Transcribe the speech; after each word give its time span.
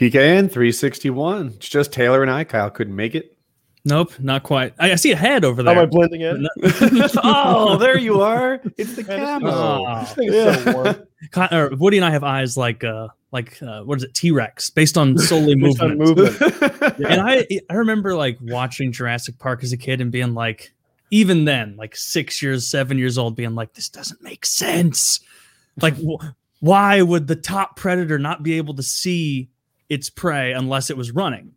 PKN 0.00 0.50
361. 0.50 1.48
It's 1.56 1.68
just 1.68 1.92
Taylor 1.92 2.22
and 2.22 2.30
I. 2.30 2.44
Kyle 2.44 2.70
couldn't 2.70 2.96
make 2.96 3.14
it. 3.14 3.36
Nope, 3.84 4.12
not 4.18 4.42
quite. 4.42 4.72
I, 4.78 4.92
I 4.92 4.94
see 4.94 5.12
a 5.12 5.16
head 5.16 5.44
over 5.44 5.62
there. 5.62 5.74
How 5.74 5.82
am 5.82 5.86
I 5.88 5.90
there. 5.90 6.08
blending 6.08 6.20
in? 6.22 6.48
oh, 7.22 7.76
there 7.76 7.98
you 7.98 8.20
are. 8.22 8.60
It's 8.78 8.94
the 8.96 9.04
Man, 9.08 9.40
camo. 9.40 9.50
Oh. 9.50 10.00
This 10.00 10.12
thing 10.14 10.32
is 10.32 10.64
so 10.64 10.72
warm. 10.72 10.96
Ki- 11.70 11.76
Woody 11.76 11.98
and 11.98 12.04
I 12.04 12.10
have 12.10 12.24
eyes 12.24 12.56
like 12.56 12.82
uh 12.82 13.08
like 13.32 13.62
uh, 13.62 13.82
what 13.82 13.98
is 13.98 14.04
it 14.04 14.14
T 14.14 14.30
Rex 14.30 14.70
based 14.70 14.96
on 14.98 15.16
solely 15.18 15.54
Based 15.54 15.80
on 15.80 15.96
movement. 15.98 16.40
movement. 16.40 16.82
And 17.06 17.20
I 17.20 17.46
I 17.68 17.74
remember 17.74 18.14
like 18.14 18.38
watching 18.40 18.92
Jurassic 18.92 19.38
Park 19.38 19.62
as 19.62 19.72
a 19.72 19.76
kid 19.78 20.00
and 20.00 20.10
being 20.10 20.32
like, 20.34 20.72
even 21.10 21.44
then, 21.44 21.76
like 21.76 21.94
six 21.94 22.42
years, 22.42 22.66
seven 22.66 22.96
years 22.98 23.16
old, 23.18 23.36
being 23.36 23.54
like, 23.54 23.74
this 23.74 23.88
doesn't 23.90 24.22
make 24.22 24.44
sense. 24.46 25.20
Like, 25.80 25.94
wh- 25.96 26.24
why 26.60 27.00
would 27.02 27.26
the 27.28 27.36
top 27.36 27.76
predator 27.76 28.18
not 28.18 28.42
be 28.42 28.54
able 28.58 28.74
to 28.74 28.82
see 28.82 29.48
its 29.90 30.08
prey 30.08 30.52
unless 30.52 30.88
it 30.88 30.96
was 30.96 31.10
running? 31.10 31.52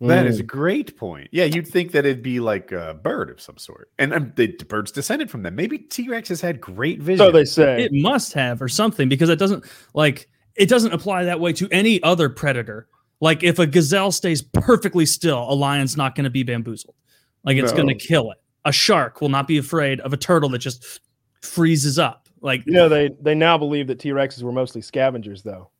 That 0.00 0.26
is 0.26 0.38
a 0.38 0.44
Mm. 0.44 0.46
great 0.46 0.96
point. 0.96 1.28
Yeah, 1.32 1.44
you'd 1.44 1.66
think 1.66 1.90
that 1.90 2.06
it'd 2.06 2.22
be 2.22 2.38
like 2.38 2.70
a 2.70 2.94
bird 3.02 3.30
of 3.30 3.40
some 3.40 3.58
sort, 3.58 3.90
and 3.98 4.14
um, 4.14 4.32
the 4.36 4.54
the 4.56 4.64
birds 4.64 4.92
descended 4.92 5.28
from 5.28 5.42
them. 5.42 5.56
Maybe 5.56 5.76
T 5.78 6.08
Rex 6.08 6.28
has 6.28 6.40
had 6.40 6.60
great 6.60 7.02
vision. 7.02 7.18
So 7.18 7.32
they 7.32 7.44
say. 7.44 7.82
It 7.82 7.92
must 7.92 8.32
have 8.34 8.62
or 8.62 8.68
something 8.68 9.08
because 9.08 9.28
it 9.28 9.40
doesn't 9.40 9.64
like 9.94 10.28
it 10.54 10.68
doesn't 10.68 10.92
apply 10.92 11.24
that 11.24 11.40
way 11.40 11.52
to 11.54 11.68
any 11.72 12.00
other 12.04 12.28
predator. 12.28 12.86
Like 13.20 13.42
if 13.42 13.58
a 13.58 13.66
gazelle 13.66 14.12
stays 14.12 14.40
perfectly 14.40 15.04
still, 15.04 15.50
a 15.50 15.54
lion's 15.54 15.96
not 15.96 16.14
going 16.14 16.24
to 16.24 16.30
be 16.30 16.44
bamboozled. 16.44 16.94
Like 17.42 17.56
it's 17.56 17.72
going 17.72 17.88
to 17.88 17.94
kill 17.96 18.30
it. 18.30 18.38
A 18.64 18.70
shark 18.72 19.20
will 19.20 19.28
not 19.30 19.48
be 19.48 19.58
afraid 19.58 19.98
of 20.00 20.12
a 20.12 20.16
turtle 20.16 20.48
that 20.50 20.58
just 20.58 21.00
freezes 21.42 21.98
up. 21.98 22.28
Like 22.40 22.62
You 22.66 22.74
know, 22.74 22.88
they 22.88 23.10
they 23.20 23.34
now 23.34 23.58
believe 23.58 23.88
that 23.88 23.98
T 23.98 24.10
Rexes 24.10 24.42
were 24.44 24.52
mostly 24.52 24.80
scavengers, 24.80 25.42
though. 25.42 25.70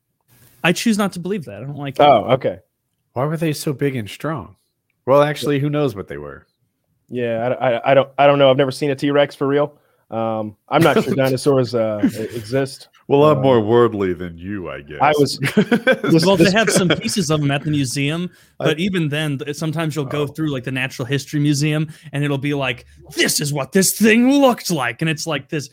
I 0.63 0.71
choose 0.73 0.97
not 0.97 1.13
to 1.13 1.19
believe 1.19 1.45
that. 1.45 1.57
I 1.63 1.65
don't 1.65 1.75
like 1.77 1.99
it. 1.99 2.01
Oh, 2.03 2.31
okay. 2.33 2.59
Why 3.13 3.25
were 3.25 3.37
they 3.37 3.53
so 3.53 3.73
big 3.73 3.95
and 3.95 4.09
strong? 4.09 4.55
Well, 5.05 5.21
actually, 5.23 5.59
who 5.59 5.69
knows 5.69 5.95
what 5.95 6.07
they 6.07 6.17
were? 6.17 6.45
Yeah, 7.07 7.55
I, 7.59 7.71
I, 7.77 7.91
I 7.91 7.93
don't 7.93 8.09
I 8.19 8.27
don't 8.27 8.37
know. 8.37 8.51
I've 8.51 8.57
never 8.57 8.71
seen 8.71 8.91
a 8.91 8.95
T 8.95 9.09
Rex 9.11 9.33
for 9.35 9.47
real. 9.47 9.77
Um, 10.11 10.55
I'm 10.69 10.81
not 10.81 11.03
sure 11.03 11.13
dinosaurs 11.15 11.73
uh, 11.75 11.99
exist. 12.03 12.89
Well, 13.07 13.23
I'm 13.25 13.41
more 13.41 13.59
worldly 13.61 14.13
than 14.13 14.37
you, 14.37 14.69
I 14.69 14.81
guess. 14.81 14.99
I 15.01 15.13
was- 15.17 15.37
This- 15.39 16.23
well, 16.25 16.35
they 16.37 16.51
have 16.51 16.69
some 16.69 16.87
pieces 17.01 17.29
of 17.31 17.41
them 17.41 17.49
at 17.51 17.63
the 17.63 17.71
museum, 17.71 18.29
I- 18.59 18.65
but 18.65 18.79
even 18.79 19.09
then, 19.09 19.39
sometimes 19.53 19.95
you'll 19.95 20.05
go 20.05 20.21
Oh. 20.23 20.27
through 20.27 20.51
like 20.51 20.63
the 20.63 20.71
Natural 20.71 21.05
History 21.07 21.39
Museum, 21.39 21.89
and 22.11 22.23
it'll 22.23 22.37
be 22.39 22.53
like, 22.53 22.85
"This 23.15 23.39
is 23.41 23.51
what 23.51 23.71
this 23.71 23.97
thing 23.97 24.29
looked 24.29 24.69
like," 24.69 25.01
and 25.01 25.09
it's 25.09 25.25
like 25.25 25.49
this 25.49 25.69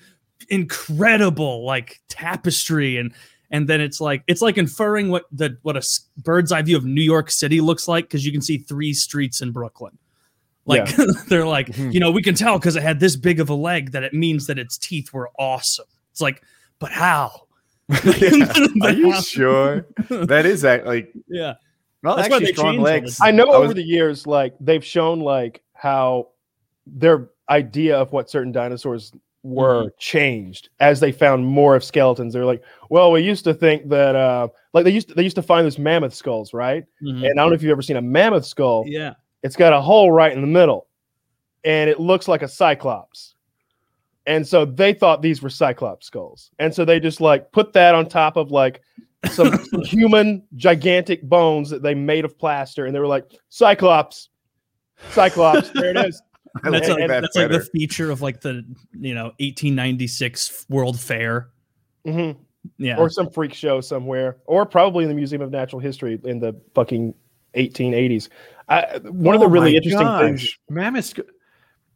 incredible 0.49 1.65
like 1.65 2.01
tapestry, 2.09 2.97
and 2.97 3.13
and 3.51 3.69
then 3.69 3.81
it's 3.81 4.01
like 4.01 4.23
it's 4.27 4.43
like 4.43 4.59
inferring 4.59 5.09
what 5.11 5.25
the 5.33 5.57
what 5.63 5.77
a 5.77 5.83
bird's 6.23 6.53
eye 6.53 6.63
view 6.63 6.77
of 6.77 6.85
New 6.85 7.03
York 7.03 7.31
City 7.31 7.61
looks 7.61 7.87
like 7.89 8.05
because 8.05 8.25
you 8.27 8.33
can 8.33 8.43
see 8.43 8.59
three 8.59 8.93
streets 8.93 9.41
in 9.41 9.53
Brooklyn. 9.53 9.97
Like 10.65 10.89
they're 11.29 11.47
like, 11.47 11.69
Mhm. 11.69 11.93
you 11.95 12.01
know, 12.01 12.11
we 12.11 12.23
can 12.23 12.35
tell 12.35 12.59
because 12.59 12.75
it 12.77 12.83
had 12.83 12.99
this 13.01 13.15
big 13.17 13.39
of 13.41 13.49
a 13.51 13.55
leg 13.55 13.93
that 13.93 14.03
it 14.03 14.13
means 14.13 14.47
that 14.49 14.59
its 14.59 14.77
teeth 14.77 15.13
were 15.13 15.31
awesome. 15.39 15.87
It's 16.11 16.21
like, 16.21 16.43
but 16.79 16.91
how? 16.93 17.43
Yeah. 18.05 18.47
Are 18.83 18.91
you 18.91 19.21
sure? 19.23 19.87
That 20.09 20.45
is 20.45 20.65
act 20.65 20.87
like 20.87 21.13
Yeah. 21.29 21.55
well, 22.03 22.17
That's 22.17 22.29
why 22.29 22.37
actually 22.39 22.53
strong 22.53 22.79
legs. 22.81 23.19
I 23.21 23.31
know 23.31 23.45
I 23.45 23.57
over 23.57 23.75
the 23.75 23.83
years, 23.85 24.27
like 24.27 24.55
they've 24.61 24.85
shown 24.85 25.21
like 25.21 25.63
how 25.73 26.29
their 26.87 27.29
idea 27.49 27.97
of 27.97 28.11
what 28.13 28.29
certain 28.29 28.51
dinosaurs 28.51 29.13
were 29.47 29.83
Mm-hmm. 29.85 29.89
changed 29.99 30.69
as 30.81 31.01
they 31.01 31.13
found 31.13 31.47
more 31.47 31.77
of 31.77 31.85
skeletons. 31.85 32.33
They're 32.33 32.45
like, 32.45 32.63
well, 32.91 33.13
we 33.13 33.21
used 33.23 33.45
to 33.45 33.55
think 33.55 33.89
that 33.91 34.17
uh 34.17 34.49
like 34.73 34.85
they 34.85 34.91
used 34.91 35.09
to, 35.09 35.15
they 35.15 35.23
used 35.23 35.37
to 35.37 35.43
find 35.43 35.65
those 35.65 35.79
mammoth 35.79 36.15
skulls, 36.15 36.53
right? 36.53 36.85
Mhm. 37.03 37.29
And 37.31 37.39
I 37.39 37.43
don't 37.43 37.51
know 37.51 37.55
if 37.55 37.63
you've 37.63 37.71
ever 37.71 37.83
seen 37.83 37.97
a 37.97 38.03
mammoth 38.03 38.45
skull. 38.47 38.85
Yeah. 38.87 39.15
It's 39.43 39.57
got 39.57 39.73
a 39.73 39.81
hole 39.81 40.11
right 40.11 40.33
in 40.33 40.41
the 40.41 40.47
middle, 40.47 40.89
and 41.65 41.89
it 41.89 42.01
looks 42.01 42.27
like 42.29 42.43
a 42.43 42.49
cyclops. 42.49 43.35
And 44.27 44.45
so 44.47 44.65
they 44.65 44.93
thought 44.93 45.23
these 45.23 45.41
were 45.41 45.51
cyclops 45.51 46.07
skulls, 46.09 46.51
and 46.59 46.75
so 46.75 46.85
they 46.85 46.99
just 46.99 47.21
like 47.21 47.53
put 47.53 47.73
that 47.75 47.95
on 47.95 48.09
top 48.09 48.37
of 48.37 48.51
like 48.51 48.81
some 49.31 49.53
human 49.85 50.43
gigantic 50.57 51.23
bones 51.23 51.71
that 51.71 51.83
they 51.83 51.95
made 51.95 52.25
of 52.25 52.37
plaster, 52.37 52.87
and 52.87 52.95
they 52.95 52.99
were 52.99 53.07
like 53.07 53.31
cyclops, 53.51 54.31
cyclops. 55.11 55.71
there 55.71 55.91
it 55.91 55.97
is. 56.09 56.21
I 56.65 56.71
that's 56.71 56.89
like 56.89 56.99
like, 57.01 57.09
that 57.09 57.21
that's 57.23 57.37
like 57.37 57.51
the 57.51 57.61
feature 57.61 58.11
of 58.11 58.23
like 58.23 58.41
the 58.41 58.65
you 58.99 59.15
know 59.15 59.33
1896 59.39 60.67
World 60.69 60.99
Fair. 60.99 61.51
hmm 62.05 62.33
Yeah. 62.79 62.97
Or 62.99 63.09
some 63.11 63.31
freak 63.31 63.55
show 63.55 63.81
somewhere, 63.81 64.37
or 64.47 64.67
probably 64.67 65.05
in 65.05 65.09
the 65.09 65.15
Museum 65.15 65.43
of 65.43 65.51
Natural 65.51 65.81
History 65.81 66.19
in 66.25 66.39
the 66.41 66.55
fucking 66.75 67.15
1880s. 67.55 68.29
I, 68.69 68.99
one 69.05 69.35
of 69.35 69.41
the 69.41 69.47
Oh 69.47 69.51
really 69.51 69.73
my 69.73 69.77
interesting 69.77 70.19
things. 70.19 70.43
gosh. 70.43 70.61
Mammoth. 70.69 71.05
sc- 71.05 71.21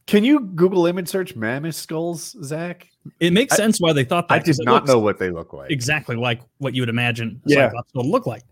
Can 0.07 0.23
you 0.25 0.41
Google 0.41 0.87
image 0.87 1.09
search 1.09 1.35
mammoth 1.37 1.75
skulls, 1.75 2.37
Zach? 2.45 2.87
it 3.19 3.33
makes 3.33 3.55
I- 3.55 3.57
sense 3.57 3.79
why 3.81 3.93
they 3.93 4.05
thought 4.05 4.29
that. 4.29 4.35
I 4.35 4.39
'cause 4.39 4.59
did 4.59 4.67
not 4.67 4.87
know 4.87 4.99
what 4.99 5.19
they 5.19 5.31
look 5.31 5.53
like. 5.53 5.71
exactly 5.71 6.17
like 6.17 6.41
what 6.59 6.75
you 6.75 6.83
would 6.83 6.89
imagine 6.89 7.41
Yeah. 7.47 7.67
Cyclops 7.69 7.91
look 7.95 8.27
like. 8.27 8.43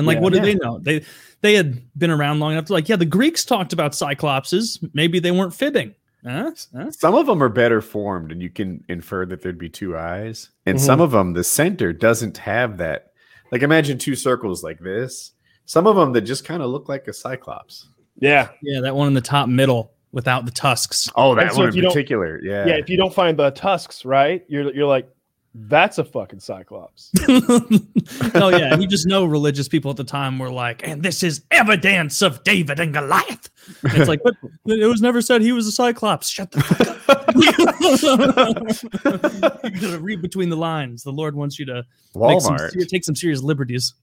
And 0.00 0.06
like, 0.06 0.16
Yeah. 0.16 0.20
what 0.22 0.32
did 0.32 0.38
Yeah. 0.44 0.52
they 0.52 0.54
know? 0.56 0.78
They 0.78 1.04
they 1.42 1.54
had 1.54 1.80
been 1.96 2.10
around 2.10 2.40
long 2.40 2.52
enough 2.52 2.66
to 2.66 2.72
like, 2.74 2.88
yeah, 2.88 2.96
the 2.96 3.06
Greeks 3.06 3.44
talked 3.44 3.72
about 3.72 3.92
cyclopses. 3.92 4.78
Maybe 4.92 5.20
they 5.20 5.30
weren't 5.30 5.54
fibbing. 5.54 5.94
Huh? 6.26 6.50
Huh? 6.76 6.90
Some 6.90 7.14
of 7.14 7.24
them 7.26 7.42
are 7.42 7.48
better 7.48 7.80
formed, 7.80 8.30
and 8.30 8.42
you 8.42 8.50
can 8.50 8.84
infer 8.90 9.24
that 9.26 9.40
there'd 9.42 9.56
be 9.58 9.70
two 9.70 9.96
eyes. 9.96 10.50
And 10.66 10.76
Mhm. 10.76 10.80
some 10.80 11.00
of 11.00 11.12
them, 11.12 11.32
the 11.32 11.44
center 11.44 11.92
doesn't 11.94 12.36
have 12.38 12.76
that. 12.76 13.12
Like 13.52 13.62
imagine 13.62 13.96
two 13.96 14.14
circles 14.16 14.62
like 14.62 14.80
this. 14.80 15.32
Some 15.64 15.86
of 15.86 15.96
them 15.96 16.12
that 16.12 16.22
just 16.22 16.44
kind 16.44 16.62
of 16.62 16.70
look 16.70 16.88
like 16.88 17.08
a 17.08 17.12
cyclops. 17.12 17.88
Yeah, 18.18 18.48
Yeah, 18.62 18.80
that 18.82 18.94
one 18.94 19.08
in 19.08 19.14
the 19.14 19.20
top 19.22 19.48
middle 19.48 19.92
without 20.12 20.44
the 20.44 20.50
tusks. 20.50 21.08
Oh, 21.16 21.30
And 21.32 21.40
that 21.40 21.52
so 21.52 21.60
one 21.60 21.68
if 21.68 21.74
in 21.74 21.76
you 21.76 21.82
don't- 21.84 21.92
particular. 21.92 22.38
Yeah. 22.42 22.66
yeah. 22.66 22.74
If 22.74 22.90
you 22.90 22.98
don't 22.98 23.14
find 23.14 23.38
the 23.38 23.50
tusks, 23.50 24.04
right, 24.04 24.44
you're 24.48 24.74
you're 24.74 24.86
like, 24.86 25.08
that's 25.52 25.98
a 25.98 26.04
fucking 26.04 26.38
cyclops. 26.40 27.10
oh 27.28 28.48
yeah, 28.50 28.72
and 28.72 28.80
you 28.80 28.88
just 28.88 29.06
know 29.06 29.24
religious 29.24 29.66
people 29.68 29.90
at 29.90 29.96
the 29.96 30.04
time 30.04 30.38
were 30.38 30.50
like, 30.50 30.86
and 30.86 31.02
this 31.02 31.24
is 31.24 31.42
evidence 31.50 32.22
of 32.22 32.44
David 32.44 32.78
and 32.78 32.94
Goliath. 32.94 33.50
And 33.82 33.94
it's 33.94 34.08
like, 34.08 34.22
but 34.22 34.34
it 34.66 34.86
was 34.86 35.02
never 35.02 35.20
said 35.20 35.42
he 35.42 35.50
was 35.52 35.66
a 35.66 35.72
cyclops. 35.72 36.28
Shut 36.28 36.52
the 36.52 36.60
fuck 36.62 37.08
up. 37.08 37.34
you 39.64 39.70
gotta 39.80 39.98
read 39.98 40.22
between 40.22 40.50
the 40.50 40.56
lines. 40.56 41.02
The 41.02 41.12
Lord 41.12 41.34
wants 41.34 41.58
you 41.58 41.66
to 41.66 41.84
make 42.14 42.40
some, 42.40 42.56
Walmart. 42.56 42.88
take 42.88 43.04
some 43.04 43.16
serious 43.16 43.42
liberties. 43.42 43.94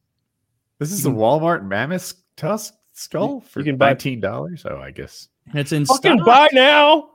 This 0.79 0.91
is 0.91 1.05
a 1.05 1.09
Walmart 1.09 1.65
mammoth 1.65 2.13
tusk 2.35 2.73
skull 2.93 3.41
for 3.41 3.59
you 3.59 3.65
can 3.65 3.77
nineteen 3.77 4.19
dollars. 4.19 4.65
Oh, 4.69 4.77
I 4.77 4.91
guess. 4.91 5.29
It's 5.53 5.71
in 5.71 5.85
fucking 5.85 6.17
stock. 6.17 6.25
buy 6.25 6.49
now. 6.51 7.09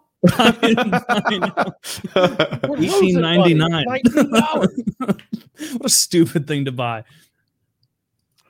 Eighteen 2.78 3.20
ninety 3.20 3.54
nine. 3.54 3.84
what 4.98 5.20
a 5.84 5.88
stupid 5.88 6.46
thing 6.46 6.64
to 6.64 6.72
buy, 6.72 7.04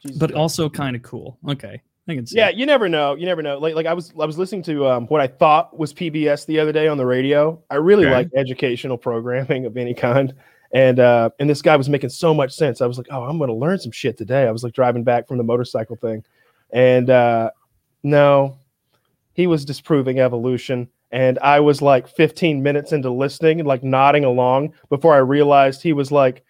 Jesus 0.03 0.19
but 0.19 0.31
Christ. 0.31 0.39
also 0.39 0.69
kind 0.69 0.97
of 0.97 1.03
cool. 1.03 1.39
Okay, 1.49 1.81
I 2.09 2.15
can 2.15 2.27
see. 2.27 2.37
yeah, 2.37 2.49
it. 2.49 2.57
you 2.57 2.67
never 2.67 2.89
know. 2.89 3.15
You 3.15 3.27
never 3.27 3.43
know. 3.43 3.59
Like 3.59 3.75
like 3.75 3.87
I 3.87 3.95
was 3.95 4.13
I 4.21 4.25
was 4.25 4.39
listening 4.39 4.63
to 4.65 4.87
um, 4.89 5.07
what 5.07 5.21
I 5.21 5.27
thought 5.27 5.79
was 5.79 5.93
PBS 5.95 6.47
the 6.47 6.59
other 6.61 6.73
day 6.73 6.89
on 6.89 6.99
the 6.99 7.07
radio. 7.07 7.63
I 7.71 7.77
really 7.77 8.05
Okay. 8.07 8.15
like 8.15 8.29
educational 8.37 8.99
programming 8.99 9.67
of 9.67 9.77
any 9.77 9.95
kind. 9.95 10.35
And 10.75 10.99
uh, 11.01 11.29
and 11.39 11.51
this 11.51 11.61
guy 11.61 11.77
was 11.77 11.91
making 11.91 12.09
so 12.11 12.33
much 12.33 12.53
sense. 12.53 12.81
I 12.81 12.87
was 12.87 12.97
like, 12.97 13.07
oh, 13.11 13.25
I'm 13.25 13.37
going 13.37 13.49
to 13.49 13.55
learn 13.55 13.79
some 13.79 13.93
shit 13.93 14.17
today. 14.17 14.47
I 14.47 14.51
was 14.51 14.65
like 14.65 14.73
driving 14.73 15.05
back 15.05 15.29
from 15.29 15.37
the 15.37 15.45
motorcycle 15.45 15.97
thing, 15.97 16.25
and 16.71 17.11
uh, 17.11 17.51
no, 18.03 18.57
he 19.35 19.47
was 19.47 19.67
disproving 19.67 20.19
evolution. 20.21 20.89
And 21.13 21.39
I 21.41 21.61
was 21.61 21.83
like 21.83 22.09
15 22.09 22.63
minutes 22.63 22.93
into 22.93 23.11
listening 23.11 23.61
and 23.61 23.69
like 23.69 23.85
nodding 23.85 24.25
along 24.25 24.73
before 24.89 25.15
I 25.15 25.19
realized 25.19 25.83
he 25.83 25.93
was 25.93 26.11
like 26.11 26.43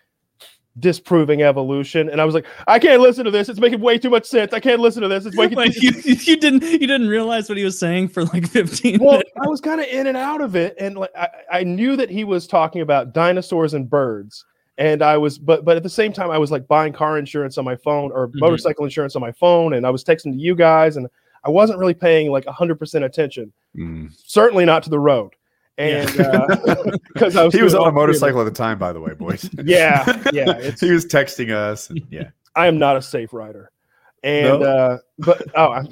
disproving 0.79 1.43
evolution. 1.43 2.09
And 2.09 2.21
I 2.21 2.25
was 2.25 2.35
like, 2.35 2.47
I 2.67 2.79
can't 2.79 3.03
listen 3.03 3.25
to 3.25 3.31
this. 3.31 3.49
It's 3.49 3.61
making 3.61 3.81
way 3.81 3.99
too 3.99 4.09
much 4.09 4.25
sense. 4.25 4.53
I 4.53 4.61
can't 4.61 4.81
listen 4.81 5.03
to 5.03 5.09
this. 5.09 5.27
It's 5.27 5.37
making 5.37 5.57
Like, 5.57 5.81
you, 5.83 5.91
you 6.05 6.37
didn't 6.37 6.63
you 6.63 6.79
didn't 6.87 7.09
realize 7.09 7.49
what 7.49 7.59
he 7.59 7.65
was 7.65 7.79
saying 7.79 8.09
for 8.09 8.25
like 8.25 8.49
15 8.49 9.01
well, 9.01 9.13
minutes. 9.13 9.31
I 9.43 9.49
was 9.49 9.61
kind 9.61 9.81
of 9.81 9.87
in 9.89 10.07
and 10.07 10.17
out 10.17 10.41
of 10.41 10.57
it, 10.57 10.75
and 10.79 10.97
like 10.97 11.11
I, 11.17 11.29
I 11.51 11.65
knew 11.65 11.97
that 11.97 12.09
he 12.09 12.25
was 12.25 12.47
talking 12.47 12.81
about 12.81 13.13
dinosaurs 13.13 13.75
and 13.75 13.89
birds, 13.91 14.45
and 14.79 15.03
I 15.03 15.19
was, 15.19 15.39
but 15.39 15.65
but 15.65 15.77
at 15.77 15.83
the 15.83 15.91
same 15.91 16.13
time, 16.13 16.31
I 16.31 16.39
was 16.39 16.51
like 16.51 16.67
buying 16.69 16.93
car 16.93 17.19
insurance 17.19 17.59
on 17.59 17.65
my 17.65 17.77
phone 17.77 18.11
or 18.13 18.29
Mhm. 18.29 18.41
motorcycle 18.41 18.85
insurance 18.85 19.17
on 19.17 19.21
my 19.21 19.33
phone, 19.33 19.75
and 19.75 19.87
I 19.87 19.91
was 19.91 20.05
texting 20.05 20.33
to 20.33 20.39
you 20.39 20.55
guys, 20.55 20.97
and 20.97 21.09
I 21.45 21.51
wasn't 21.51 21.79
really 21.79 21.95
paying 21.95 22.31
like 22.31 22.47
hundred 22.47 22.79
percent 22.79 23.05
attention. 23.05 23.53
Mm. 23.77 24.13
Certainly 24.27 24.65
not 24.65 24.83
to 24.85 24.91
the 24.91 24.99
road, 24.99 25.35
and 25.79 26.07
because 27.15 27.37
I 27.37 27.45
was 27.45 27.55
He 27.55 27.63
was 27.63 27.75
on 27.75 27.81
a 27.81 27.85
all 27.85 27.85
three 27.85 27.89
of 27.89 27.95
them. 27.95 27.95
motorcycle 27.95 28.41
at 28.41 28.45
the 28.45 28.51
time, 28.51 28.79
by 28.79 28.93
the 28.93 29.01
way, 29.01 29.15
boys. 29.15 29.49
Yeah, 29.65 30.05
yeah, 30.33 30.51
it's- 30.59 30.81
he 30.81 30.91
was 30.91 31.07
texting 31.07 31.53
us. 31.53 31.91
And, 31.91 32.03
yeah, 32.11 32.31
I 32.55 32.67
am 32.67 32.79
not 32.79 32.97
a 32.97 33.03
safe 33.03 33.33
rider, 33.33 33.71
and 34.23 34.61
No? 34.61 34.63
uh, 34.63 34.99
but 35.19 35.43
oh, 35.57 35.73
I'm 35.73 35.89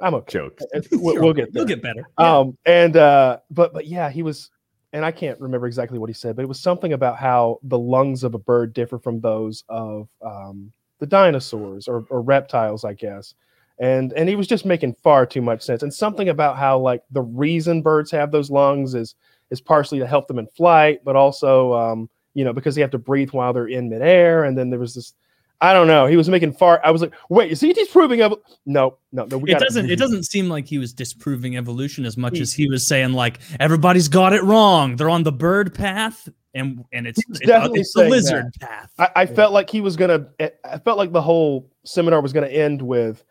I'm 0.00 0.14
okay. 0.16 0.32
joke. 0.32 0.58
We'll, 0.92 1.20
we'll 1.22 1.32
get 1.32 1.52
there. 1.52 1.60
You'll 1.60 1.68
get 1.68 1.80
better. 1.82 2.04
um 2.18 2.58
and 2.66 2.96
uh 2.96 3.38
but 3.50 3.72
but 3.72 3.86
yeah 3.86 4.10
he 4.10 4.22
was 4.24 4.50
and 4.92 5.04
i 5.04 5.12
can't 5.12 5.40
remember 5.40 5.66
exactly 5.68 5.98
what 5.98 6.10
he 6.10 6.14
said 6.14 6.34
but 6.36 6.42
it 6.42 6.48
was 6.48 6.58
something 6.60 6.92
about 6.94 7.16
how 7.16 7.58
the 7.62 7.78
lungs 7.78 8.24
of 8.24 8.34
a 8.34 8.38
bird 8.38 8.72
differ 8.74 8.98
from 8.98 9.20
those 9.20 9.62
of 9.68 10.08
um 10.20 10.72
the 10.98 11.06
dinosaurs 11.06 11.86
or, 11.88 12.04
or 12.10 12.22
reptiles, 12.22 12.84
I 12.84 12.92
guess. 12.94 13.34
And 13.78 14.12
and 14.12 14.28
he 14.28 14.36
was 14.36 14.46
just 14.46 14.64
making 14.64 14.94
far 15.02 15.26
too 15.26 15.42
much 15.42 15.62
sense. 15.62 15.82
And 15.82 15.92
something 15.92 16.28
about 16.28 16.56
how 16.56 16.78
like 16.78 17.02
the 17.10 17.22
reason 17.22 17.82
birds 17.82 18.10
have 18.12 18.30
those 18.30 18.50
lungs 18.50 18.94
is 18.94 19.14
is 19.50 19.60
partially 19.60 19.98
to 19.98 20.06
help 20.06 20.28
them 20.28 20.38
in 20.38 20.46
flight, 20.46 21.00
but 21.04 21.16
also 21.16 21.74
um, 21.74 22.08
you 22.34 22.44
know 22.44 22.52
because 22.52 22.74
they 22.74 22.80
have 22.80 22.92
to 22.92 22.98
breathe 22.98 23.30
while 23.30 23.52
they're 23.52 23.66
in 23.66 23.88
midair. 23.88 24.44
And 24.44 24.56
then 24.56 24.70
there 24.70 24.78
was 24.78 24.94
this 24.94 25.14
I 25.60 25.72
don't 25.72 25.86
know. 25.86 26.06
He 26.06 26.16
was 26.16 26.28
making 26.28 26.52
far. 26.52 26.78
I 26.84 26.90
was 26.90 27.00
like, 27.00 27.14
wait, 27.30 27.50
is 27.50 27.58
he 27.58 27.72
disproving 27.72 28.20
of? 28.20 28.34
No, 28.66 28.98
no, 29.12 29.24
no. 29.24 29.42
it 29.46 29.58
doesn't. 29.58 29.88
It 29.88 29.96
doesn't 29.98 30.24
seem 30.24 30.48
like 30.48 30.66
he 30.66 30.76
was 30.76 30.92
disproving 30.92 31.56
evolution 31.56 32.04
as 32.04 32.18
much 32.18 32.38
as 32.38 32.52
he 32.52 32.68
was 32.68 32.86
saying 32.86 33.12
like 33.14 33.38
everybody's 33.60 34.08
got 34.08 34.34
it 34.34 34.42
wrong. 34.42 34.96
They're 34.96 35.08
on 35.08 35.22
the 35.22 35.32
bird 35.32 35.74
path, 35.74 36.28
and 36.54 36.84
and 36.92 37.06
it's 37.06 37.18
it's, 37.30 37.40
it's 37.42 37.92
the 37.94 38.08
lizard 38.08 38.52
that. 38.60 38.68
path. 38.68 38.92
I, 38.98 39.08
I 39.16 39.22
yeah. 39.22 39.34
felt 39.34 39.52
like 39.54 39.70
he 39.70 39.80
was 39.80 39.96
gonna. 39.96 40.26
I 40.38 40.78
felt 40.78 40.98
like 40.98 41.12
the 41.12 41.22
whole 41.22 41.70
seminar 41.84 42.20
was 42.20 42.34
gonna 42.34 42.48
end 42.48 42.82
with, 42.82 43.24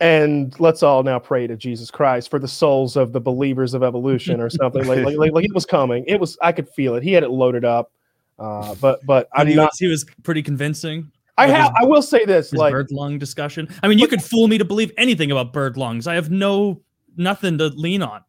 and 0.00 0.58
let's 0.60 0.82
all 0.82 1.02
now 1.02 1.18
pray 1.18 1.46
to 1.46 1.56
Jesus 1.56 1.90
Christ 1.90 2.30
for 2.30 2.38
the 2.38 2.48
souls 2.48 2.96
of 2.96 3.12
the 3.12 3.20
believers 3.20 3.72
of 3.74 3.82
evolution 3.82 4.40
or 4.40 4.50
something 4.50 4.86
like, 4.86 5.04
like, 5.04 5.16
like 5.16 5.32
like 5.32 5.44
it 5.44 5.54
was 5.54 5.64
coming. 5.64 6.04
It 6.06 6.20
was. 6.20 6.36
I 6.42 6.52
could 6.52 6.68
feel 6.68 6.94
it. 6.96 7.02
He 7.02 7.12
had 7.12 7.22
it 7.22 7.30
loaded 7.30 7.64
up. 7.64 7.92
Uh, 8.38 8.74
but 8.74 9.04
but 9.06 9.28
not. 9.36 9.56
Was, 9.56 9.78
he 9.78 9.86
was 9.86 10.04
pretty 10.22 10.42
convincing. 10.42 11.10
I 11.38 11.48
have. 11.48 11.72
I 11.80 11.84
will 11.84 12.02
say 12.02 12.24
this: 12.24 12.52
like 12.52 12.72
bird 12.72 12.90
lung 12.90 13.18
discussion. 13.18 13.68
I 13.82 13.88
mean, 13.88 13.98
you 13.98 14.08
could 14.08 14.22
fool 14.22 14.48
me 14.48 14.58
to 14.58 14.64
believe 14.64 14.92
anything 14.98 15.30
about 15.30 15.52
bird 15.52 15.76
lungs. 15.76 16.06
I 16.06 16.14
have 16.14 16.30
no 16.30 16.82
nothing 17.16 17.56
to 17.58 17.68
lean 17.68 18.02
on. 18.02 18.22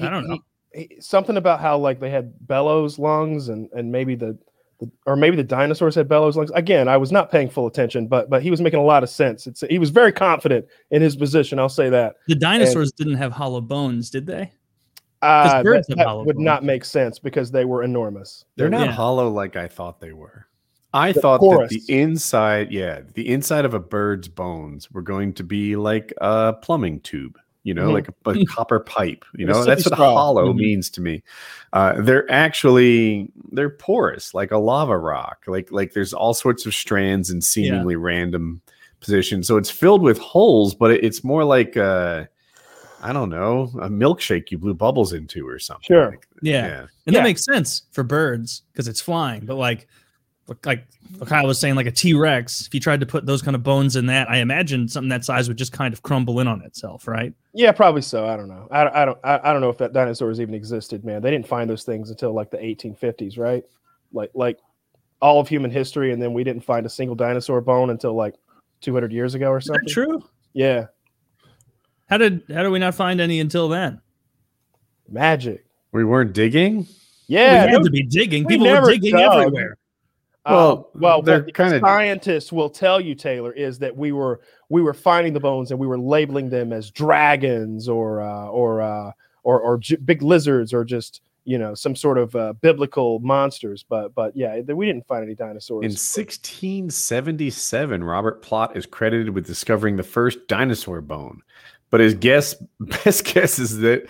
I 0.00 0.08
don't 0.08 0.28
know. 0.28 0.38
He, 0.72 0.88
he, 0.90 1.00
something 1.00 1.36
about 1.36 1.60
how 1.60 1.78
like 1.78 1.98
they 1.98 2.10
had 2.10 2.46
bellows 2.46 2.98
lungs 2.98 3.48
and 3.48 3.68
and 3.72 3.90
maybe 3.90 4.14
the 4.14 4.38
or 5.06 5.16
maybe 5.16 5.36
the 5.36 5.44
dinosaurs 5.44 5.94
had 5.94 6.08
bellows 6.08 6.36
lungs. 6.36 6.50
Again, 6.54 6.88
I 6.88 6.96
was 6.96 7.12
not 7.12 7.30
paying 7.30 7.48
full 7.50 7.66
attention, 7.66 8.06
but 8.06 8.30
but 8.30 8.42
he 8.42 8.50
was 8.50 8.60
making 8.60 8.80
a 8.80 8.84
lot 8.84 9.02
of 9.02 9.10
sense. 9.10 9.46
It's 9.46 9.62
he 9.68 9.78
was 9.78 9.90
very 9.90 10.12
confident 10.12 10.66
in 10.90 11.02
his 11.02 11.16
position. 11.16 11.58
I'll 11.58 11.68
say 11.68 11.88
that. 11.90 12.16
The 12.28 12.34
dinosaurs 12.34 12.90
and, 12.90 12.96
didn't 12.96 13.18
have 13.18 13.32
hollow 13.32 13.60
bones, 13.60 14.10
did 14.10 14.26
they? 14.26 14.52
Uh, 15.20 15.62
that, 15.62 15.84
that 15.88 16.16
would 16.26 16.36
bones. 16.36 16.44
not 16.44 16.64
make 16.64 16.84
sense 16.84 17.18
because 17.18 17.50
they 17.50 17.64
were 17.64 17.84
enormous. 17.84 18.44
They're, 18.56 18.68
They're 18.68 18.78
not 18.80 18.86
yeah. 18.86 18.92
hollow 18.92 19.28
like 19.30 19.56
I 19.56 19.68
thought 19.68 20.00
they 20.00 20.12
were. 20.12 20.46
I 20.94 21.12
the 21.12 21.20
thought 21.20 21.40
porous. 21.40 21.72
that 21.72 21.86
the 21.86 22.00
inside, 22.00 22.70
yeah, 22.70 23.00
the 23.14 23.28
inside 23.28 23.64
of 23.64 23.72
a 23.72 23.78
bird's 23.78 24.28
bones 24.28 24.90
were 24.90 25.02
going 25.02 25.32
to 25.34 25.44
be 25.44 25.76
like 25.76 26.12
a 26.18 26.52
plumbing 26.54 27.00
tube, 27.00 27.38
you 27.64 27.74
know, 27.74 27.84
mm-hmm. 27.84 27.92
like 27.92 28.08
a, 28.08 28.30
a, 28.30 28.34
hmm. 28.34 28.42
copper 28.44 28.80
pipe. 28.80 29.24
You 29.34 29.46
know, 29.46 29.64
that's 29.64 29.84
what 29.84 29.94
straw. 29.94 30.14
hollow 30.14 30.48
mm-hmm. 30.48 30.58
means 30.58 30.90
to 30.90 31.00
me. 31.00 31.22
Uh, 31.72 32.00
they're 32.00 32.30
actually 32.30 33.30
they're 33.52 33.70
porous, 33.70 34.34
like 34.34 34.50
a 34.50 34.58
lava 34.58 34.96
rock. 34.98 35.44
Like 35.46 35.70
like 35.70 35.92
there's 35.92 36.12
all 36.12 36.34
sorts 36.34 36.66
of 36.66 36.74
strands 36.74 37.30
in 37.30 37.40
seemingly 37.40 37.94
yeah. 37.94 38.00
random 38.00 38.62
positions. 39.02 39.46
So 39.46 39.58
it's 39.58 39.70
filled 39.70 40.02
with 40.02 40.18
holes, 40.18 40.74
but 40.74 40.92
it, 40.92 41.04
it's 41.04 41.22
more 41.22 41.44
like 41.44 41.76
a, 41.76 42.28
I 43.02 43.12
don't 43.12 43.28
know, 43.28 43.70
a 43.80 43.88
milkshake 43.88 44.50
you 44.50 44.58
blew 44.58 44.74
bubbles 44.74 45.12
into 45.12 45.46
or 45.46 45.58
something. 45.58 45.84
Sure. 45.86 46.10
Like, 46.10 46.26
yeah. 46.40 46.66
yeah. 46.66 46.80
And 46.80 46.88
yeah. 47.06 47.12
that 47.20 47.24
makes 47.24 47.44
sense 47.44 47.82
for 47.90 48.04
birds 48.04 48.62
because 48.72 48.88
it's 48.88 49.00
flying, 49.00 49.44
but 49.44 49.56
like 49.56 49.88
like 50.64 50.86
Kyle 51.26 51.46
was 51.46 51.58
saying, 51.58 51.74
like 51.74 51.86
a 51.86 51.90
T 51.90 52.14
Rex, 52.14 52.66
if 52.66 52.74
you 52.74 52.80
tried 52.80 53.00
to 53.00 53.06
put 53.06 53.26
those 53.26 53.42
kind 53.42 53.54
of 53.54 53.62
bones 53.62 53.96
in 53.96 54.06
that, 54.06 54.30
I 54.30 54.38
imagine 54.38 54.88
something 54.88 55.08
that 55.10 55.24
size 55.24 55.48
would 55.48 55.56
just 55.56 55.72
kind 55.72 55.92
of 55.92 56.02
crumble 56.02 56.40
in 56.40 56.48
on 56.48 56.62
itself, 56.62 57.06
right? 57.06 57.32
Yeah, 57.52 57.72
probably 57.72 58.02
so. 58.02 58.26
I 58.26 58.36
don't 58.36 58.48
know. 58.48 58.68
I, 58.70 59.02
I 59.02 59.04
don't. 59.04 59.18
I, 59.24 59.40
I 59.44 59.52
don't 59.52 59.60
know 59.60 59.70
if 59.70 59.78
that 59.78 59.92
dinosaurs 59.92 60.40
even 60.40 60.54
existed, 60.54 61.04
man. 61.04 61.22
They 61.22 61.30
didn't 61.30 61.46
find 61.46 61.68
those 61.68 61.84
things 61.84 62.10
until 62.10 62.32
like 62.32 62.50
the 62.50 62.58
1850s, 62.58 63.38
right? 63.38 63.64
Like 64.12 64.30
like 64.34 64.58
all 65.20 65.40
of 65.40 65.48
human 65.48 65.70
history, 65.70 66.12
and 66.12 66.20
then 66.20 66.32
we 66.32 66.44
didn't 66.44 66.62
find 66.62 66.84
a 66.86 66.90
single 66.90 67.14
dinosaur 67.14 67.60
bone 67.60 67.90
until 67.90 68.14
like 68.14 68.34
200 68.80 69.12
years 69.12 69.34
ago 69.34 69.48
or 69.48 69.60
something. 69.60 69.88
true. 69.88 70.22
Yeah. 70.52 70.86
How 72.08 72.18
did 72.18 72.42
how 72.52 72.62
did 72.62 72.70
we 72.70 72.78
not 72.78 72.94
find 72.94 73.20
any 73.20 73.40
until 73.40 73.68
then? 73.68 74.00
Magic. 75.08 75.64
We 75.92 76.04
weren't 76.04 76.32
digging. 76.32 76.86
Yeah, 77.26 77.66
we 77.66 77.72
had 77.72 77.82
to 77.84 77.90
be 77.90 78.02
digging. 78.02 78.44
People 78.46 78.66
were 78.66 78.90
digging 78.90 79.12
dug. 79.12 79.44
everywhere. 79.44 79.78
Well, 80.44 80.90
um, 80.94 81.00
well, 81.00 81.22
they're 81.22 81.44
kind 81.44 81.74
of 81.74 81.80
scientists 81.80 82.50
will 82.50 82.70
tell 82.70 83.00
you, 83.00 83.14
Taylor, 83.14 83.52
is 83.52 83.78
that 83.78 83.96
we 83.96 84.10
were 84.10 84.40
we 84.68 84.82
were 84.82 84.94
finding 84.94 85.32
the 85.32 85.40
bones 85.40 85.70
and 85.70 85.78
we 85.78 85.86
were 85.86 85.98
labeling 85.98 86.50
them 86.50 86.72
as 86.72 86.90
dragons 86.90 87.88
or 87.88 88.20
uh, 88.20 88.46
or, 88.46 88.82
uh, 88.82 89.12
or 89.44 89.60
or 89.60 89.78
j- 89.78 89.96
big 89.96 90.22
lizards 90.22 90.74
or 90.74 90.84
just 90.84 91.20
you 91.44 91.58
know 91.58 91.74
some 91.74 91.94
sort 91.94 92.18
of 92.18 92.34
uh, 92.34 92.54
biblical 92.54 93.20
monsters. 93.20 93.84
But 93.88 94.16
but 94.16 94.36
yeah, 94.36 94.60
we 94.60 94.86
didn't 94.86 95.06
find 95.06 95.22
any 95.22 95.36
dinosaurs. 95.36 95.84
In 95.84 95.92
1677, 95.92 98.02
Robert 98.02 98.42
Plot 98.42 98.76
is 98.76 98.84
credited 98.84 99.30
with 99.30 99.46
discovering 99.46 99.96
the 99.96 100.02
first 100.02 100.48
dinosaur 100.48 101.00
bone, 101.00 101.40
but 101.90 102.00
his 102.00 102.14
guess 102.14 102.54
best 102.80 103.26
guess 103.26 103.60
is 103.60 103.78
that 103.78 104.08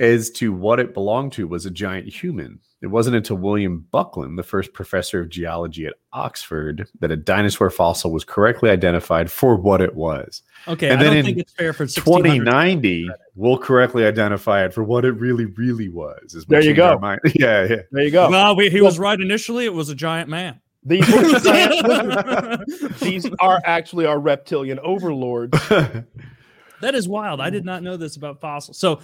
as 0.00 0.30
to 0.30 0.52
what 0.52 0.80
it 0.80 0.94
belonged 0.94 1.32
to 1.34 1.46
was 1.46 1.66
a 1.66 1.70
giant 1.70 2.08
human. 2.08 2.58
It 2.80 2.86
wasn't 2.86 3.16
until 3.16 3.36
William 3.36 3.86
Buckland, 3.90 4.38
the 4.38 4.42
first 4.42 4.72
professor 4.72 5.20
of 5.20 5.28
geology 5.28 5.84
at 5.84 5.92
Oxford, 6.14 6.88
that 7.00 7.10
a 7.10 7.16
dinosaur 7.16 7.68
fossil 7.68 8.10
was 8.10 8.24
correctly 8.24 8.70
identified 8.70 9.30
for 9.30 9.54
what 9.56 9.82
it 9.82 9.94
was. 9.94 10.40
Okay, 10.66 10.88
and 10.88 10.98
I 10.98 11.02
then 11.02 11.14
don't 11.16 11.24
think 11.26 11.38
it's 11.38 11.52
fair 11.52 11.74
for 11.74 11.86
2090, 11.86 13.10
we'll 13.34 13.58
correctly 13.58 14.06
identify 14.06 14.64
it 14.64 14.72
for 14.72 14.82
what 14.82 15.04
it 15.04 15.12
really, 15.12 15.44
really 15.44 15.90
was. 15.90 16.44
There 16.48 16.62
you 16.62 16.72
go. 16.72 16.98
Yeah, 17.34 17.64
yeah. 17.64 17.76
There 17.90 18.02
you 18.02 18.10
go. 18.10 18.30
Well, 18.30 18.56
we, 18.56 18.70
he 18.70 18.80
was 18.80 18.98
right 18.98 19.20
initially. 19.20 19.66
It 19.66 19.74
was 19.74 19.90
a 19.90 19.94
giant 19.94 20.30
man. 20.30 20.62
These, 20.82 21.06
these 23.00 23.30
are 23.38 23.60
actually 23.64 24.06
our 24.06 24.18
reptilian 24.18 24.78
overlords. 24.78 25.52
that 25.68 26.94
is 26.94 27.06
wild. 27.06 27.42
I 27.42 27.50
did 27.50 27.66
not 27.66 27.82
know 27.82 27.98
this 27.98 28.16
about 28.16 28.40
fossils. 28.40 28.78
So 28.78 29.00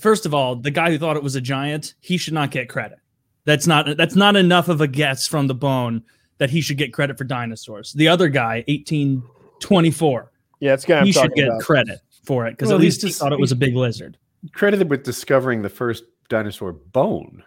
First 0.00 0.26
of 0.26 0.34
all, 0.34 0.56
the 0.56 0.70
guy 0.70 0.90
who 0.90 0.98
thought 0.98 1.16
it 1.16 1.22
was 1.22 1.36
a 1.36 1.40
giant, 1.40 1.94
he 2.00 2.16
should 2.16 2.34
not 2.34 2.50
get 2.50 2.68
credit. 2.68 2.98
That's 3.44 3.66
not 3.66 3.96
that's 3.96 4.16
not 4.16 4.36
enough 4.36 4.68
of 4.68 4.80
a 4.80 4.86
guess 4.86 5.26
from 5.26 5.46
the 5.46 5.54
bone 5.54 6.02
that 6.38 6.50
he 6.50 6.60
should 6.60 6.78
get 6.78 6.92
credit 6.92 7.18
for 7.18 7.24
dinosaurs. 7.24 7.92
The 7.92 8.08
other 8.08 8.28
guy, 8.28 8.64
1824. 8.68 10.32
Yeah, 10.60 10.74
it's 10.74 10.84
kind 10.84 11.00
of 11.00 11.06
he 11.06 11.12
should 11.12 11.32
get 11.34 11.48
about. 11.48 11.62
credit 11.62 12.00
for 12.24 12.46
it 12.46 12.52
because 12.52 12.68
well, 12.68 12.76
at 12.76 12.82
least 12.82 13.02
he 13.02 13.10
thought 13.10 13.32
it 13.32 13.40
was 13.40 13.52
a 13.52 13.56
big 13.56 13.74
lizard. 13.74 14.18
Credited 14.52 14.88
with 14.90 15.04
discovering 15.04 15.62
the 15.62 15.68
first 15.68 16.04
dinosaur 16.28 16.72
bone, 16.72 17.42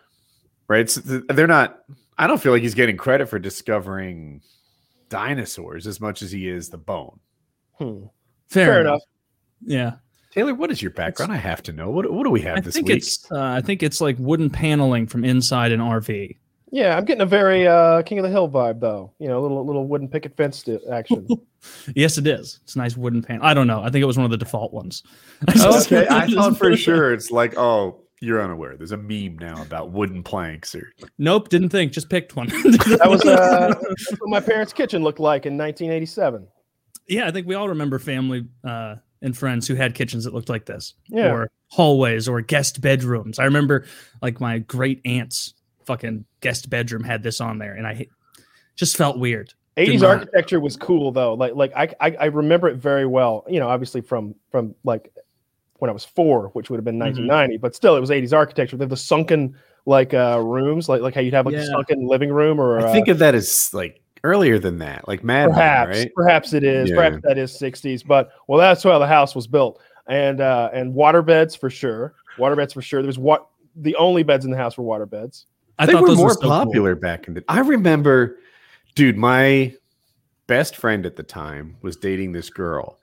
right? 0.67 0.89
So 0.89 1.01
they're 1.01 1.47
not. 1.47 1.79
I 2.17 2.27
don't 2.27 2.41
feel 2.41 2.51
like 2.51 2.61
he's 2.61 2.75
getting 2.75 2.97
credit 2.97 3.27
for 3.29 3.39
discovering 3.39 4.41
dinosaurs 5.09 5.87
as 5.87 5.99
much 5.99 6.21
as 6.21 6.31
he 6.31 6.47
is 6.47 6.69
the 6.69 6.77
bone. 6.77 7.19
Hmm. 7.77 8.05
Fair, 8.49 8.67
Fair 8.67 8.81
enough. 8.81 8.91
enough. 8.91 9.01
Yeah. 9.61 9.91
Taylor, 10.33 10.55
what 10.55 10.71
is 10.71 10.81
your 10.81 10.89
background? 10.89 11.31
It's, 11.31 11.37
I 11.37 11.47
have 11.47 11.61
to 11.63 11.73
know. 11.73 11.91
What, 11.91 12.11
what 12.11 12.23
do 12.23 12.31
we 12.31 12.41
have 12.41 12.57
I 12.57 12.61
this 12.61 12.73
think 12.73 12.87
week? 12.87 12.97
It's, 12.97 13.31
uh, 13.31 13.39
I 13.39 13.61
think 13.61 13.83
it's 13.83 14.01
like 14.01 14.15
wooden 14.17 14.49
paneling 14.49 15.05
from 15.05 15.23
inside 15.23 15.71
an 15.71 15.79
RV. 15.79 16.35
Yeah, 16.71 16.97
I'm 16.97 17.05
getting 17.05 17.21
a 17.21 17.27
very 17.27 17.67
uh, 17.67 18.01
King 18.01 18.17
of 18.17 18.23
the 18.23 18.31
Hill 18.31 18.49
vibe, 18.49 18.79
though. 18.79 19.13
You 19.19 19.27
know, 19.27 19.39
a 19.39 19.41
little 19.43 19.63
little 19.63 19.85
wooden 19.85 20.07
picket 20.07 20.35
fence 20.35 20.67
action. 20.91 21.27
yes, 21.95 22.17
it 22.17 22.25
is. 22.25 22.61
It's 22.63 22.73
a 22.73 22.79
nice 22.79 22.97
wooden 22.97 23.21
panel. 23.21 23.45
I 23.45 23.53
don't 23.53 23.67
know. 23.67 23.83
I 23.83 23.91
think 23.91 24.01
it 24.01 24.07
was 24.07 24.17
one 24.17 24.25
of 24.25 24.31
the 24.31 24.37
default 24.37 24.73
ones. 24.73 25.03
okay, 25.55 26.07
I 26.09 26.27
thought 26.31 26.57
for 26.57 26.75
sure 26.75 27.13
it's 27.13 27.29
like, 27.29 27.55
oh, 27.55 28.01
you're 28.19 28.41
unaware. 28.41 28.75
There's 28.75 28.91
a 28.91 28.97
meme 28.97 29.37
now 29.37 29.61
about 29.61 29.91
wooden 29.91 30.23
planks. 30.23 30.73
Or 30.73 30.91
nope, 31.19 31.49
didn't 31.49 31.69
think. 31.69 31.91
Just 31.91 32.09
picked 32.09 32.35
one. 32.35 32.47
that 32.47 33.07
was 33.07 33.23
uh, 33.23 33.71
what 34.17 34.29
my 34.29 34.39
parents' 34.39 34.73
kitchen 34.73 35.03
looked 35.03 35.19
like 35.19 35.45
in 35.45 35.55
1987. 35.55 36.47
Yeah, 37.07 37.27
I 37.27 37.31
think 37.31 37.45
we 37.45 37.53
all 37.53 37.69
remember 37.69 37.99
family 37.99 38.47
uh, 38.63 38.95
and 39.23 39.35
friends 39.35 39.67
who 39.67 39.75
had 39.75 39.95
kitchens 39.95 40.25
that 40.25 40.33
looked 40.33 40.49
like 40.49 40.65
this, 40.65 40.93
yeah. 41.07 41.31
or 41.31 41.49
hallways 41.69 42.27
or 42.27 42.41
guest 42.41 42.81
bedrooms. 42.81 43.39
I 43.39 43.45
remember 43.45 43.85
like 44.21 44.39
my 44.39 44.59
great 44.59 45.01
aunt's 45.05 45.55
fucking 45.85 46.25
guest 46.41 46.69
bedroom 46.69 47.03
had 47.03 47.23
this 47.23 47.41
on 47.41 47.57
there, 47.57 47.73
and 47.73 47.87
I 47.87 48.05
just 48.75 48.95
felt 48.97 49.17
weird. 49.17 49.53
80s 49.77 50.07
architecture 50.07 50.59
was 50.59 50.77
cool 50.77 51.11
though. 51.11 51.33
Like 51.33 51.55
like 51.55 51.73
I, 51.75 51.89
I, 51.99 52.15
I 52.19 52.25
remember 52.25 52.67
it 52.67 52.75
very 52.75 53.07
well. 53.07 53.43
You 53.49 53.59
know, 53.59 53.69
obviously 53.69 54.01
from 54.01 54.35
from 54.51 54.75
like 54.83 55.11
when 55.79 55.89
I 55.89 55.93
was 55.93 56.05
four, 56.05 56.49
which 56.49 56.69
would 56.69 56.77
have 56.77 56.85
been 56.85 56.99
1990, 56.99 57.55
mm-hmm. 57.55 57.61
but 57.61 57.75
still 57.75 57.95
it 57.95 57.99
was 57.99 58.11
80s 58.11 58.33
architecture. 58.33 58.77
They 58.77 58.83
have 58.83 58.89
the 58.89 58.97
sunken 58.97 59.55
like 59.85 60.13
uh 60.13 60.39
rooms, 60.43 60.89
like 60.89 61.01
like 61.01 61.15
how 61.15 61.21
you'd 61.21 61.33
have 61.33 61.45
like 61.45 61.55
yeah. 61.55 61.61
a 61.61 61.65
sunken 61.65 62.07
living 62.07 62.31
room 62.31 62.59
or 62.59 62.85
I 62.85 62.91
think 62.91 63.07
uh, 63.07 63.13
of 63.13 63.19
that 63.19 63.33
as 63.33 63.73
like 63.73 64.02
earlier 64.23 64.59
than 64.59 64.77
that, 64.79 65.07
like 65.07 65.23
Mad 65.23 65.49
perhaps, 65.49 65.89
Men, 65.89 65.97
right? 65.97 66.11
Perhaps 66.15 66.53
it 66.53 66.63
is. 66.63 66.89
Yeah. 66.89 66.95
Perhaps 66.95 67.17
that 67.23 67.37
is 67.37 67.51
60s. 67.51 68.05
But 68.05 68.31
well, 68.47 68.59
that's 68.59 68.83
how 68.83 68.97
the 68.99 69.07
house 69.07 69.35
was 69.35 69.47
built, 69.47 69.81
and 70.07 70.41
uh, 70.41 70.69
and 70.73 70.93
water 70.93 71.21
beds 71.21 71.55
for 71.55 71.69
sure. 71.69 72.15
Water 72.37 72.55
beds 72.55 72.73
for 72.73 72.81
sure. 72.81 73.01
There 73.01 73.07
was 73.07 73.19
what 73.19 73.47
the 73.75 73.95
only 73.95 74.23
beds 74.23 74.45
in 74.45 74.51
the 74.51 74.57
house 74.57 74.77
were 74.77 74.83
water 74.83 75.05
beds. 75.05 75.45
I 75.79 75.85
they 75.85 75.93
thought 75.93 76.03
were 76.03 76.15
more 76.15 76.27
were 76.27 76.33
so 76.33 76.47
popular 76.47 76.95
cool. 76.95 77.01
back 77.01 77.27
in 77.27 77.33
the. 77.33 77.43
I 77.47 77.59
remember, 77.59 78.37
dude, 78.95 79.17
my 79.17 79.75
best 80.47 80.75
friend 80.75 81.05
at 81.05 81.15
the 81.15 81.23
time 81.23 81.77
was 81.81 81.97
dating 81.97 82.31
this 82.31 82.49
girl, 82.49 82.99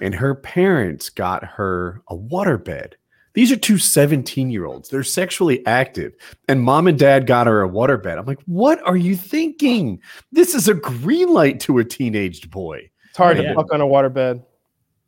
and 0.00 0.14
her 0.14 0.34
parents 0.34 1.10
got 1.10 1.44
her 1.44 2.02
a 2.08 2.14
water 2.14 2.58
bed 2.58 2.96
These 3.38 3.52
are 3.52 3.56
two 3.56 3.78
17 3.78 4.50
year 4.50 4.66
olds. 4.66 4.88
They're 4.88 5.04
sexually 5.04 5.64
active. 5.64 6.12
And 6.48 6.60
mom 6.60 6.88
and 6.88 6.98
dad 6.98 7.28
got 7.28 7.46
her 7.46 7.62
a 7.62 7.68
waterbed. 7.68 8.18
I'm 8.18 8.26
like, 8.26 8.40
what 8.46 8.84
are 8.84 8.96
you 8.96 9.14
thinking? 9.14 10.00
This 10.32 10.56
is 10.56 10.66
a 10.66 10.74
green 10.74 11.28
light 11.28 11.60
to 11.60 11.78
a 11.78 11.84
teenaged 11.84 12.50
boy. 12.50 12.90
It's 13.10 13.16
hard 13.16 13.38
oh, 13.38 13.42
to 13.44 13.54
fuck 13.54 13.72
on 13.72 13.80
a 13.80 13.86
waterbed. 13.86 14.44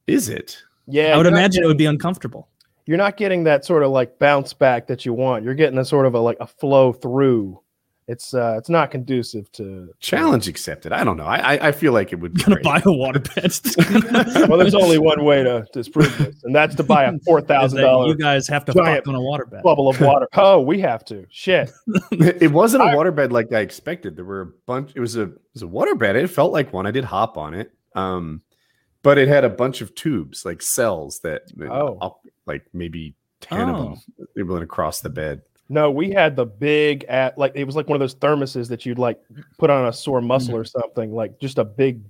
Is 0.06 0.28
it? 0.28 0.62
Yeah. 0.86 1.14
I 1.14 1.16
would 1.16 1.26
imagine 1.26 1.50
getting, 1.50 1.64
it 1.64 1.66
would 1.66 1.76
be 1.76 1.86
uncomfortable. 1.86 2.48
You're 2.86 2.98
not 2.98 3.16
getting 3.16 3.42
that 3.42 3.64
sort 3.64 3.82
of 3.82 3.90
like 3.90 4.20
bounce 4.20 4.52
back 4.52 4.86
that 4.86 5.04
you 5.04 5.12
want. 5.12 5.44
You're 5.44 5.54
getting 5.54 5.78
a 5.80 5.84
sort 5.84 6.06
of 6.06 6.14
a 6.14 6.20
like 6.20 6.38
a 6.38 6.46
flow 6.46 6.92
through 6.92 7.60
it's 8.10 8.34
uh 8.34 8.56
it's 8.58 8.68
not 8.68 8.90
conducive 8.90 9.50
to 9.52 9.94
challenge 10.00 10.48
accepted. 10.48 10.92
I 10.92 11.04
don't 11.04 11.16
know. 11.16 11.26
I 11.26 11.68
I, 11.68 11.72
feel 11.72 11.92
like 11.92 12.12
it 12.12 12.16
would 12.16 12.34
be 12.34 12.42
gonna 12.42 12.60
buy 12.60 12.82
a 12.84 12.92
water 12.92 13.20
bed. 13.20 13.52
well, 14.48 14.58
there's 14.58 14.74
only 14.74 14.98
one 14.98 15.24
way 15.24 15.44
to 15.44 15.64
disprove 15.72 16.18
this, 16.18 16.42
and 16.42 16.54
that's 16.54 16.74
to 16.74 16.82
buy 16.82 17.04
a 17.04 17.16
four 17.24 17.40
thousand 17.40 17.82
dollars. 17.82 18.08
You 18.08 18.16
guys 18.16 18.48
have 18.48 18.64
to 18.64 18.72
fuck 18.72 19.06
on 19.06 19.14
a 19.14 19.20
water 19.20 19.46
bed. 19.46 19.62
Bubble 19.62 19.88
of 19.88 20.00
water. 20.00 20.26
Oh, 20.40 20.60
we 20.60 20.80
have 20.80 21.04
to. 21.04 21.26
Shit. 21.28 21.70
it 22.12 22.50
wasn't 22.50 22.82
a 22.82 22.96
water 22.96 23.12
bed 23.12 23.30
like 23.30 23.52
I 23.52 23.60
expected. 23.60 24.16
There 24.16 24.24
were 24.24 24.40
a 24.40 24.52
bunch. 24.66 24.92
It 24.96 25.00
was 25.00 25.16
a 25.16 25.22
it 25.22 25.38
was 25.52 25.62
a 25.62 25.68
water 25.68 25.94
bed. 25.94 26.16
It 26.16 26.28
felt 26.28 26.52
like 26.52 26.72
one. 26.72 26.86
I 26.86 26.90
did 26.90 27.04
hop 27.04 27.36
on 27.36 27.54
it. 27.54 27.72
Um, 27.94 28.42
but 29.02 29.18
it 29.18 29.28
had 29.28 29.44
a 29.44 29.50
bunch 29.50 29.82
of 29.82 29.94
tubes, 29.94 30.44
like 30.44 30.62
cells 30.62 31.20
that 31.20 31.42
oh. 31.62 31.98
Up, 32.00 32.22
like 32.46 32.64
maybe 32.72 33.14
ten 33.40 33.68
oh. 33.68 33.74
of 33.74 33.78
them. 33.78 34.26
They 34.34 34.42
went 34.42 34.64
across 34.64 35.00
the 35.00 35.10
bed. 35.10 35.42
No, 35.72 35.88
we 35.88 36.10
had 36.10 36.34
the 36.34 36.44
big 36.44 37.04
at 37.04 37.38
like 37.38 37.52
it 37.54 37.62
was 37.62 37.76
like 37.76 37.88
one 37.88 37.94
of 37.94 38.00
those 38.00 38.16
thermoses 38.16 38.68
that 38.68 38.84
you'd 38.84 38.98
like 38.98 39.20
put 39.56 39.70
on 39.70 39.86
a 39.86 39.92
sore 39.92 40.20
muscle 40.20 40.54
mm-hmm. 40.54 40.62
or 40.62 40.64
something, 40.64 41.12
like 41.12 41.38
just 41.38 41.58
a 41.58 41.64
big 41.64 42.02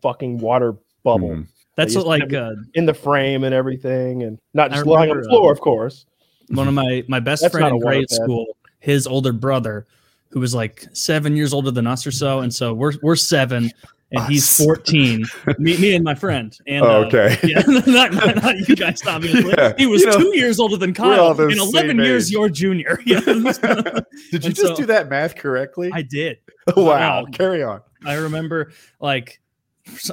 fucking 0.00 0.38
water 0.38 0.76
bubble. 1.04 1.28
Mm-hmm. 1.28 1.42
That's 1.76 1.92
that 1.92 2.06
like 2.06 2.32
uh, 2.32 2.52
in 2.72 2.86
the 2.86 2.94
frame 2.94 3.44
and 3.44 3.54
everything, 3.54 4.22
and 4.22 4.38
not 4.54 4.70
just 4.70 4.86
lying 4.86 5.10
on 5.10 5.20
the 5.20 5.28
floor, 5.28 5.50
uh, 5.50 5.52
of 5.52 5.60
course. 5.60 6.06
One 6.48 6.68
of 6.68 6.74
my 6.74 7.04
my 7.06 7.20
best 7.20 7.50
friend 7.50 7.66
in 7.66 7.80
grade 7.80 8.08
school, 8.08 8.56
his 8.80 9.06
older 9.06 9.34
brother, 9.34 9.86
who 10.30 10.40
was 10.40 10.54
like 10.54 10.86
seven 10.94 11.36
years 11.36 11.52
older 11.52 11.70
than 11.70 11.86
us 11.86 12.06
or 12.06 12.12
so, 12.12 12.40
and 12.40 12.54
so 12.54 12.72
we're 12.72 12.94
we're 13.02 13.14
seven, 13.14 13.70
and 14.12 14.24
he's 14.26 14.56
14. 14.56 15.24
me, 15.58 15.76
me 15.78 15.94
and 15.94 16.04
my 16.04 16.14
friend. 16.14 16.56
And 16.66 16.84
oh, 16.84 17.04
okay. 17.04 17.38
Uh, 17.42 17.46
yeah, 17.46 17.62
not, 17.86 18.12
not, 18.12 18.68
you 18.68 18.76
guys, 18.76 19.00
obviously. 19.06 19.46
Yeah, 19.56 19.72
he 19.78 19.86
was 19.86 20.02
you 20.02 20.08
know, 20.08 20.18
two 20.18 20.36
years 20.36 20.58
older 20.58 20.76
than 20.76 20.92
Kyle, 20.92 21.38
and 21.40 21.52
11 21.52 21.98
years 21.98 22.28
age. 22.28 22.32
your 22.32 22.48
junior. 22.48 23.00
Yeah. 23.06 23.20
did 23.20 23.36
you 23.36 24.02
and 24.32 24.42
just 24.42 24.60
so, 24.60 24.76
do 24.76 24.86
that 24.86 25.08
math 25.08 25.36
correctly? 25.36 25.90
I 25.92 26.02
did. 26.02 26.38
wow. 26.76 27.20
Um, 27.20 27.32
Carry 27.32 27.62
on. 27.62 27.80
I 28.04 28.14
remember 28.14 28.72
like 29.00 29.40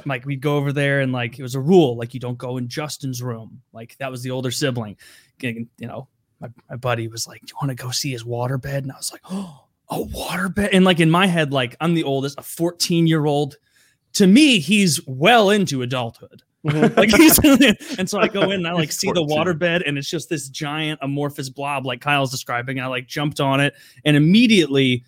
like 0.06 0.24
we'd 0.24 0.40
go 0.40 0.56
over 0.56 0.72
there 0.72 1.00
and 1.00 1.12
like 1.12 1.38
it 1.38 1.42
was 1.42 1.54
a 1.54 1.60
rule 1.60 1.96
like 1.96 2.14
you 2.14 2.20
don't 2.20 2.38
go 2.38 2.56
in 2.56 2.68
Justin's 2.68 3.22
room. 3.22 3.60
Like 3.72 3.96
that 3.98 4.10
was 4.10 4.22
the 4.22 4.30
older 4.30 4.50
sibling. 4.50 4.96
You 5.40 5.66
know, 5.80 6.08
my, 6.40 6.48
my 6.70 6.76
buddy 6.76 7.08
was 7.08 7.26
like, 7.26 7.40
"Do 7.42 7.48
you 7.48 7.56
want 7.66 7.76
to 7.76 7.82
go 7.82 7.90
see 7.90 8.12
his 8.12 8.24
waterbed?" 8.24 8.78
And 8.78 8.92
I 8.92 8.96
was 8.96 9.12
like, 9.12 9.22
"Oh, 9.30 9.64
a 9.90 9.96
waterbed!" 9.96 10.70
And 10.72 10.84
like 10.84 11.00
in 11.00 11.10
my 11.10 11.26
head, 11.26 11.52
like 11.52 11.76
I'm 11.80 11.94
the 11.94 12.04
oldest, 12.04 12.38
a 12.38 12.42
14 12.42 13.06
year 13.06 13.26
old 13.26 13.56
to 14.14 14.26
me, 14.26 14.58
he's 14.58 15.00
well 15.06 15.50
into 15.50 15.82
adulthood. 15.82 16.42
Mm-hmm. 16.66 16.98
like 16.98 17.10
he's 17.10 17.38
and 17.98 18.08
so 18.08 18.18
I 18.18 18.26
go 18.26 18.44
in 18.44 18.52
and 18.52 18.66
I 18.66 18.72
like 18.72 18.90
see 18.90 19.08
14. 19.08 19.26
the 19.26 19.34
waterbed 19.34 19.82
and 19.86 19.98
it's 19.98 20.08
just 20.08 20.30
this 20.30 20.48
giant 20.48 20.98
amorphous 21.02 21.50
blob 21.50 21.84
like 21.84 22.00
Kyle's 22.00 22.30
describing. 22.30 22.78
And 22.78 22.86
I 22.86 22.88
like 22.88 23.06
jumped 23.06 23.38
on 23.38 23.60
it 23.60 23.74
and 24.06 24.16
immediately 24.16 25.04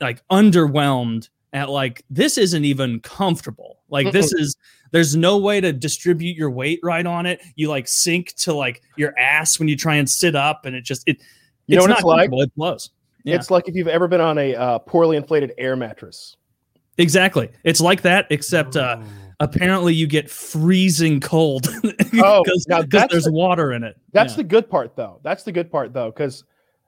like 0.00 0.26
underwhelmed 0.28 1.28
at 1.52 1.70
like 1.70 2.04
this 2.10 2.36
isn't 2.36 2.64
even 2.64 2.98
comfortable. 3.00 3.78
Like 3.88 4.12
this 4.12 4.32
is 4.32 4.56
there's 4.90 5.14
no 5.14 5.38
way 5.38 5.60
to 5.60 5.72
distribute 5.72 6.36
your 6.36 6.50
weight 6.50 6.80
right 6.82 7.06
on 7.06 7.26
it. 7.26 7.40
You 7.54 7.68
like 7.68 7.86
sink 7.86 8.34
to 8.38 8.52
like 8.52 8.82
your 8.96 9.16
ass 9.18 9.58
when 9.58 9.68
you 9.68 9.76
try 9.76 9.96
and 9.96 10.10
sit 10.10 10.34
up 10.34 10.64
and 10.64 10.74
it 10.74 10.84
just 10.84 11.04
it 11.06 11.18
you 11.66 11.76
know 11.76 11.82
what 11.82 11.90
it's 11.92 12.02
like? 12.02 12.30
It 12.32 12.54
blows. 12.56 12.90
Yeah. 13.24 13.36
It's 13.36 13.50
like 13.50 13.68
if 13.68 13.74
you've 13.74 13.88
ever 13.88 14.08
been 14.08 14.22
on 14.22 14.38
a 14.38 14.54
uh, 14.54 14.78
poorly 14.80 15.16
inflated 15.16 15.52
air 15.58 15.76
mattress. 15.76 16.36
Exactly. 16.98 17.48
It's 17.64 17.80
like 17.80 18.02
that, 18.02 18.26
except 18.30 18.76
uh, 18.76 19.00
apparently 19.40 19.94
you 19.94 20.06
get 20.06 20.28
freezing 20.28 21.20
cold 21.20 21.68
oh, 22.14 22.42
because 22.44 22.66
there's 23.10 23.24
the, 23.24 23.32
water 23.32 23.72
in 23.72 23.84
it. 23.84 23.96
That's 24.12 24.32
yeah. 24.32 24.38
the 24.38 24.44
good 24.44 24.68
part, 24.68 24.96
though. 24.96 25.20
That's 25.22 25.44
the 25.44 25.52
good 25.52 25.70
part, 25.70 25.92
though, 25.92 26.10
because 26.10 26.44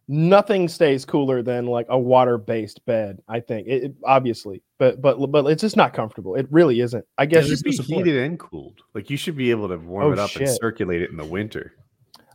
nothing 0.08 0.66
stays 0.66 1.04
cooler 1.04 1.42
than 1.42 1.66
like 1.66 1.86
a 1.88 1.98
water-based 1.98 2.84
bed. 2.84 3.22
I 3.28 3.38
think 3.38 3.68
it, 3.68 3.84
it, 3.84 3.94
obviously, 4.04 4.62
but 4.78 5.00
but 5.00 5.24
but 5.28 5.46
it's 5.46 5.62
just 5.62 5.76
not 5.76 5.94
comfortable. 5.94 6.34
It 6.34 6.48
really 6.50 6.80
isn't. 6.80 7.04
I 7.16 7.26
guess 7.26 7.48
it 7.48 7.58
should 7.58 7.86
be 7.86 7.94
heated 7.94 8.16
and 8.16 8.38
cooled. 8.38 8.80
Like 8.94 9.10
you 9.10 9.16
should 9.16 9.36
be 9.36 9.50
able 9.50 9.68
to 9.68 9.76
warm 9.76 10.06
oh, 10.06 10.12
it 10.12 10.18
up 10.18 10.30
shit. 10.30 10.42
and 10.42 10.50
circulate 10.50 11.02
it 11.02 11.10
in 11.10 11.16
the 11.16 11.24
winter. 11.24 11.72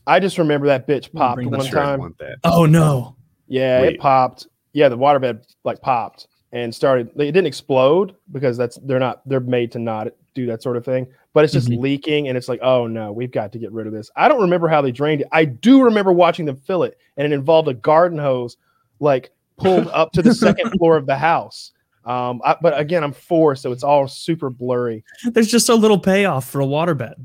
I 0.08 0.20
just 0.20 0.38
remember 0.38 0.67
that 0.67 0.88
bitch 0.88 1.12
popped 1.12 1.44
one 1.44 1.65
time. 1.65 2.15
Oh 2.44 2.65
no! 2.65 3.17
Yeah, 3.48 3.82
Wait. 3.82 3.96
it 3.96 4.00
popped. 4.00 4.48
Yeah, 4.72 4.88
the 4.89 4.98
waterbed 4.98 5.44
like 5.63 5.82
popped 5.82 6.27
and 6.55 6.74
started 6.74 7.09
it 7.17 7.33
didn't 7.33 7.45
explode 7.45 8.15
because 8.31 8.55
that's 8.55 8.77
they're 8.83 8.97
not 8.97 9.21
they're 9.27 9.41
made 9.41 9.71
to 9.74 9.77
not 9.77 10.07
do 10.33 10.45
that 10.45 10.63
sort 10.63 10.77
of 10.77 10.85
thing 10.85 11.05
but 11.33 11.43
it's 11.43 11.51
just 11.51 11.67
mm-hmm. 11.67 11.81
leaking 11.81 12.29
and 12.29 12.38
it's 12.38 12.47
like 12.47 12.62
oh 12.63 12.88
no 12.88 13.12
we've 13.12 13.31
got 13.31 13.51
to 13.51 13.59
get 13.59 13.71
rid 13.74 13.85
of 13.85 13.93
this. 13.93 14.09
I 14.15 14.29
don't 14.29 14.41
remember 14.41 14.69
how 14.69 14.81
they 14.81 14.91
drained 14.91 15.21
it. 15.21 15.27
I 15.33 15.45
do 15.45 15.83
remember 15.83 16.13
watching 16.13 16.45
them 16.45 16.55
fill 16.55 16.83
it 16.83 16.97
and 17.17 17.25
it 17.25 17.35
involved 17.35 17.67
a 17.67 17.74
garden 17.74 18.17
hose 18.17 18.55
like 19.01 19.31
pulled 19.57 19.88
up 19.89 20.13
to 20.13 20.21
the 20.21 20.33
second 20.33 20.71
floor 20.77 20.95
of 20.95 21.05
the 21.05 21.17
house. 21.17 21.74
Um 22.05 22.41
I, 22.45 22.55
but 22.62 22.79
again 22.79 23.03
i'm 23.03 23.13
four 23.13 23.55
so 23.57 23.74
it's 23.74 23.83
all 23.83 24.07
super 24.07 24.50
blurry. 24.50 25.03
There's 25.25 25.51
just 25.51 25.67
a 25.67 25.75
little 25.75 26.00
payoff 26.00 26.50
for 26.50 26.62
a 26.62 26.65
waterbed 26.65 27.15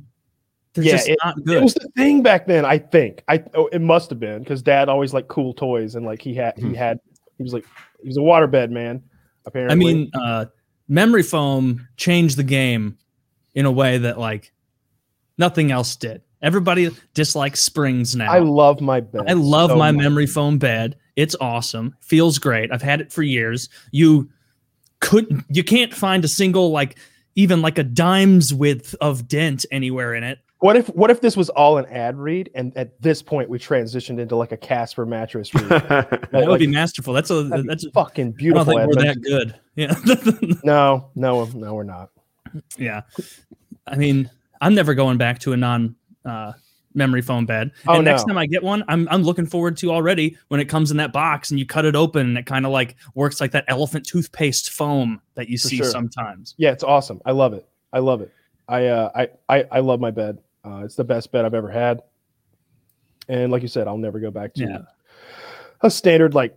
they're 0.75 0.85
yeah, 0.85 1.01
it, 1.05 1.19
it, 1.49 1.63
was 1.63 1.75
the 1.75 1.89
thing 1.97 2.23
back 2.23 2.47
then. 2.47 2.65
I 2.65 2.79
think. 2.79 3.25
I 3.27 3.43
oh, 3.57 3.67
it 3.73 3.81
must 3.81 4.09
have 4.11 4.21
been 4.21 4.39
because 4.39 4.63
Dad 4.63 4.89
always 4.89 5.13
liked 5.13 5.27
cool 5.27 5.53
toys 5.53 5.97
and 5.97 6.07
like 6.07 6.23
he 6.23 6.33
had 6.33 6.57
he 6.57 6.67
hmm. 6.67 6.75
had 6.75 7.01
he 7.39 7.43
was 7.43 7.53
like 7.53 7.67
he 8.01 8.07
was 8.07 8.17
a 8.17 8.21
waterbed 8.21 8.71
man 8.71 9.03
apparently. 9.47 9.73
I 9.73 9.77
mean, 9.77 10.11
uh, 10.15 10.47
memory 10.89 11.23
foam 11.23 11.89
changed 11.97 12.37
the 12.37 12.45
game 12.45 12.99
in 13.55 13.67
a 13.67 13.71
way 13.71 13.99
that 13.99 14.19
like 14.19 14.53
nothing 15.39 15.71
else 15.71 15.97
did. 15.97 16.23
Everybody 16.43 16.91
dislikes 17.15 17.61
springs 17.61 18.17
now. 18.17 18.31
I 18.33 18.39
love 18.39 18.81
my 18.81 19.01
bed. 19.01 19.25
I 19.29 19.35
love 19.35 19.71
so 19.71 19.77
my 19.77 19.93
much. 19.93 20.03
memory 20.03 20.27
foam 20.27 20.59
bed. 20.59 20.97
It's 21.17 21.37
awesome. 21.41 21.95
Feels 22.01 22.39
great. 22.39 22.73
I've 22.73 22.83
had 22.83 23.01
it 23.01 23.13
for 23.13 23.23
years. 23.23 23.69
You 23.91 24.31
couldn't 25.01 25.45
you 25.49 25.65
can't 25.65 25.93
find 25.93 26.25
a 26.25 26.29
single 26.29 26.71
like 26.71 26.99
even 27.35 27.63
like 27.63 27.79
a 27.79 27.83
dime's 27.83 28.53
width 28.55 28.95
of 29.01 29.29
dent 29.29 29.67
anywhere 29.71 30.15
in 30.15 30.23
it. 30.25 30.39
What 30.61 30.77
if 30.77 30.89
what 30.89 31.11
if 31.11 31.23
this 31.23 31.39
was 31.39 31.49
all 31.49 31.79
an 31.79 31.87
ad 31.87 32.19
read, 32.19 32.51
and 32.55 32.77
at 32.77 33.01
this 33.01 33.23
point 33.23 33.49
we 33.49 33.59
transitioned 33.59 34.19
into 34.19 34.37
like 34.37 34.53
a 34.53 34.59
Casper 34.59 35.07
mattress 35.07 35.55
read? 35.55 35.69
that 35.69 36.29
like, 36.33 36.47
would 36.47 36.61
be 36.61 36.67
masterful. 36.67 37.15
That's 37.15 37.31
a 37.31 37.45
that's 37.45 37.87
a, 37.87 37.91
fucking 37.93 38.33
beautiful. 38.33 38.77
I 38.77 38.85
don't 38.85 38.93
think 38.93 38.97
we're 38.97 39.15
that 39.15 39.23
good. 39.23 39.59
Yeah. 39.75 40.59
no, 40.63 41.11
no, 41.15 41.47
no, 41.55 41.75
we're 41.75 41.83
not. 41.85 42.11
Yeah, 42.77 43.03
I 43.87 43.97
mean, 43.97 44.31
I'm 44.61 44.75
never 44.75 44.95
going 44.95 45.17
back 45.17 45.39
to 45.41 45.55
a 45.55 45.57
non 45.57 45.97
uh, 46.27 46.53
memory 46.95 47.23
foam 47.23 47.47
bed. 47.47 47.73
Oh, 47.87 47.95
and 47.95 48.05
next 48.05 48.27
no. 48.27 48.33
time 48.33 48.39
I 48.39 48.47
get 48.47 48.63
one, 48.63 48.85
I'm 48.89 49.09
I'm 49.11 49.23
looking 49.23 49.47
forward 49.47 49.77
to 49.79 49.91
already 49.91 50.37
when 50.49 50.61
it 50.61 50.67
comes 50.67 50.91
in 50.91 50.97
that 50.99 51.13
box 51.13 51.51
and 51.51 51.59
you 51.59 51.67
cut 51.67 51.85
it 51.87 51.97
open 51.97 52.29
and 52.29 52.39
it 52.39 52.47
kind 52.47 52.67
of 52.67 52.73
like 52.73 52.97
works 53.15 53.41
like 53.41 53.53
that 53.53 53.65
elephant 53.69 54.07
toothpaste 54.07 54.71
foam 54.71 55.23
that 55.35 55.49
you 55.49 55.57
For 55.57 55.69
see 55.69 55.77
sure. 55.79 55.87
sometimes. 55.87 56.55
Yeah, 56.59 56.73
it's 56.73 56.85
awesome. 56.85 57.21
I 57.25 57.33
love 57.33 57.55
it. 57.55 57.67
I 57.93 58.01
love 58.01 58.21
it. 58.21 58.31
I 58.69 58.87
uh 58.87 59.11
I 59.15 59.29
I, 59.49 59.65
I 59.73 59.81
love 59.81 60.01
my 60.01 60.11
bed. 60.11 60.39
Uh, 60.65 60.83
it's 60.85 60.97
the 60.97 61.05
best 61.05 61.33
bed 61.33 61.45
I've 61.45 61.55
ever 61.55 61.71
had. 61.71 62.03
And 63.29 63.53
like 63.53 63.63
you 63.63 63.69
said, 63.69 63.87
I'll 63.87 63.99
never 63.99 64.19
go 64.19 64.31
back 64.31 64.55
to 64.55 64.65
yeah. 64.65 64.79
a 65.83 65.91
standard 65.91 66.35
like 66.35 66.57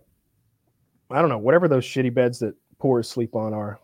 I 1.10 1.20
don't 1.20 1.28
know, 1.28 1.38
whatever 1.38 1.68
those 1.68 1.84
shitty 1.84 2.12
beds 2.12 2.38
that 2.40 2.54
poors 2.78 3.08
sleep 3.08 3.36
on 3.36 3.54
are. 3.54 3.78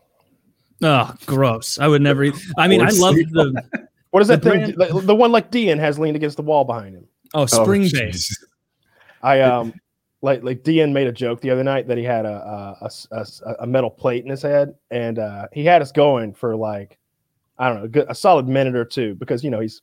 Oh, 0.83 1.13
gross! 1.25 1.79
I 1.79 1.87
would 1.87 2.01
never. 2.01 2.25
I 2.57 2.67
mean, 2.67 2.81
I 2.81 2.89
love 2.89 3.15
the. 3.15 3.63
What 4.09 4.21
is 4.21 4.27
that 4.27 4.43
thing? 4.43 4.75
The, 4.75 5.01
the, 5.05 5.15
one 5.15 5.31
like 5.31 5.51
Dean 5.51 5.77
has 5.77 5.97
leaned 5.97 6.17
against 6.17 6.35
the 6.37 6.43
wall 6.43 6.65
behind 6.65 6.95
him. 6.95 7.07
Oh, 7.33 7.45
spring 7.45 7.85
oh, 7.85 7.89
base. 7.93 8.45
I 9.21 9.41
um, 9.41 9.73
like 10.21 10.43
like 10.43 10.63
Dean 10.63 10.91
made 10.91 11.07
a 11.07 11.11
joke 11.11 11.39
the 11.39 11.49
other 11.51 11.63
night 11.63 11.87
that 11.87 11.97
he 11.97 12.03
had 12.03 12.25
a 12.25 12.75
a, 12.81 12.89
a, 13.11 13.25
a 13.59 13.67
metal 13.67 13.89
plate 13.89 14.23
in 14.23 14.29
his 14.29 14.41
head, 14.41 14.75
and 14.89 15.19
uh, 15.19 15.47
he 15.53 15.63
had 15.63 15.81
us 15.81 15.91
going 15.91 16.33
for 16.33 16.55
like 16.55 16.97
I 17.57 17.69
don't 17.69 17.77
know, 17.77 17.83
a, 17.83 17.87
good, 17.87 18.05
a 18.09 18.15
solid 18.15 18.47
minute 18.47 18.75
or 18.75 18.83
two 18.83 19.15
because 19.15 19.43
you 19.43 19.51
know 19.51 19.59
he's 19.59 19.81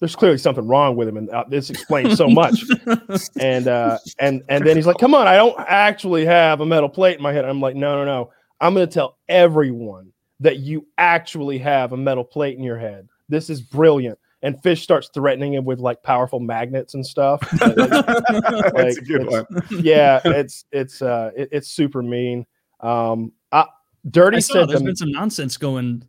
there's 0.00 0.16
clearly 0.16 0.38
something 0.38 0.66
wrong 0.66 0.96
with 0.96 1.06
him, 1.06 1.18
and 1.18 1.28
uh, 1.30 1.44
this 1.48 1.68
explains 1.68 2.16
so 2.16 2.26
much. 2.28 2.64
and 3.40 3.68
uh, 3.68 3.98
and 4.18 4.42
and 4.48 4.66
then 4.66 4.74
he's 4.74 4.86
like, 4.86 4.98
"Come 4.98 5.14
on, 5.14 5.28
I 5.28 5.36
don't 5.36 5.54
actually 5.60 6.24
have 6.24 6.60
a 6.60 6.66
metal 6.66 6.88
plate 6.88 7.18
in 7.18 7.22
my 7.22 7.32
head." 7.32 7.44
I'm 7.44 7.60
like, 7.60 7.76
"No, 7.76 7.96
no, 7.96 8.04
no. 8.04 8.32
I'm 8.62 8.74
going 8.74 8.86
to 8.86 8.92
tell 8.92 9.18
everyone 9.28 10.12
that 10.40 10.58
you 10.58 10.86
actually 10.98 11.58
have 11.58 11.92
a 11.92 11.96
metal 11.96 12.24
plate 12.24 12.56
in 12.56 12.64
your 12.64 12.78
head. 12.78 13.08
This 13.28 13.50
is 13.50 13.60
brilliant." 13.60 14.18
And 14.42 14.60
Fish 14.62 14.82
starts 14.82 15.10
threatening 15.12 15.52
him 15.52 15.66
with 15.66 15.80
like 15.80 16.02
powerful 16.02 16.40
magnets 16.40 16.94
and 16.94 17.06
stuff. 17.06 17.42
like, 17.60 17.74
That's 17.76 18.96
a 18.96 19.02
good 19.02 19.26
one. 19.26 19.44
yeah, 19.70 20.20
it's 20.24 20.64
it's 20.72 21.02
uh 21.02 21.30
it, 21.36 21.50
it's 21.52 21.68
super 21.68 22.02
mean. 22.02 22.46
Um, 22.80 23.32
I, 23.52 23.66
Dirty 24.10 24.38
I 24.38 24.40
said 24.40 24.70
there's 24.70 24.78
the, 24.78 24.86
been 24.86 24.96
some 24.96 25.12
nonsense 25.12 25.58
going 25.58 26.04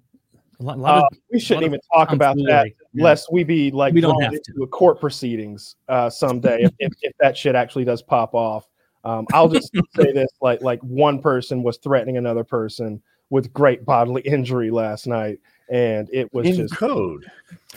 lot, 0.63 0.77
a 0.77 0.81
lot 0.81 0.97
uh, 0.97 1.07
of, 1.11 1.17
we 1.31 1.39
shouldn't 1.39 1.65
even 1.65 1.79
talk 1.93 2.11
about 2.11 2.35
that 2.37 2.67
yeah. 2.93 3.03
lest 3.03 3.31
we 3.31 3.43
be 3.43 3.71
like 3.71 3.93
we 3.93 4.01
don't 4.01 4.21
have 4.21 4.33
to. 4.33 4.67
court 4.67 4.99
proceedings 4.99 5.75
uh, 5.89 6.09
someday 6.09 6.63
if, 6.63 6.71
if, 6.79 6.93
if, 7.01 7.13
that 7.19 7.37
shit 7.37 7.55
actually 7.55 7.85
does 7.85 8.01
pop 8.01 8.33
off. 8.33 8.67
Um, 9.03 9.25
I'll 9.33 9.49
just 9.49 9.71
say 9.95 10.11
this: 10.11 10.29
like 10.41 10.61
like 10.61 10.79
one 10.81 11.21
person 11.21 11.63
was 11.63 11.77
threatening 11.77 12.17
another 12.17 12.43
person 12.43 13.01
with 13.29 13.51
great 13.53 13.85
bodily 13.85 14.21
injury 14.21 14.69
last 14.69 15.07
night, 15.07 15.39
and 15.71 16.09
it 16.11 16.31
was 16.33 16.45
in 16.45 16.55
just 16.55 16.75
code. 16.75 17.25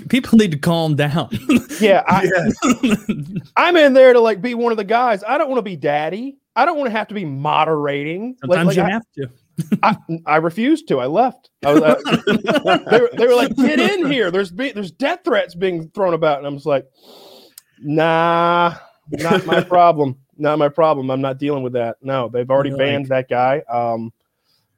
People 0.08 0.36
need 0.36 0.50
to 0.50 0.58
calm 0.58 0.96
down. 0.96 1.28
yeah, 1.80 2.02
I, 2.06 2.28
yeah. 2.82 2.94
I'm 3.56 3.76
in 3.76 3.94
there 3.94 4.12
to 4.12 4.20
like 4.20 4.42
be 4.42 4.54
one 4.54 4.72
of 4.72 4.78
the 4.78 4.84
guys. 4.84 5.22
I 5.26 5.38
don't 5.38 5.48
want 5.48 5.58
to 5.58 5.62
be 5.62 5.76
daddy. 5.76 6.36
I 6.56 6.64
don't 6.64 6.76
want 6.76 6.88
to 6.88 6.96
have 6.96 7.08
to 7.08 7.14
be 7.14 7.24
moderating. 7.24 8.36
Sometimes 8.40 8.66
like, 8.66 8.76
you 8.76 8.82
I, 8.82 8.90
have 8.90 9.06
to. 9.16 9.30
I, 9.82 9.96
I 10.26 10.36
refused 10.36 10.88
to. 10.88 11.00
I 11.00 11.06
left. 11.06 11.50
I 11.64 11.72
was, 11.72 11.82
uh, 11.82 11.96
they, 12.90 13.00
were, 13.00 13.10
they 13.16 13.26
were 13.26 13.34
like, 13.34 13.54
"Get 13.56 13.78
in 13.78 14.10
here." 14.10 14.30
There's 14.30 14.50
be, 14.50 14.72
there's 14.72 14.90
death 14.90 15.20
threats 15.24 15.54
being 15.54 15.90
thrown 15.90 16.14
about, 16.14 16.38
and 16.38 16.46
I'm 16.46 16.54
just 16.54 16.66
like, 16.66 16.86
"Nah, 17.80 18.74
not 19.10 19.46
my 19.46 19.62
problem. 19.64 20.18
Not 20.36 20.58
my 20.58 20.68
problem. 20.68 21.10
I'm 21.10 21.20
not 21.20 21.38
dealing 21.38 21.62
with 21.62 21.74
that. 21.74 21.96
No, 22.02 22.28
they've 22.28 22.50
already 22.50 22.70
You're 22.70 22.78
banned 22.78 23.08
like, 23.08 23.28
that 23.28 23.34
guy. 23.34 23.62
Um, 23.72 24.12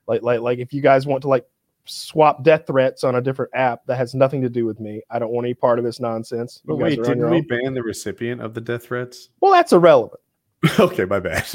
like 0.07 0.23
like 0.23 0.41
like 0.41 0.59
if 0.59 0.73
you 0.73 0.83
guys 0.83 1.07
want 1.07 1.23
to 1.23 1.29
like 1.29 1.47
swap 1.87 2.43
death 2.43 2.67
threats 2.67 3.05
on 3.05 3.15
a 3.15 3.21
different 3.21 3.53
app 3.55 3.87
that 3.87 3.97
has 3.97 4.15
nothing 4.15 4.43
to 4.43 4.49
do 4.49 4.67
with 4.67 4.81
me, 4.81 5.03
I 5.11 5.19
don't 5.19 5.31
want 5.31 5.47
any 5.47 5.55
part 5.55 5.79
of 5.79 5.85
this 5.85 6.01
nonsense. 6.01 6.61
But 6.65 6.77
wait, 6.77 7.03
didn't 7.03 7.31
we 7.31 7.41
ban 7.41 7.75
the 7.75 7.83
recipient 7.83 8.43
of 8.43 8.55
the 8.55 8.61
death 8.61 8.85
threats? 8.85 9.31
Well, 9.41 9.53
that's 9.53 9.73
irrelevant. 9.73 10.21
okay, 10.81 11.05
my 11.05 11.21
bad. 11.21 11.45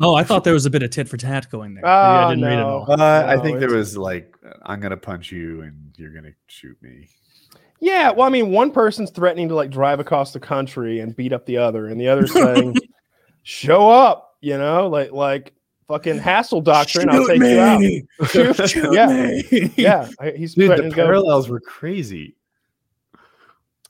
oh, 0.00 0.14
I 0.14 0.24
thought 0.24 0.44
there 0.44 0.52
was 0.52 0.66
a 0.66 0.70
bit 0.70 0.82
of 0.82 0.90
tit 0.90 1.08
for 1.08 1.16
tat 1.16 1.50
going 1.50 1.74
there. 1.74 1.86
I 1.86 2.30
didn't 2.30 2.42
no. 2.42 2.48
read 2.48 2.58
it 2.58 2.62
all. 2.62 2.90
Uh, 2.90 2.96
no, 2.96 3.26
I 3.26 3.38
think 3.38 3.60
there 3.60 3.70
was 3.70 3.96
like, 3.96 4.36
I'm 4.62 4.80
gonna 4.80 4.96
punch 4.96 5.32
you 5.32 5.62
and 5.62 5.94
you're 5.96 6.10
gonna 6.10 6.32
shoot 6.46 6.76
me. 6.82 7.08
Yeah, 7.80 8.10
well, 8.10 8.26
I 8.26 8.30
mean, 8.30 8.50
one 8.50 8.70
person's 8.70 9.10
threatening 9.10 9.48
to 9.48 9.54
like 9.54 9.70
drive 9.70 10.00
across 10.00 10.32
the 10.32 10.40
country 10.40 11.00
and 11.00 11.16
beat 11.16 11.32
up 11.32 11.46
the 11.46 11.56
other, 11.56 11.86
and 11.88 12.00
the 12.00 12.08
other's 12.08 12.32
saying, 12.32 12.76
"Show 13.42 13.88
up," 13.88 14.36
you 14.40 14.58
know, 14.58 14.88
like 14.88 15.12
like 15.12 15.54
fucking 15.88 16.20
castle 16.20 16.60
doctrine. 16.60 17.08
Shoot 17.10 17.14
I'll 17.14 17.26
take 17.26 17.40
me. 17.40 17.52
you 17.52 17.60
out. 17.60 18.28
Shoot, 18.30 18.68
Shoot 18.68 18.92
yeah, 18.92 19.06
me. 19.06 19.72
yeah. 19.76 20.08
He's 20.36 20.54
Dude, 20.54 20.70
the 20.78 20.90
parallels 20.94 21.48
were 21.48 21.60
crazy 21.60 22.36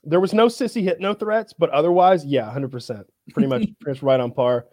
there 0.05 0.19
was 0.19 0.33
no 0.33 0.47
sissy 0.47 0.83
hit, 0.83 0.99
no 0.99 1.13
threats, 1.13 1.53
but 1.53 1.69
otherwise, 1.71 2.25
yeah, 2.25 2.49
hundred 2.49 2.71
percent, 2.71 3.05
pretty 3.33 3.47
much, 3.47 3.61
pretty 3.79 3.97
much 3.97 4.03
right 4.03 4.19
on 4.19 4.31
par. 4.31 4.67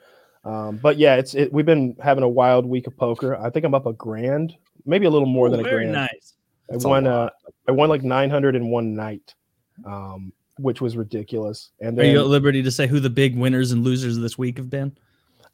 Um, 0.45 0.77
but 0.77 0.99
yeah, 0.99 1.17
it's 1.17 1.35
it, 1.35 1.53
we've 1.53 1.67
been 1.67 1.97
having 2.03 2.25
a 2.25 2.29
wild 2.29 2.67
week 2.67 2.87
of 2.87 2.97
poker. 2.97 3.37
I 3.37 3.51
think 3.51 3.65
I'm 3.65 3.75
up 3.75 3.87
a 3.87 3.93
grand, 3.93 4.57
maybe 4.85 5.07
a 5.07 5.11
little 5.11 5.29
more 5.29 5.49
than 5.49 5.61
a 5.61 5.62
grand. 5.62 5.93
Nice. 5.93 6.35
I 6.69 6.75
That's 6.75 6.85
won 6.85 7.07
uh, 7.07 7.31
I 7.69 7.73
won 7.73 7.89
like 7.89 8.03
900 8.03 8.57
in 8.57 8.69
one 8.71 8.95
night, 8.95 9.35
um, 9.87 10.33
which 10.59 10.81
was 10.81 10.97
ridiculous. 10.97 11.71
And 11.81 11.97
then, 11.97 12.07
are 12.07 12.09
you 12.09 12.21
at 12.21 12.27
liberty 12.27 12.62
to 12.62 12.71
say 12.71 12.87
who 12.87 13.01
the 13.01 13.11
big 13.11 13.37
winners 13.37 13.73
and 13.73 13.85
losers 13.85 14.17
of 14.17 14.23
this 14.23 14.37
week 14.37 14.59
have 14.59 14.71
been? 14.71 14.97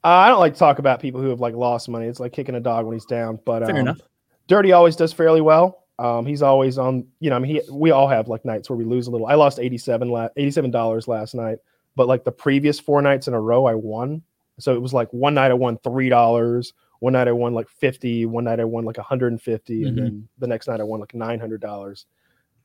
Uh, 0.04 0.08
I 0.08 0.28
don't 0.28 0.40
like 0.40 0.54
to 0.54 0.58
talk 0.58 0.78
about 0.78 1.00
people 1.00 1.20
who 1.20 1.28
have 1.28 1.40
like 1.40 1.54
lost 1.54 1.88
money. 1.88 2.06
It's 2.06 2.20
like 2.20 2.32
kicking 2.32 2.54
a 2.54 2.60
dog 2.60 2.86
when 2.86 2.94
he's 2.94 3.04
down. 3.04 3.38
But 3.44 3.66
fair 3.66 3.74
um, 3.74 3.80
enough. 3.80 4.00
Dirty 4.46 4.72
always 4.72 4.96
does 4.96 5.12
fairly 5.12 5.40
well. 5.40 5.84
Um, 5.98 6.26
he's 6.26 6.42
always 6.42 6.78
on, 6.78 7.06
you 7.18 7.30
know, 7.30 7.36
I 7.36 7.38
mean, 7.40 7.56
he, 7.56 7.60
we 7.70 7.90
all 7.90 8.08
have 8.08 8.28
like 8.28 8.44
nights 8.44 8.70
where 8.70 8.76
we 8.76 8.84
lose 8.84 9.08
a 9.08 9.10
little. 9.10 9.26
I 9.26 9.34
lost 9.34 9.58
87 9.58 10.08
la- 10.08 10.28
$87 10.36 11.08
last 11.08 11.34
night, 11.34 11.58
but 11.96 12.06
like 12.06 12.24
the 12.24 12.32
previous 12.32 12.78
four 12.78 13.02
nights 13.02 13.26
in 13.26 13.34
a 13.34 13.40
row, 13.40 13.66
I 13.66 13.74
won. 13.74 14.22
So 14.60 14.74
it 14.74 14.82
was 14.82 14.94
like 14.94 15.12
one 15.12 15.34
night 15.34 15.50
I 15.50 15.54
won 15.54 15.76
$3, 15.78 16.72
one 17.00 17.12
night 17.12 17.28
I 17.28 17.32
won 17.32 17.52
like 17.52 17.68
50, 17.68 18.26
one 18.26 18.44
night 18.44 18.60
I 18.60 18.64
won 18.64 18.84
like 18.84 18.96
150, 18.96 19.74
mm-hmm. 19.74 19.88
and 19.88 19.98
then 19.98 20.28
the 20.38 20.46
next 20.46 20.68
night 20.68 20.80
I 20.80 20.84
won 20.84 21.00
like 21.00 21.12
$900. 21.12 22.04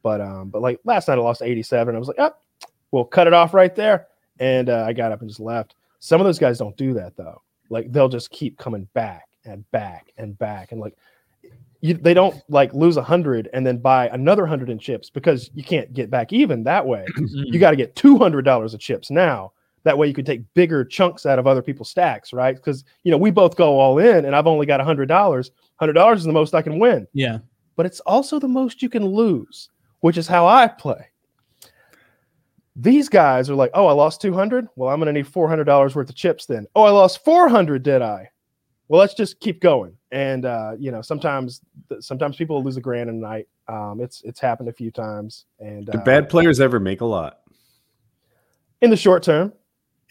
But, 0.03 0.21
um, 0.21 0.49
but 0.49 0.61
like 0.61 0.79
last 0.83 1.07
night 1.07 1.17
I 1.17 1.21
lost 1.21 1.41
87. 1.41 1.95
I 1.95 1.99
was 1.99 2.07
like, 2.07 2.19
oh, 2.19 2.33
we'll 2.91 3.05
cut 3.05 3.27
it 3.27 3.33
off 3.33 3.53
right 3.53 3.73
there. 3.75 4.07
And 4.39 4.69
uh, 4.69 4.85
I 4.87 4.93
got 4.93 5.11
up 5.11 5.21
and 5.21 5.29
just 5.29 5.39
left. 5.39 5.75
Some 5.99 6.21
of 6.21 6.25
those 6.25 6.39
guys 6.39 6.59
don't 6.59 6.77
do 6.77 6.93
that 6.95 7.15
though. 7.15 7.41
Like 7.69 7.91
they'll 7.91 8.09
just 8.09 8.29
keep 8.29 8.57
coming 8.57 8.87
back 8.93 9.29
and 9.45 9.69
back 9.71 10.11
and 10.17 10.37
back. 10.37 10.71
And 10.71 10.81
like, 10.81 10.95
you, 11.83 11.93
they 11.95 12.13
don't 12.13 12.41
like 12.47 12.73
lose 12.73 12.95
a 12.95 13.03
hundred 13.03 13.49
and 13.51 13.67
then 13.67 13.77
buy 13.77 14.07
another 14.07 14.45
hundred 14.45 14.69
in 14.69 14.79
chips 14.79 15.09
because 15.09 15.51
you 15.53 15.65
can't 15.65 15.93
get 15.93 16.09
back 16.09 16.31
even 16.31 16.63
that 16.63 16.87
way. 16.87 17.05
Mm-hmm. 17.13 17.53
you 17.53 17.59
got 17.59 17.71
to 17.71 17.77
get 17.77 17.95
two 17.95 18.17
hundred 18.17 18.43
dollars 18.43 18.73
of 18.73 18.79
chips 18.79 19.11
now. 19.11 19.51
That 19.83 19.97
way 19.97 20.07
you 20.07 20.13
can 20.13 20.23
take 20.23 20.41
bigger 20.53 20.85
chunks 20.85 21.25
out 21.25 21.39
of 21.39 21.45
other 21.47 21.61
people's 21.61 21.89
stacks, 21.89 22.31
right? 22.31 22.55
Because 22.55 22.85
you 23.03 23.11
know 23.11 23.17
we 23.17 23.31
both 23.31 23.57
go 23.57 23.79
all 23.79 23.99
in, 23.99 24.23
and 24.25 24.33
I've 24.35 24.47
only 24.47 24.65
got 24.65 24.79
a 24.79 24.83
hundred 24.85 25.07
dollars. 25.07 25.51
Hundred 25.75 25.93
dollars 25.93 26.19
is 26.19 26.25
the 26.25 26.31
most 26.31 26.55
I 26.55 26.61
can 26.61 26.79
win. 26.79 27.05
Yeah, 27.13 27.39
but 27.75 27.85
it's 27.85 27.99
also 28.01 28.39
the 28.39 28.47
most 28.47 28.81
you 28.81 28.87
can 28.89 29.05
lose, 29.05 29.69
which 29.99 30.17
is 30.17 30.27
how 30.27 30.47
I 30.47 30.67
play. 30.67 31.05
These 32.77 33.09
guys 33.09 33.49
are 33.49 33.55
like, 33.55 33.71
oh, 33.73 33.87
I 33.87 33.91
lost 33.93 34.21
two 34.21 34.33
hundred. 34.33 34.67
Well, 34.77 34.89
I'm 34.89 34.99
going 34.99 35.07
to 35.07 35.13
need 35.13 35.27
four 35.27 35.49
hundred 35.49 35.65
dollars 35.65 35.95
worth 35.95 36.09
of 36.09 36.15
chips 36.15 36.45
then. 36.45 36.65
Oh, 36.75 36.83
I 36.83 36.91
lost 36.91 37.23
four 37.25 37.49
hundred, 37.49 37.83
did 37.83 38.01
I? 38.01 38.29
well, 38.87 38.99
let's 38.99 39.13
just 39.15 39.39
keep 39.39 39.59
going. 39.61 39.95
And 40.13 40.45
uh, 40.45 40.73
you 40.77 40.91
know, 40.91 41.01
sometimes 41.01 41.61
sometimes 41.99 42.37
people 42.37 42.63
lose 42.63 42.77
a 42.77 42.81
grand 42.81 43.09
in 43.09 43.15
a 43.15 43.19
night. 43.19 43.47
Um, 43.67 43.99
it's 43.99 44.21
it's 44.21 44.39
happened 44.39 44.69
a 44.69 44.73
few 44.73 44.91
times. 44.91 45.45
And 45.59 45.87
do 45.87 45.97
uh, 45.97 46.03
bad 46.03 46.29
players 46.29 46.59
ever 46.59 46.79
make 46.79 47.01
a 47.01 47.05
lot? 47.05 47.39
In 48.81 48.91
the 48.91 48.95
short 48.95 49.23
term, 49.23 49.51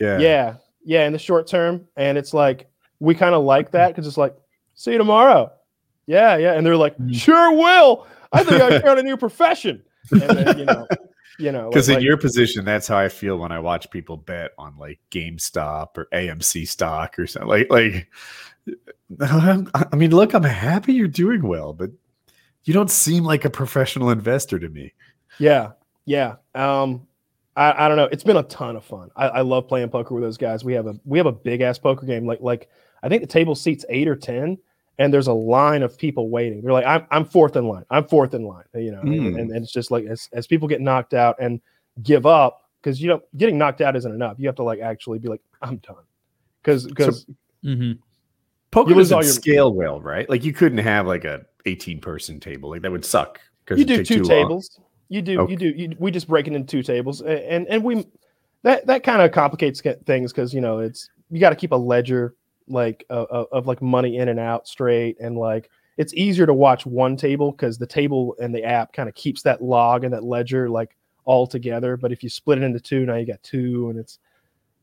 yeah, 0.00 0.18
yeah, 0.18 0.54
yeah. 0.84 1.06
In 1.06 1.12
the 1.12 1.20
short 1.20 1.46
term, 1.46 1.86
and 1.96 2.18
it's 2.18 2.34
like 2.34 2.68
we 2.98 3.14
kind 3.14 3.32
of 3.34 3.44
like 3.44 3.70
that 3.70 3.88
because 3.88 4.08
it's 4.08 4.16
like, 4.16 4.36
see 4.74 4.90
you 4.90 4.98
tomorrow. 4.98 5.52
Yeah, 6.06 6.36
yeah, 6.36 6.54
and 6.54 6.66
they're 6.66 6.76
like, 6.76 6.94
mm-hmm. 6.94 7.12
sure 7.12 7.52
will. 7.52 8.06
I 8.32 8.42
think 8.42 8.60
I 8.60 8.80
found 8.80 8.98
a 8.98 9.02
new 9.02 9.16
profession. 9.16 9.84
And 10.10 10.22
then, 10.22 10.58
you 10.58 10.64
know, 10.64 10.86
you 11.38 11.52
know, 11.52 11.68
because 11.70 11.88
like, 11.88 11.98
in 11.98 12.04
your 12.04 12.16
position, 12.16 12.64
that's 12.64 12.86
how 12.86 12.98
I 12.98 13.08
feel 13.08 13.38
when 13.38 13.52
I 13.52 13.58
watch 13.58 13.90
people 13.90 14.16
bet 14.16 14.52
on 14.58 14.76
like 14.78 15.00
GameStop 15.10 15.96
or 15.96 16.06
AMC 16.12 16.68
stock 16.68 17.18
or 17.18 17.26
something. 17.26 17.48
Like, 17.48 17.70
like 17.70 18.08
I 19.20 19.96
mean, 19.96 20.10
look, 20.10 20.34
I'm 20.34 20.44
happy 20.44 20.94
you're 20.94 21.08
doing 21.08 21.42
well, 21.42 21.72
but 21.72 21.90
you 22.64 22.74
don't 22.74 22.90
seem 22.90 23.24
like 23.24 23.44
a 23.44 23.50
professional 23.50 24.10
investor 24.10 24.58
to 24.58 24.68
me. 24.68 24.92
Yeah, 25.38 25.72
yeah. 26.04 26.36
Um, 26.54 27.06
I, 27.56 27.84
I 27.84 27.88
don't 27.88 27.96
know. 27.96 28.08
It's 28.10 28.24
been 28.24 28.36
a 28.36 28.42
ton 28.44 28.76
of 28.76 28.84
fun. 28.84 29.10
I, 29.16 29.28
I 29.28 29.40
love 29.40 29.68
playing 29.68 29.88
poker 29.90 30.14
with 30.14 30.22
those 30.22 30.38
guys. 30.38 30.64
We 30.64 30.72
have 30.74 30.86
a 30.86 30.94
we 31.04 31.18
have 31.18 31.26
a 31.26 31.32
big 31.32 31.60
ass 31.60 31.78
poker 31.78 32.06
game. 32.06 32.26
Like 32.26 32.40
like 32.40 32.68
I 33.02 33.08
think 33.08 33.22
the 33.22 33.28
table 33.28 33.54
seats 33.54 33.84
eight 33.88 34.08
or 34.08 34.16
ten, 34.16 34.58
and 34.98 35.12
there's 35.12 35.26
a 35.26 35.32
line 35.32 35.82
of 35.82 35.96
people 35.96 36.30
waiting. 36.30 36.62
They're 36.62 36.72
like, 36.72 36.86
I'm 36.86 37.06
I'm 37.10 37.24
fourth 37.24 37.56
in 37.56 37.66
line. 37.66 37.84
I'm 37.90 38.06
fourth 38.06 38.34
in 38.34 38.44
line. 38.44 38.64
You 38.74 38.92
know, 38.92 39.02
mm. 39.02 39.38
and, 39.38 39.50
and, 39.50 39.62
it's 39.62 39.72
just 39.72 39.90
like 39.90 40.04
as 40.04 40.28
as 40.32 40.46
people 40.46 40.68
get 40.68 40.80
knocked 40.80 41.14
out 41.14 41.36
and 41.40 41.60
give 42.02 42.26
up 42.26 42.62
because 42.80 43.00
you 43.00 43.08
know 43.08 43.20
getting 43.36 43.58
knocked 43.58 43.80
out 43.80 43.96
isn't 43.96 44.12
enough. 44.12 44.36
You 44.38 44.46
have 44.48 44.56
to 44.56 44.62
like 44.62 44.80
actually 44.80 45.18
be 45.18 45.28
like, 45.28 45.40
I'm 45.62 45.76
done. 45.78 45.96
Because 46.62 46.86
because 46.86 47.22
so, 47.22 47.34
mm-hmm. 47.64 47.92
Poker 48.70 48.94
doesn't 48.94 49.16
your... 49.16 49.24
scale 49.24 49.72
well, 49.72 50.00
right? 50.00 50.28
Like 50.28 50.44
you 50.44 50.52
couldn't 50.52 50.78
have 50.78 51.06
like 51.06 51.24
a 51.24 51.42
18 51.66 52.00
person 52.00 52.40
table. 52.40 52.70
Like 52.70 52.82
that 52.82 52.92
would 52.92 53.04
suck. 53.04 53.40
Because 53.64 53.78
You 53.78 53.84
do 53.84 54.04
two 54.04 54.22
tables. 54.22 54.70
Long. 54.78 54.86
You 55.08 55.22
do. 55.22 55.40
Okay. 55.40 55.50
You 55.52 55.56
do. 55.56 55.68
You, 55.68 55.96
we 55.98 56.10
just 56.10 56.26
break 56.26 56.46
it 56.46 56.54
into 56.54 56.66
two 56.66 56.82
tables, 56.82 57.20
and 57.20 57.66
and 57.68 57.84
we 57.84 58.06
that 58.62 58.86
that 58.86 59.02
kind 59.02 59.20
of 59.20 59.30
complicates 59.32 59.82
things 60.06 60.32
because 60.32 60.54
you 60.54 60.60
know 60.60 60.78
it's 60.78 61.10
you 61.30 61.38
got 61.38 61.50
to 61.50 61.56
keep 61.56 61.72
a 61.72 61.76
ledger 61.76 62.34
like 62.72 63.04
uh, 63.10 63.26
of 63.52 63.66
like 63.66 63.82
money 63.82 64.16
in 64.16 64.28
and 64.28 64.40
out 64.40 64.66
straight, 64.66 65.18
and 65.20 65.36
like 65.36 65.70
it's 65.96 66.14
easier 66.14 66.46
to 66.46 66.54
watch 66.54 66.86
one 66.86 67.16
table 67.16 67.52
because 67.52 67.78
the 67.78 67.86
table 67.86 68.34
and 68.40 68.54
the 68.54 68.64
app 68.64 68.92
kind 68.92 69.08
of 69.08 69.14
keeps 69.14 69.42
that 69.42 69.62
log 69.62 70.04
and 70.04 70.12
that 70.12 70.24
ledger 70.24 70.68
like 70.68 70.96
all 71.24 71.46
together. 71.46 71.96
But 71.96 72.12
if 72.12 72.22
you 72.22 72.28
split 72.28 72.58
it 72.58 72.64
into 72.64 72.80
two, 72.80 73.06
now 73.06 73.16
you 73.16 73.26
got 73.26 73.42
two, 73.42 73.90
and 73.90 73.98
it's 73.98 74.18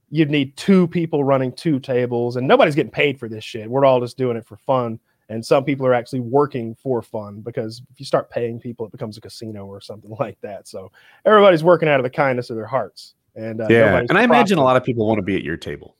you'd 0.10 0.30
need 0.30 0.56
two 0.58 0.88
people 0.88 1.23
running 1.23 1.52
two 1.52 1.80
tables, 1.80 2.36
and 2.36 2.47
nobody's 2.47 2.75
getting 2.75 2.91
paid 2.91 3.19
for 3.19 3.28
this 3.28 3.43
shit. 3.43 3.69
We're 3.69 3.86
all 3.86 3.99
just 3.99 4.17
doing 4.17 4.38
it 4.38 4.45
for 4.45 4.58
fun. 4.58 4.99
And 5.30 5.45
some 5.45 5.63
people 5.63 5.86
are 5.86 5.93
actually 5.93 6.21
working 6.21 6.73
for 6.73 7.04
fun 7.04 7.41
because 7.41 7.84
if 7.91 7.99
you 7.99 8.06
start 8.06 8.32
paying 8.32 8.60
people, 8.60 8.88
it 8.88 8.91
becomes 8.91 9.15
a 9.15 9.21
casino 9.21 9.67
or 9.67 9.80
something 9.80 10.15
like 10.19 10.41
that. 10.41 10.67
So 10.67 10.91
everybody's 11.25 11.63
working 11.63 11.88
out 11.88 11.99
of 11.99 12.04
the 12.04 12.10
kindness 12.10 12.49
of 12.49 12.56
their 12.56 12.65
hearts. 12.65 13.13
And 13.36 13.62
uh, 13.62 13.67
yeah, 13.69 13.99
and 13.99 14.17
I 14.17 14.23
imagine 14.23 14.58
a 14.58 14.63
lot 14.63 14.75
of 14.75 14.84
people 14.84 15.08
want 15.08 15.19
to 15.19 15.23
be 15.23 15.36
at 15.36 15.43
your 15.43 15.56
table. 15.56 15.95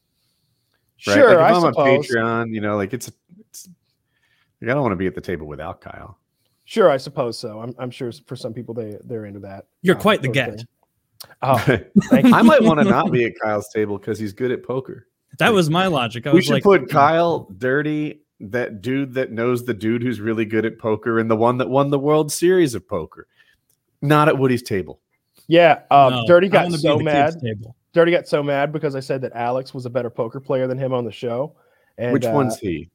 Right? 1.08 1.14
Sure, 1.14 1.30
like 1.30 1.36
if 1.36 1.42
I 1.42 1.50
am 1.56 1.62
suppose. 1.62 1.78
on 1.78 2.04
Patreon, 2.04 2.54
you 2.54 2.62
know, 2.62 2.76
like 2.76 2.94
it's, 2.94 3.12
it's 3.40 3.70
like 4.62 4.70
I 4.70 4.74
don't 4.74 4.82
want 4.82 4.92
to 4.92 4.98
be 4.98 5.08
at 5.08 5.16
the 5.16 5.22
table 5.22 5.48
without 5.48 5.82
Kyle. 5.82 6.18
Sure, 6.66 6.90
I 6.90 6.98
suppose 6.98 7.38
so. 7.38 7.62
I'm, 7.62 7.74
I'm 7.80 7.90
sure 7.90 8.12
for 8.28 8.36
some 8.36 8.54
people 8.54 8.74
they 8.74 8.98
they're 9.04 9.26
into 9.26 9.40
that. 9.40 9.66
You're 9.82 9.98
uh, 9.98 10.02
quite 10.02 10.22
the 10.22 10.28
get. 10.28 10.64
Oh, 11.42 11.66
I 12.12 12.42
might 12.42 12.64
want 12.64 12.80
to 12.80 12.86
not 12.86 13.12
be 13.12 13.26
at 13.28 13.34
Kyle's 13.42 13.70
table 13.70 13.98
because 13.98 14.20
he's 14.20 14.34
good 14.34 14.52
at 14.52 14.64
poker. 14.64 15.08
That 15.38 15.54
was 15.54 15.70
my 15.70 15.88
logic. 15.88 16.28
I 16.28 16.32
we 16.32 16.38
was 16.38 16.46
should 16.46 16.54
like, 16.54 16.64
put 16.64 16.90
Kyle, 16.90 17.48
Dirty, 17.58 18.22
that 18.40 18.82
dude 18.82 19.14
that 19.14 19.32
knows 19.32 19.66
the 19.66 19.74
dude 19.74 20.04
who's 20.04 20.20
really 20.20 20.46
good 20.46 20.66
at 20.66 20.80
poker, 20.80 21.20
and 21.20 21.30
the 21.30 21.36
one 21.36 21.58
that 21.58 21.70
won 21.70 21.90
the 21.90 22.00
World 22.00 22.32
Series 22.32 22.76
of 22.76 22.88
poker, 22.88 23.28
not 24.02 24.28
at 24.28 24.38
Woody's 24.38 24.64
table. 24.64 25.00
Yeah, 25.48 25.82
um, 25.90 26.12
no, 26.12 26.28
Dirty 26.28 26.50
got 26.50 26.72
so 26.74 27.00
mad. 27.00 27.36
Dirty 27.94 28.12
got 28.12 28.28
so 28.28 28.44
mad 28.44 28.72
because 28.72 28.96
I 28.96 29.00
said 29.00 29.22
that 29.22 29.34
Alex 29.34 29.74
was 29.74 29.86
a 29.86 29.90
better 29.90 30.10
poker 30.10 30.40
player 30.40 30.68
than 30.68 30.78
him 30.78 30.94
on 30.94 31.06
the 31.06 31.12
show. 31.12 31.56
And, 31.98 32.14
Which 32.14 32.26
uh, 32.26 32.32
one's 32.32 32.60
he? 32.60 32.90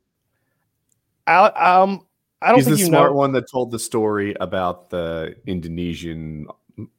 Al- 1.27 1.57
um, 1.57 2.07
I 2.41 2.49
don't 2.49 2.57
He's 2.59 2.67
think 2.67 2.77
the 2.77 2.81
you 2.83 2.87
smart 2.87 3.11
know. 3.13 3.17
one 3.17 3.33
that 3.33 3.51
told 3.51 3.71
the 3.71 3.79
story 3.79 4.37
about 4.41 4.91
the 4.91 5.35
Indonesian 5.47 6.47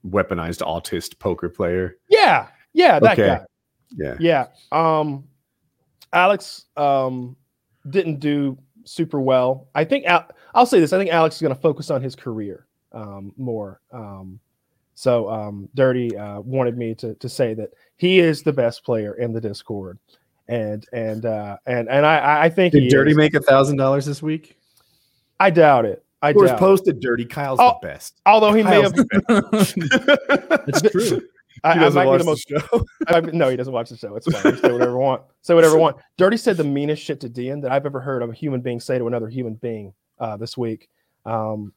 weaponized 0.07 0.61
autist 0.61 1.19
poker 1.19 1.49
player. 1.49 1.97
Yeah, 2.09 2.47
yeah, 2.73 2.99
that 2.99 3.13
Okay. 3.13 3.27
guy. 3.27 3.45
Yeah. 3.97 4.15
Yeah. 4.19 4.47
Um, 4.71 5.25
Alex 6.13 6.65
um 6.75 7.35
didn't 7.89 8.19
do 8.19 8.57
super 8.83 9.19
well. 9.19 9.67
I 9.75 9.83
think 9.83 10.05
Al- 10.05 10.29
I'll 10.53 10.65
say 10.65 10.79
this. 10.79 10.93
I 10.93 10.97
think 10.97 11.11
Alex 11.11 11.35
is 11.35 11.41
going 11.41 11.53
to 11.53 11.61
focus 11.61 11.89
on 11.89 12.01
his 12.01 12.15
career 12.15 12.65
um, 12.91 13.33
more. 13.37 13.81
Um, 13.91 14.39
so 14.95 15.29
um, 15.29 15.69
Dirty 15.75 16.15
uh, 16.17 16.39
wanted 16.41 16.77
me 16.77 16.95
to 16.95 17.13
to 17.15 17.29
say 17.29 17.53
that 17.53 17.69
he 17.97 18.19
is 18.19 18.41
the 18.43 18.53
best 18.53 18.83
player 18.83 19.13
in 19.15 19.31
the 19.33 19.41
Discord, 19.41 19.99
and 20.47 20.85
and 20.93 21.25
uh, 21.25 21.57
and 21.67 21.87
and 21.89 22.05
I 22.05 22.45
I 22.45 22.49
think 22.49 22.73
he 22.73 22.81
Did 22.81 22.89
Dirty 22.91 23.11
is. 23.11 23.17
make 23.17 23.33
a 23.35 23.41
thousand 23.41 23.77
dollars 23.77 24.05
this 24.05 24.21
week? 24.23 24.57
I 25.39 25.49
doubt 25.49 25.85
it. 25.85 26.03
I 26.21 26.29
Of 26.29 26.35
course, 26.37 26.49
doubt. 26.49 26.57
it. 26.57 26.59
posted 26.59 26.99
Dirty. 27.01 27.25
Kyle's 27.25 27.59
Oh, 27.61 27.77
the 27.81 27.87
best. 27.87 28.19
Although 28.25 28.53
he 28.53 28.63
may 28.63 28.81
have, 28.81 28.93
the 28.93 30.61
That's 30.65 30.81
true. 30.81 31.21
I, 31.63 31.73
He 31.73 31.79
I 31.79 31.83
doesn't 31.83 31.95
might 31.95 32.03
be 32.05 32.09
watch 32.09 32.19
the 32.19 32.23
the 32.23 32.29
most 32.29 32.47
show. 32.71 32.85
I, 33.07 33.19
no, 33.21 33.49
he 33.49 33.55
doesn't 33.57 33.73
watch 33.73 33.89
the 33.89 33.97
show. 33.97 34.15
It's 34.15 34.27
fine. 34.31 34.57
Say 34.57 34.71
whatever 34.71 34.91
I 34.91 35.01
want. 35.01 35.21
Say 35.41 35.53
whatever 35.53 35.75
I 35.75 35.79
want. 35.79 35.97
Dirty 36.17 36.37
said 36.37 36.57
the 36.57 36.63
meanest 36.63 37.01
shit 37.03 37.19
to 37.21 37.29
Dean 37.29 37.61
that 37.61 37.71
I've 37.71 37.85
ever 37.85 37.99
heard 37.99 38.21
of 38.23 38.29
a 38.29 38.33
human 38.33 38.61
being 38.61 38.79
say 38.79 38.97
to 38.97 39.07
another 39.07 39.27
human 39.29 39.55
being 39.55 39.93
uh, 40.19 40.37
this 40.37 40.57
week. 40.57 40.89
Um, 41.25 41.73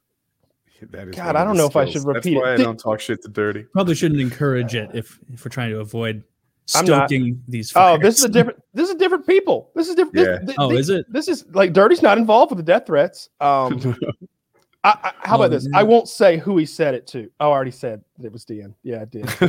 That 0.90 1.08
is 1.08 1.16
God, 1.16 1.36
I 1.36 1.44
don't 1.44 1.54
his 1.54 1.58
know 1.58 1.66
if 1.66 1.76
I 1.76 1.84
should 1.86 2.04
repeat 2.04 2.34
That's 2.34 2.42
why 2.42 2.50
it. 2.50 2.54
I 2.54 2.56
Did- 2.56 2.62
don't 2.64 2.78
talk 2.80 3.00
shit 3.00 3.22
to 3.22 3.28
Dirty. 3.28 3.64
Probably 3.72 3.94
shouldn't 3.94 4.20
encourage 4.20 4.74
it 4.74 4.90
if 4.94 5.18
if 5.32 5.44
we're 5.44 5.50
trying 5.50 5.70
to 5.70 5.80
avoid 5.80 6.22
stoking 6.66 7.42
these. 7.48 7.72
oh, 7.76 7.96
this 7.98 8.18
is 8.18 8.24
a 8.24 8.28
different. 8.28 8.62
This 8.74 8.90
is 8.90 8.94
different 8.96 9.26
people. 9.26 9.70
This 9.74 9.88
is 9.88 9.94
different. 9.96 10.16
Yeah. 10.26 10.38
This, 10.44 10.54
Oh, 10.58 10.68
this, 10.70 10.80
is 10.80 10.90
it? 10.90 11.12
This 11.12 11.26
is 11.28 11.44
like 11.52 11.72
Dirty's 11.72 12.00
not 12.02 12.16
involved 12.18 12.50
with 12.52 12.58
the 12.58 12.62
death 12.62 12.86
threats. 12.86 13.28
Um, 13.40 13.96
I, 14.84 14.90
I, 15.02 15.12
how 15.26 15.32
Oh, 15.32 15.40
about 15.42 15.50
this? 15.50 15.68
I 15.74 15.82
won't 15.82 16.08
say 16.08 16.36
who 16.36 16.56
he 16.58 16.64
said 16.64 16.94
it 16.94 17.06
to. 17.08 17.28
Oh, 17.40 17.50
I 17.50 17.54
already 17.54 17.72
said 17.72 18.04
it 18.22 18.30
was 18.30 18.44
Dean. 18.44 18.74
Yeah, 18.84 19.00
I 19.02 19.04
did. 19.06 19.24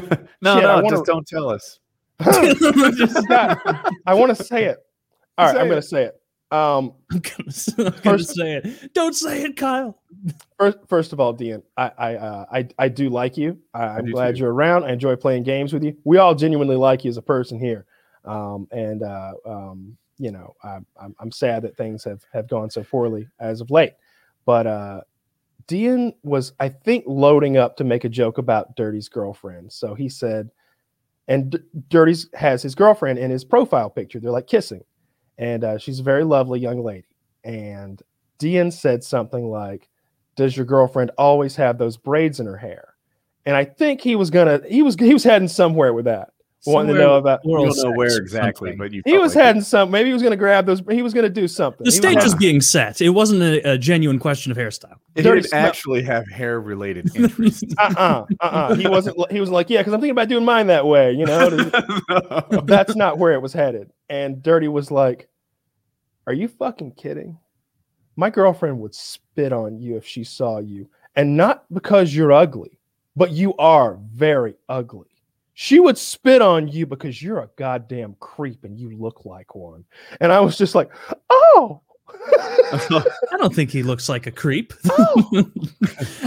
no, 0.41 0.55
Shit, 0.55 0.63
no, 0.63 0.75
wanna- 0.81 0.89
just 0.89 1.05
don't 1.05 1.27
tell 1.27 1.49
us. 1.49 1.79
I 2.21 4.13
want 4.13 4.35
to 4.35 4.43
say 4.43 4.65
it. 4.65 4.77
All 5.37 5.45
right, 5.45 5.53
Say 5.55 5.59
I'm 5.61 5.67
going 5.67 5.81
to 5.81 5.87
say 5.87 6.03
it. 6.05 6.18
Um, 6.51 6.93
I'm 7.11 7.19
gonna, 7.19 7.51
I'm 7.77 7.83
gonna 7.85 7.91
First- 8.01 8.35
say 8.35 8.55
it. 8.55 8.93
Don't 8.93 9.13
say 9.13 9.43
it, 9.43 9.55
Kyle. 9.57 9.99
First, 10.57 10.77
first 10.87 11.13
of 11.13 11.19
all, 11.19 11.33
Dean, 11.33 11.61
I 11.77 11.91
I 11.97 12.15
uh, 12.15 12.45
I, 12.51 12.67
I 12.79 12.87
do 12.89 13.09
like 13.09 13.37
you. 13.37 13.59
I, 13.73 13.83
I'm 13.85 14.05
do 14.05 14.11
glad 14.13 14.35
too. 14.35 14.41
you're 14.41 14.53
around. 14.53 14.83
I 14.85 14.91
enjoy 14.91 15.15
playing 15.15 15.43
games 15.43 15.73
with 15.73 15.83
you. 15.83 15.95
We 16.03 16.17
all 16.17 16.33
genuinely 16.35 16.75
like 16.75 17.03
you 17.05 17.09
as 17.09 17.17
a 17.17 17.21
person 17.21 17.59
here, 17.59 17.85
um, 18.25 18.67
and 18.71 19.03
uh, 19.03 19.33
um, 19.45 19.95
you 20.17 20.31
know 20.31 20.55
I, 20.63 20.79
I'm 20.99 21.15
I'm 21.19 21.31
sad 21.31 21.61
that 21.63 21.77
things 21.77 22.03
have 22.03 22.23
have 22.33 22.47
gone 22.49 22.69
so 22.71 22.83
poorly 22.83 23.27
as 23.39 23.61
of 23.61 23.69
late. 23.69 23.93
But 24.45 24.65
uh, 24.65 25.01
Dean 25.67 26.15
was, 26.23 26.53
I 26.59 26.69
think, 26.69 27.03
loading 27.05 27.57
up 27.57 27.77
to 27.77 27.83
make 27.83 28.03
a 28.05 28.09
joke 28.09 28.39
about 28.39 28.75
Dirty's 28.75 29.07
girlfriend. 29.07 29.71
So 29.71 29.93
he 29.93 30.09
said, 30.09 30.49
and 31.27 31.51
D- 31.51 31.59
Dirty's 31.89 32.27
has 32.33 32.63
his 32.63 32.73
girlfriend 32.73 33.19
in 33.19 33.29
his 33.29 33.45
profile 33.45 33.91
picture. 33.91 34.19
They're 34.19 34.31
like 34.31 34.47
kissing, 34.47 34.81
and 35.39 35.63
uh, 35.63 35.77
she's 35.79 36.01
a 36.01 36.03
very 36.03 36.23
lovely 36.23 36.59
young 36.59 36.83
lady. 36.83 37.07
And 37.43 37.99
Dean 38.37 38.69
said 38.69 39.03
something 39.03 39.49
like, 39.49 39.89
"Does 40.35 40.55
your 40.55 40.65
girlfriend 40.67 41.11
always 41.17 41.55
have 41.55 41.79
those 41.79 41.97
braids 41.97 42.39
in 42.39 42.45
her 42.45 42.57
hair?" 42.57 42.93
And 43.45 43.55
I 43.55 43.65
think 43.65 44.01
he 44.01 44.15
was 44.15 44.29
gonna, 44.29 44.61
he 44.69 44.83
was 44.83 44.95
he 44.95 45.13
was 45.13 45.23
heading 45.23 45.47
somewhere 45.47 45.93
with 45.93 46.05
that, 46.05 46.33
wanting 46.65 46.93
to 46.95 46.99
know 47.01 47.15
about. 47.15 47.39
You 47.43 47.51
Oral 47.51 47.65
don't 47.73 47.77
know 47.91 47.97
where 47.97 48.17
exactly, 48.17 48.71
something. 48.71 48.77
but 48.77 48.91
you. 48.93 49.01
He 49.05 49.17
was 49.17 49.35
like 49.35 49.41
it. 49.41 49.45
heading 49.45 49.61
some. 49.61 49.91
Maybe 49.91 50.09
he 50.09 50.13
was 50.13 50.21
gonna 50.23 50.35
grab 50.35 50.65
those. 50.65 50.81
He 50.89 51.01
was 51.01 51.13
gonna 51.13 51.29
do 51.29 51.47
something. 51.47 51.83
The 51.85 51.91
He 51.91 51.97
stage 51.97 52.15
was 52.15 52.25
was 52.25 52.35
being 52.35 52.61
set. 52.61 53.01
It 53.01 53.09
wasn't 53.09 53.41
a, 53.41 53.71
a 53.73 53.77
genuine 53.77 54.19
question 54.19 54.51
of 54.51 54.57
hairstyle. 54.57 54.95
He 55.15 55.21
Dirty 55.21 55.41
didn't 55.41 55.49
smell- 55.51 55.65
actually 55.65 56.03
have 56.03 56.27
hair 56.29 56.59
related 56.59 57.09
interests. 57.15 57.63
uh-uh, 57.77 58.25
uh-uh. 58.41 58.75
He 58.75 58.87
wasn't. 58.87 59.31
He 59.31 59.39
was 59.39 59.49
like, 59.49 59.69
yeah, 59.69 59.79
because 59.79 59.93
I'm 59.93 59.99
thinking 59.99 60.11
about 60.11 60.29
doing 60.29 60.45
mine 60.45 60.67
that 60.67 60.85
way. 60.85 61.11
You 61.13 61.25
know, 61.25 61.49
that's 62.65 62.95
not 62.95 63.17
where 63.17 63.33
it 63.33 63.41
was 63.41 63.53
headed. 63.53 63.91
And 64.09 64.41
Dirty 64.43 64.67
was 64.67 64.91
like, 64.91 65.29
"Are 66.27 66.33
you 66.33 66.47
fucking 66.47 66.93
kidding? 66.93 67.37
My 68.15 68.29
girlfriend 68.29 68.79
would 68.79 68.93
spit 68.93 69.53
on 69.53 69.79
you 69.79 69.95
if 69.95 70.05
she 70.05 70.23
saw 70.25 70.59
you, 70.59 70.89
and 71.15 71.37
not 71.37 71.63
because 71.73 72.13
you're 72.13 72.33
ugly, 72.33 72.77
but 73.15 73.31
you 73.31 73.55
are 73.57 73.97
very 74.13 74.55
ugly. 74.67 75.07
She 75.61 75.81
would 75.81 75.97
spit 75.97 76.41
on 76.41 76.69
you 76.69 76.85
because 76.85 77.21
you're 77.21 77.39
a 77.39 77.49
goddamn 77.57 78.15
creep 78.21 78.63
and 78.63 78.79
you 78.79 78.91
look 78.91 79.25
like 79.25 79.55
one." 79.55 79.83
And 80.21 80.31
I 80.31 80.39
was 80.39 80.57
just 80.57 80.73
like, 80.73 80.89
"Oh." 81.29 81.81
I 82.71 83.37
don't 83.37 83.53
think 83.53 83.69
he 83.69 83.83
looks 83.83 84.07
like 84.07 84.25
a 84.25 84.31
creep. 84.31 84.71
Oh! 84.89 85.51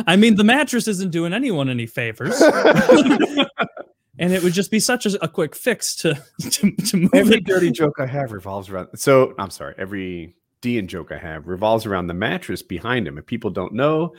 I 0.06 0.16
mean, 0.16 0.34
the 0.36 0.44
mattress 0.44 0.86
isn't 0.86 1.12
doing 1.12 1.32
anyone 1.32 1.70
any 1.70 1.86
favors, 1.86 2.42
and 4.18 4.34
it 4.34 4.42
would 4.42 4.52
just 4.52 4.70
be 4.70 4.78
such 4.78 5.06
a, 5.06 5.24
a 5.24 5.28
quick 5.28 5.56
fix 5.56 5.96
to 5.96 6.22
to, 6.50 6.70
to 6.72 6.96
move 6.98 7.10
every 7.14 7.36
it. 7.36 7.44
dirty 7.44 7.70
joke 7.70 7.94
I 8.00 8.06
have 8.06 8.32
revolves 8.32 8.68
around. 8.68 8.88
So 8.96 9.34
I'm 9.38 9.48
sorry. 9.50 9.74
Every 9.78 10.36
Dean 10.60 10.86
joke 10.88 11.10
I 11.10 11.16
have 11.16 11.48
revolves 11.48 11.86
around 11.86 12.08
the 12.08 12.14
mattress 12.14 12.62
behind 12.62 13.08
him. 13.08 13.16
If 13.16 13.24
people 13.24 13.48
don't 13.48 13.72
know, 13.72 14.12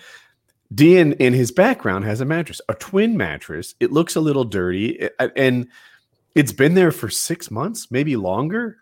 Dean 0.74 1.14
in 1.14 1.34
his 1.34 1.52
background 1.52 2.06
has 2.06 2.22
a 2.22 2.26
mattress, 2.26 2.62
a 2.70 2.76
twin 2.76 3.18
mattress. 3.18 3.76
It 3.80 3.92
looks 3.92 4.16
a 4.16 4.22
little 4.22 4.44
dirty, 4.44 5.10
and 5.36 5.68
it's 6.36 6.52
been 6.52 6.74
there 6.74 6.92
for 6.92 7.10
six 7.10 7.52
months, 7.52 7.92
maybe 7.92 8.16
longer. 8.16 8.78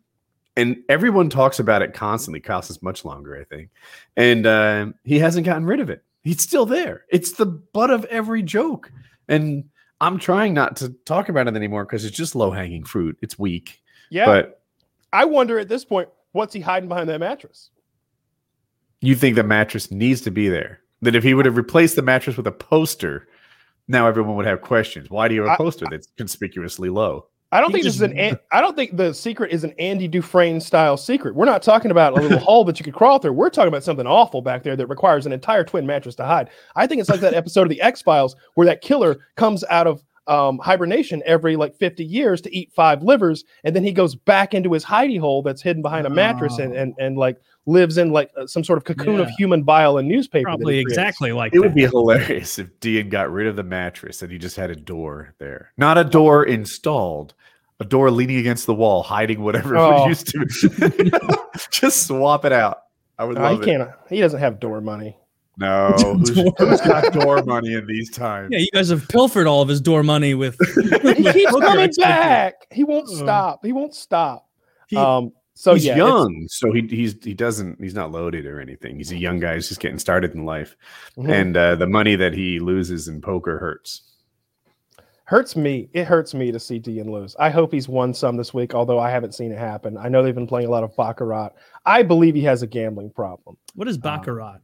And 0.56 0.84
everyone 0.90 1.30
talks 1.30 1.60
about 1.60 1.82
it 1.82 1.94
constantly. 1.94 2.40
Kyle 2.40 2.62
says 2.62 2.82
much 2.84 3.06
longer, 3.06 3.40
I 3.40 3.46
think. 3.46 3.70
And 4.18 4.46
uh, 4.46 4.88
he 5.04 5.18
hasn't 5.18 5.46
gotten 5.46 5.66
rid 5.66 5.80
of 5.80 5.90
it. 5.90 6.04
He's 6.24 6.42
still 6.42 6.66
there. 6.66 7.06
It's 7.10 7.34
the 7.34 7.46
butt 7.46 7.90
of 7.90 8.06
every 8.06 8.44
joke. 8.44 8.92
And 9.28 9.64
I'm 10.02 10.20
trying 10.20 10.54
not 10.54 10.76
to 10.78 10.90
talk 11.06 11.30
about 11.30 11.48
it 11.48 11.56
anymore 11.56 11.86
because 11.86 12.04
it's 12.06 12.16
just 12.16 12.36
low 12.36 12.52
hanging 12.52 12.84
fruit. 12.84 13.18
It's 13.22 13.40
weak. 13.40 13.82
yeah, 14.10 14.26
But 14.26 14.62
I 15.14 15.26
wonder 15.26 15.58
at 15.58 15.70
this 15.70 15.86
point, 15.86 16.10
what's 16.34 16.54
he 16.54 16.60
hiding 16.60 16.90
behind 16.90 17.10
that 17.10 17.20
mattress? 17.20 17.70
you 19.04 19.16
think 19.16 19.36
the 19.36 19.44
mattress 19.44 19.90
needs 19.90 20.22
to 20.22 20.32
be 20.32 20.48
there? 20.48 20.81
That 21.02 21.16
if 21.16 21.24
he 21.24 21.34
would 21.34 21.46
have 21.46 21.58
replaced 21.58 21.96
the 21.96 22.02
mattress 22.02 22.38
with 22.38 22.46
a 22.48 22.52
poster, 22.52 23.28
now 23.88 24.08
everyone 24.08 24.36
would 24.36 24.46
have 24.46 24.62
questions. 24.62 25.10
Why 25.10 25.28
do 25.28 25.36
you 25.36 25.44
have 25.44 25.54
a 25.54 25.58
poster 25.58 25.86
that's 25.90 26.08
conspicuously 26.18 26.90
low? 26.90 27.28
I 27.54 27.60
don't 27.60 27.72
He 27.72 27.74
think 27.74 27.86
this 27.86 27.96
is 27.96 28.02
an. 28.02 28.18
An- 28.18 28.40
I 28.52 28.62
don't 28.62 28.76
think 28.76 28.96
the 28.96 29.14
secret 29.14 29.52
is 29.52 29.64
an 29.64 29.74
Andy 29.78 30.08
Dufresne 30.08 30.62
style 30.62 30.96
secret. 30.96 31.36
We're 31.36 31.46
not 31.46 31.62
talking 31.62 31.92
about 31.92 32.18
a 32.18 32.22
little 32.22 32.40
hole 32.40 32.64
that 32.66 32.80
you 32.80 32.86
could 32.86 32.94
crawl 32.94 33.20
through. 33.20 33.34
We're 33.34 33.50
talking 33.50 33.68
about 33.68 33.84
something 33.84 34.08
awful 34.08 34.42
back 34.42 34.64
there 34.64 34.76
that 34.76 34.88
requires 34.88 35.26
an 35.26 35.34
entire 35.34 35.64
twin 35.64 35.86
mattress 35.86 36.16
to 36.16 36.26
hide. 36.26 36.50
I 36.76 36.88
think 36.88 37.02
it's 37.02 37.10
like 37.10 37.20
that 37.22 37.34
episode 37.34 37.64
of 37.64 37.70
the 37.70 37.82
X 37.82 38.02
Files 38.02 38.36
where 38.56 38.66
that 38.68 38.82
killer 38.82 39.20
comes 39.36 39.64
out 39.70 39.88
of 39.88 40.04
um, 40.28 40.60
hibernation 40.60 41.22
every 41.26 41.56
like 41.56 41.76
50 41.78 42.06
years 42.06 42.42
to 42.42 42.56
eat 42.56 42.72
five 42.74 43.02
livers, 43.04 43.44
and 43.64 43.76
then 43.76 43.84
he 43.84 43.92
goes 43.92 44.16
back 44.16 44.54
into 44.54 44.72
his 44.74 44.86
hidey 44.86 45.20
hole 45.20 45.42
that's 45.42 45.62
hidden 45.62 45.82
behind 45.82 46.06
a 46.06 46.10
mattress 46.10 46.58
and 46.60 46.74
Oh. 46.74 46.78
and 46.80 46.94
and 47.00 47.18
like 47.18 47.38
lives 47.66 47.98
in 47.98 48.12
like 48.12 48.32
uh, 48.38 48.46
some 48.48 48.64
sort 48.64 48.78
of 48.78 48.84
cocoon 48.84 49.20
of 49.20 49.30
human 49.38 49.64
bile 49.64 49.98
and 49.98 50.08
newspaper. 50.08 50.46
that 50.50 50.52
he 50.52 50.58
Probably 50.58 50.74
creates. 50.84 50.92
exactly 50.94 51.32
like 51.32 51.54
It 51.54 51.60
would 51.60 51.76
be 51.76 51.86
hilarious 51.86 52.58
if 52.60 52.80
Dean 52.80 53.10
got 53.10 53.32
rid 53.32 53.46
of 53.48 53.56
the 53.56 53.64
mattress 53.64 54.22
and 54.22 54.32
he 54.32 54.38
just 54.38 54.56
had 54.56 54.70
a 54.72 54.76
door 54.76 55.34
there. 55.40 55.72
Not 55.78 55.98
a 55.98 56.04
door 56.04 56.44
installed, 56.44 57.34
a 57.80 57.86
door 57.86 58.10
leaning 58.12 58.38
against 58.38 58.66
the 58.66 58.74
wall, 58.74 59.04
hiding 59.04 59.42
whatever 59.42 59.78
Oh. 59.78 60.06
it 60.06 60.08
used 60.10 60.28
to. 60.30 61.40
just 61.72 62.08
swap 62.08 62.46
it 62.46 62.52
out. 62.52 62.80
I 63.20 63.26
would 63.26 63.38
Uh, 63.38 63.50
he 63.50 63.54
love 63.56 63.62
it. 63.62 63.66
can't. 63.66 63.90
He 64.10 64.20
doesn't 64.20 64.40
have 64.40 64.60
door 64.60 64.82
money. 64.82 65.18
No, 65.58 65.92
who's, 65.98 66.30
who's 66.30 66.82
got 66.82 67.14
door 67.14 67.44
money 67.44 67.74
in 67.74 67.86
these 67.86 68.10
times? 68.10 68.50
Yeah, 68.52 68.60
you 68.60 68.70
guys 68.74 68.90
have 68.90 69.08
pilfered 69.08 69.48
all 69.48 69.62
of 69.62 69.68
his 69.70 69.82
door 69.82 70.02
money 70.04 70.34
with. 70.34 70.58
He 71.16 71.24
keeps 71.34 71.52
coming 71.52 71.90
back. 71.98 72.54
He 72.72 72.84
won't 72.84 73.10
Uh. 73.10 73.16
stop. 73.18 73.66
He 73.66 73.72
won't 73.74 73.94
stop. 73.96 74.48
He- 74.88 74.98
um. 74.98 75.32
So 75.54 75.74
he's 75.76 75.86
yeah, 75.86 75.98
young, 75.98 76.48
so 76.50 76.72
he 76.72 76.88
he's 76.88 77.16
he 77.24 77.36
doesn't 77.36 77.80
he's 77.80 77.94
not 77.94 78.12
loaded 78.12 78.48
or 78.48 78.60
anything. 78.60 78.96
He's 78.96 79.12
a 79.12 79.18
young 79.18 79.40
guy. 79.40 79.56
He's 79.56 79.68
just 79.68 79.80
getting 79.82 80.00
started 80.00 80.34
in 80.34 80.44
life, 80.46 80.76
Mhm. 81.18 81.30
and 81.30 81.58
uh, 81.58 81.76
the 81.76 81.86
money 81.86 82.16
that 82.16 82.34
he 82.34 82.60
loses 82.60 83.08
in 83.08 83.22
poker 83.22 83.60
hurts. 83.60 84.02
hurts 85.26 85.56
me. 85.56 85.90
It 85.94 86.06
hurts 86.06 86.34
me 86.34 86.52
to 86.52 86.60
see 86.60 86.80
Dean 86.80 87.12
lose. 87.12 87.36
I 87.38 87.50
hope 87.52 87.72
he's 87.72 87.88
won 87.88 88.14
some 88.14 88.38
this 88.38 88.54
week, 88.56 88.74
although 88.74 88.98
I 88.98 89.12
haven't 89.12 89.36
seen 89.36 89.52
it 89.52 89.60
happen. 89.60 89.98
I 89.98 90.08
know 90.10 90.24
they've 90.24 90.34
been 90.34 90.48
playing 90.48 90.68
a 90.68 90.72
lot 90.72 90.84
of 90.84 90.96
baccarat. 90.96 91.50
I 91.86 92.02
believe 92.02 92.34
he 92.34 92.44
has 92.44 92.64
a 92.64 92.68
gambling 92.68 93.12
problem. 93.12 93.56
What 93.76 93.88
is 93.88 93.98
baccarat? 94.00 94.56
Um, 94.56 94.60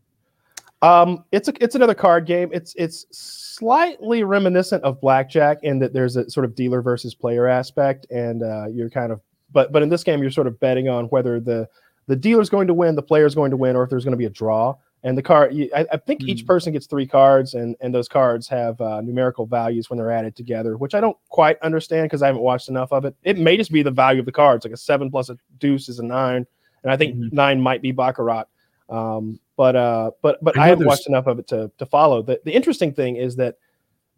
it's 0.81 1.47
a 1.47 1.53
it's 1.63 1.75
another 1.75 1.95
card 1.95 2.25
game. 2.25 2.49
It's 2.53 2.73
it's 2.75 3.05
slightly 3.11 4.23
reminiscent 4.23 4.83
of 4.83 5.01
blackjack 5.01 5.59
in 5.63 5.79
that 5.79 5.93
there's 5.93 6.15
a 6.15 6.29
sort 6.29 6.45
of 6.45 6.55
dealer 6.55 6.81
versus 6.81 7.15
player 7.15 7.47
aspect, 7.47 8.05
and 8.11 8.43
uh, 8.43 8.67
you're 8.67 8.89
kind 8.89 9.11
of 9.11 9.21
but 9.51 9.71
but 9.71 9.81
in 9.81 9.89
this 9.89 10.03
game 10.03 10.21
you're 10.21 10.31
sort 10.31 10.47
of 10.47 10.59
betting 10.59 10.87
on 10.89 11.05
whether 11.05 11.39
the 11.39 11.67
the 12.07 12.15
dealer's 12.15 12.49
going 12.49 12.67
to 12.67 12.73
win, 12.73 12.95
the 12.95 13.01
player's 13.01 13.35
going 13.35 13.51
to 13.51 13.57
win, 13.57 13.75
or 13.75 13.83
if 13.83 13.89
there's 13.89 14.05
going 14.05 14.13
to 14.13 14.17
be 14.17 14.25
a 14.25 14.29
draw. 14.29 14.75
And 15.03 15.15
the 15.17 15.21
card, 15.21 15.53
I, 15.75 15.85
I 15.91 15.97
think 15.97 16.23
each 16.23 16.41
Hmm. 16.41 16.47
person 16.47 16.73
gets 16.73 16.87
three 16.87 17.05
cards, 17.05 17.53
and 17.53 17.75
and 17.81 17.93
those 17.93 18.07
cards 18.07 18.47
have 18.49 18.79
uh, 18.81 19.01
numerical 19.01 19.45
values 19.45 19.89
when 19.89 19.97
they're 19.97 20.11
added 20.11 20.35
together, 20.35 20.75
which 20.77 20.95
I 20.95 20.99
don't 21.01 21.17
quite 21.29 21.59
understand 21.61 22.05
because 22.05 22.23
I 22.23 22.27
haven't 22.27 22.41
watched 22.41 22.67
enough 22.69 22.91
of 22.91 23.05
it. 23.05 23.15
It 23.23 23.37
may 23.37 23.57
just 23.57 23.71
be 23.71 23.83
the 23.83 23.91
value 23.91 24.19
of 24.19 24.25
the 24.25 24.31
cards, 24.31 24.65
like 24.65 24.73
a 24.73 24.77
seven 24.77 25.09
plus 25.11 25.29
a 25.29 25.37
deuce 25.59 25.87
is 25.89 25.99
a 25.99 26.03
nine, 26.03 26.45
and 26.83 26.91
I 26.91 26.97
think 26.97 27.15
Mhm. 27.15 27.31
nine 27.31 27.61
might 27.61 27.81
be 27.81 27.91
baccarat. 27.91 28.45
Um, 28.89 29.39
But 29.57 29.75
uh, 29.75 30.11
but 30.21 30.41
but 30.41 30.57
I, 30.57 30.65
I 30.65 30.67
haven't 30.67 30.85
watched 30.85 31.07
enough 31.09 31.27
of 31.27 31.39
it 31.39 31.47
to 31.47 31.69
to 31.77 31.85
follow. 31.85 32.21
The 32.21 32.39
the 32.45 32.53
interesting 32.53 32.93
thing 32.93 33.17
is 33.17 33.35
that 33.37 33.55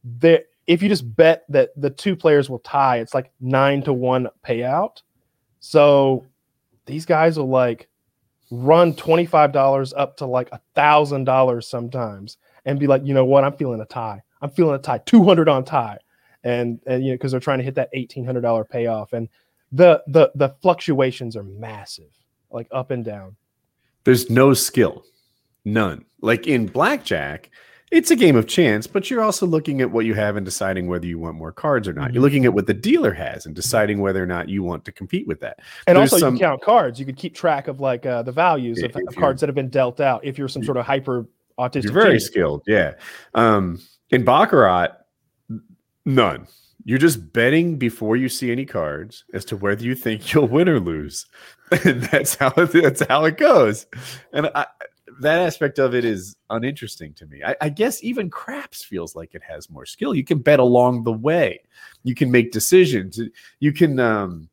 there 0.04 0.44
if 0.68 0.84
you 0.84 0.90
just 0.90 1.16
bet 1.16 1.46
that 1.50 1.70
the 1.76 1.90
two 1.90 2.16
players 2.16 2.48
will 2.48 2.60
tie, 2.60 2.98
it's 2.98 3.16
like 3.16 3.32
nine 3.40 3.82
to 3.84 3.94
one 3.94 4.28
payout. 4.46 5.02
So 5.62 6.26
these 6.86 7.06
guys 7.06 7.40
will 7.40 7.50
like 7.50 7.88
run 8.52 8.94
twenty 8.94 9.26
five 9.26 9.52
dollars 9.52 9.94
up 9.94 10.18
to 10.18 10.26
like 10.26 10.50
a 10.52 10.60
thousand 10.76 11.24
dollars 11.24 11.68
sometimes, 11.68 12.38
and 12.66 12.80
be 12.80 12.86
like, 12.86 13.06
you 13.06 13.14
know 13.14 13.26
what, 13.26 13.44
I'm 13.44 13.54
feeling 13.54 13.82
a 13.82 13.86
tie. 13.86 14.22
I'm 14.42 14.52
feeling 14.52 14.76
a 14.76 14.80
tie, 14.80 15.00
two 15.00 15.24
hundred 15.24 15.50
on 15.50 15.64
tie, 15.64 15.98
and 16.44 16.80
and 16.86 17.04
you 17.04 17.12
know 17.12 17.16
because 17.16 17.32
they're 17.32 17.40
trying 17.40 17.60
to 17.60 17.66
hit 17.66 17.76
that 17.76 17.90
eighteen 17.94 18.26
hundred 18.26 18.42
dollar 18.42 18.64
payoff, 18.64 19.14
and 19.14 19.30
the 19.72 20.04
the 20.08 20.32
the 20.36 20.50
fluctuations 20.62 21.36
are 21.36 21.44
massive, 21.44 22.12
like 22.52 22.68
up 22.72 22.92
and 22.92 23.06
down. 23.06 23.36
There's 24.04 24.30
no 24.30 24.54
skill. 24.54 25.04
None. 25.66 26.06
Like 26.22 26.48
in 26.48 26.68
blackjack, 26.68 27.50
it's 27.92 28.12
a 28.12 28.16
game 28.16 28.36
of 28.36 28.48
chance, 28.48 28.86
but 28.86 29.10
you're 29.10 29.22
also 29.22 29.48
looking 29.48 29.82
at 29.82 29.90
what 29.90 30.06
you 30.06 30.14
have 30.14 30.36
and 30.36 30.46
deciding 30.46 30.88
whether 30.88 31.08
you 31.08 31.18
want 31.18 31.36
more 31.38 31.52
cards 31.52 31.88
or 31.88 31.94
not. 31.94 32.06
Mm-hmm. 32.06 32.14
You're 32.14 32.22
looking 32.22 32.46
at 32.46 32.54
what 32.54 32.68
the 32.68 32.74
dealer 32.74 33.14
has 33.14 33.46
and 33.46 33.56
deciding 33.56 34.00
whether 34.00 34.22
or 34.22 34.28
not 34.28 34.48
you 34.48 34.62
want 34.62 34.86
to 34.86 34.92
compete 34.92 35.26
with 35.28 35.40
that. 35.40 35.60
And 35.88 35.98
There's 35.98 36.14
also, 36.14 36.28
some, 36.28 36.36
you 36.36 36.42
count 36.42 36.62
cards. 36.62 37.00
You 37.00 37.06
could 37.06 37.18
keep 37.18 37.34
track 37.34 37.68
of 37.68 37.80
like 37.80 38.06
uh, 38.06 38.22
the 38.22 38.32
values 38.32 38.82
of, 38.84 38.96
cards 39.16 39.42
that 39.42 39.50
have 39.50 39.56
been 39.56 39.70
dealt 39.70 40.00
out. 40.00 40.24
If 40.24 40.38
you're 40.38 40.48
some 40.48 40.64
sort 40.64 40.78
of 40.78 40.86
hyper 40.86 41.26
autistic, 41.58 41.86
you're 41.86 41.94
very 41.94 42.20
skilled. 42.20 42.64
Yeah. 42.68 42.94
Um, 43.34 43.82
in 44.12 44.24
baccarat, 44.24 44.90
none. 46.06 46.48
You're 46.86 47.00
just 47.00 47.34
betting 47.34 47.78
before 47.78 48.16
you 48.16 48.30
see 48.30 48.52
any 48.52 48.66
cards 48.66 49.26
as 49.34 49.46
to 49.46 49.58
whether 49.58 49.84
you 49.84 49.96
think 49.96 50.32
you'll 50.34 50.48
win 50.48 50.70
or 50.70 50.80
lose. 50.80 51.26
And 51.86 52.02
that's 52.02 52.34
how 52.34 52.50
that's 52.50 53.06
how 53.06 53.26
it 53.26 53.38
goes. 53.38 53.86
And 54.34 54.50
I, 54.56 54.66
that 55.22 55.40
aspect 55.40 55.80
of 55.80 55.96
it 55.96 56.06
is 56.06 56.36
uninteresting 56.50 57.14
to 57.16 57.26
me. 57.26 57.42
I, 57.44 57.56
I, 57.62 57.70
guess 57.70 58.04
even 58.04 58.30
craps 58.30 58.84
feels 58.84 59.16
like 59.16 59.36
it 59.36 59.42
has 59.44 59.70
more 59.70 59.86
skill. 59.86 60.14
You 60.14 60.24
can 60.24 60.40
bet 60.40 60.60
along 60.60 61.04
the 61.04 61.12
way. 61.12 61.62
You 62.04 62.16
can 62.16 62.32
make 62.32 62.52
decisions. 62.52 63.20
You 63.60 63.74
can 63.74 64.00
um, 64.00 64.50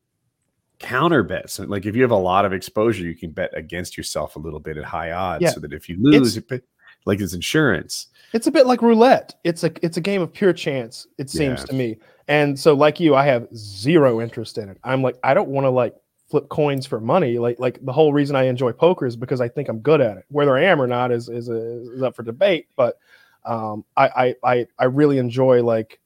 counter 0.79 1.23
bet. 1.23 1.51
So, 1.51 1.65
like 1.65 1.87
if 1.87 1.97
you 1.97 2.03
have 2.03 2.11
a 2.11 2.17
lot 2.17 2.45
of 2.45 2.53
exposure, 2.53 3.05
you 3.05 3.15
can 3.15 3.31
bet 3.31 3.57
against 3.57 3.97
yourself 3.97 4.37
a 4.37 4.39
little 4.39 4.61
bit 4.61 4.77
at 4.77 4.85
high 4.85 5.13
odds, 5.13 5.43
yeah. 5.43 5.51
so 5.51 5.61
that 5.61 5.73
if 5.73 5.89
you 5.89 5.97
lose, 6.01 6.37
it, 6.37 6.65
like 7.05 7.21
it's 7.21 7.35
insurance. 7.35 8.09
It's 8.33 8.47
a 8.47 8.51
bit 8.51 8.67
like 8.67 8.83
roulette. 8.83 9.35
It's 9.45 9.65
a 9.65 9.73
it's 9.83 9.97
a 9.97 10.01
game 10.01 10.23
of 10.23 10.33
pure 10.33 10.53
chance. 10.53 11.07
It 11.19 11.31
seems 11.31 11.61
yeah. 11.61 11.67
to 11.67 11.75
me. 11.75 11.99
And 12.29 12.59
so, 12.59 12.75
like 12.75 12.99
you, 13.01 13.15
I 13.15 13.25
have 13.27 13.49
zero 13.55 14.21
interest 14.21 14.59
in 14.59 14.69
it. 14.69 14.79
I'm 14.85 15.03
like, 15.03 15.17
I 15.23 15.35
don't 15.35 15.49
want 15.49 15.65
to 15.65 15.71
like 15.71 15.95
flip 16.29 16.49
coins 16.49 16.87
for 16.87 17.01
money. 17.01 17.39
Like 17.39 17.59
like 17.59 17.85
the 17.85 17.93
whole 17.93 18.13
reason 18.13 18.37
I 18.37 18.45
enjoy 18.45 18.73
poker 18.73 19.07
is 19.07 19.17
because 19.17 19.41
I 19.41 19.49
think 19.49 19.69
I'm 19.69 19.81
good 19.81 20.01
at 20.01 20.17
it. 20.17 20.25
Whether 20.29 20.57
I 20.57 20.65
am 20.65 20.81
or 20.81 20.87
not 20.87 21.13
is 21.13 21.29
is, 21.29 21.49
is 21.49 22.03
up 22.03 22.17
for 22.17 22.23
debate. 22.23 22.69
But 22.77 22.99
um, 23.45 23.85
I, 23.97 24.09
I 24.09 24.35
I 24.53 24.67
I 24.79 24.85
really 24.85 25.19
enjoy 25.19 25.63
like 25.63 26.01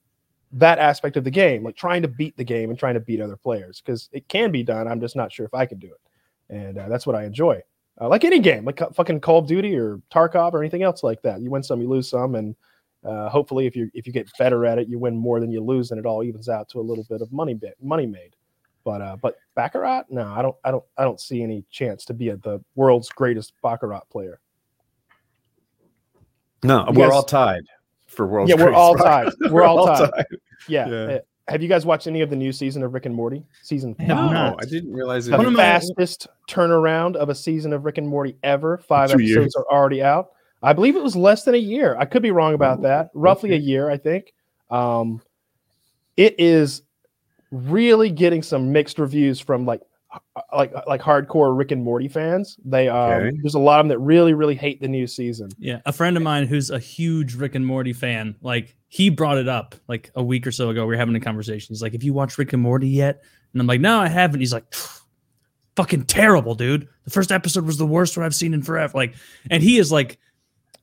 that 0.53 0.79
aspect 0.79 1.17
of 1.17 1.25
the 1.25 1.31
game, 1.31 1.63
like 1.63 1.77
trying 1.77 2.03
to 2.03 2.09
beat 2.09 2.37
the 2.37 2.45
game 2.45 2.71
and 2.71 2.79
trying 2.79 2.95
to 2.95 3.01
beat 3.01 3.21
other 3.21 3.37
players 3.37 3.81
because 3.81 4.09
it 4.13 4.29
can 4.29 4.51
be 4.51 4.63
done. 4.63 4.89
I'm 4.89 5.01
just 5.01 5.17
not 5.17 5.33
sure 5.33 5.47
if 5.47 5.55
I 5.55 5.67
can 5.67 5.79
do 5.79 5.89
it, 5.89 6.55
and 6.55 6.79
uh, 6.79 6.89
that's 6.89 7.07
what 7.07 7.17
I 7.17 7.25
enjoy. 7.25 7.63
Uh, 8.01 8.09
like 8.09 8.25
any 8.25 8.39
game, 8.39 8.65
like 8.65 8.81
fucking 8.95 9.21
Call 9.21 9.39
of 9.41 9.47
Duty 9.47 9.77
or 9.77 10.01
Tarkov 10.13 10.55
or 10.55 10.61
anything 10.61 10.83
else 10.83 11.03
like 11.03 11.21
that. 11.23 11.41
You 11.41 11.51
win 11.51 11.63
some, 11.63 11.81
you 11.83 11.89
lose 11.89 12.09
some, 12.09 12.35
and 12.35 12.57
uh, 13.05 13.29
hopefully, 13.29 13.67
if 13.67 13.77
you 13.77 13.91
if 13.95 14.07
you 14.07 14.13
get 14.13 14.31
better 14.39 14.67
at 14.67 14.79
it, 14.79 14.89
you 14.89 14.99
win 14.99 15.17
more 15.17 15.41
than 15.41 15.51
you 15.51 15.63
lose, 15.63 15.91
and 15.91 15.99
it 15.99 16.07
all 16.07 16.23
evens 16.23 16.49
out 16.49 16.69
to 16.71 16.81
a 16.81 16.83
little 16.83 17.05
bit 17.05 17.23
of 17.23 17.33
money 17.33 17.55
bit 17.55 17.77
money 17.81 18.07
made. 18.07 18.35
But 18.85 19.03
uh, 19.03 19.17
but 19.21 19.37
baccarat, 19.61 20.05
no, 20.09 20.33
I 20.33 20.41
don't 20.41 20.57
I 20.65 20.71
don't 20.71 20.85
I 20.97 21.05
don't 21.05 21.21
see 21.21 21.43
any 21.43 21.65
chance 21.71 22.05
to 22.07 22.15
be 22.15 22.31
a, 22.31 22.37
the 22.37 22.65
world's 22.75 23.11
greatest 23.11 23.53
baccarat 23.63 24.09
player. 24.11 24.41
No, 26.63 26.87
you 26.87 26.99
we're 26.99 27.09
guys, 27.09 27.13
all 27.13 27.23
tied 27.23 27.65
for 28.07 28.27
world. 28.27 28.49
Yeah, 28.49 28.55
we're 28.57 28.73
all 28.73 28.95
tied. 28.95 29.33
We're, 29.41 29.53
we're 29.53 29.63
all, 29.65 29.87
tied. 29.87 30.11
tied. 30.11 30.27
Yeah. 30.69 30.89
yeah. 30.89 30.97
Uh, 30.97 31.19
have 31.49 31.63
you 31.63 31.69
guys 31.69 31.85
watched 31.87 32.07
any 32.07 32.21
of 32.21 32.31
the 32.31 32.37
new 32.37 32.53
season 32.53 32.83
of 32.83 32.93
Rick 32.95 33.07
and 33.07 33.15
Morty? 33.15 33.45
Season 33.63 33.95
five. 33.95 34.09
No, 34.09 34.57
I 34.61 34.65
didn't 34.65 34.93
realize 34.93 35.29
it. 35.29 35.31
The 35.33 35.53
fastest 35.53 36.27
turnaround 36.49 37.17
of 37.17 37.29
a 37.29 37.35
season 37.35 37.73
of 37.73 37.85
Rick 37.85 37.99
and 37.99 38.09
Morty 38.09 38.37
ever. 38.43 38.79
Five 38.79 39.11
Two 39.11 39.15
episodes 39.15 39.29
years. 39.29 39.55
are 39.57 39.67
already 39.71 40.03
out. 40.03 40.31
I 40.63 40.73
believe 40.73 40.97
it 40.97 41.03
was 41.03 41.17
less 41.17 41.45
than 41.45 41.55
a 41.55 41.59
year. 41.59 41.97
I 41.99 42.05
could 42.05 42.23
be 42.23 42.31
wrong 42.31 42.55
about 42.55 42.81
oh, 42.81 42.83
that. 42.83 43.11
Roughly 43.15 43.51
okay. 43.51 43.59
a 43.59 43.61
year, 43.61 43.91
I 43.91 43.97
think. 43.97 44.33
Um, 44.71 45.23
it 46.17 46.37
is 46.39 46.83
really 47.51 48.11
getting 48.11 48.43
some 48.43 48.73
mixed 48.73 48.99
reviews 48.99 49.41
from 49.41 49.67
like 49.67 49.81
like 50.53 50.73
like 50.87 51.01
hardcore 51.01 51.57
Rick 51.57 51.71
and 51.71 51.85
Morty 51.85 52.09
fans. 52.09 52.57
They 52.65 52.89
um 52.89 53.13
okay. 53.13 53.37
there's 53.43 53.55
a 53.55 53.61
lot 53.61 53.81
of 53.81 53.85
them 53.85 53.89
that 53.89 53.99
really 53.99 54.35
really 54.35 54.55
hate 54.55 54.81
the 54.81 54.89
new 54.89 55.07
season. 55.07 55.51
Yeah, 55.59 55.81
a 55.87 55.93
friend 55.93 56.17
of 56.17 56.23
mine 56.23 56.47
who's 56.47 56.71
a 56.71 56.79
huge 56.79 57.35
Rick 57.35 57.55
and 57.55 57.67
Morty 57.67 57.93
fan, 57.93 58.35
like 58.43 58.77
he 58.89 59.09
brought 59.09 59.39
it 59.39 59.49
up 59.49 59.75
like 59.89 60.11
a 60.15 60.23
week 60.23 60.47
or 60.47 60.53
so 60.53 60.71
ago. 60.71 60.83
We 60.83 60.95
were 60.95 60.97
having 60.97 61.15
a 61.15 61.21
conversation. 61.21 61.69
He's 61.75 61.83
like, 61.83 61.93
"Have 61.93 62.03
you 62.03 62.13
watched 62.13 62.39
Rick 62.39 62.53
and 62.53 62.63
Morty 62.63 62.89
yet?" 62.89 63.23
And 63.53 63.61
I'm 63.61 63.67
like, 63.67 63.81
"No, 63.81 64.01
I 64.01 64.09
haven't." 64.09 64.41
He's 64.41 64.53
like, 64.53 64.73
"Fucking 65.77 66.07
terrible, 66.07 66.55
dude. 66.55 66.89
The 67.05 67.11
first 67.11 67.31
episode 67.31 67.65
was 67.65 67.79
the 67.79 67.87
worst 67.87 68.17
one 68.17 68.27
I've 68.27 68.35
seen 68.35 68.55
in 68.55 68.63
forever." 68.63 68.97
Like, 68.97 69.15
and 69.49 69.63
he 69.63 69.79
is 69.79 69.93
like 69.93 70.19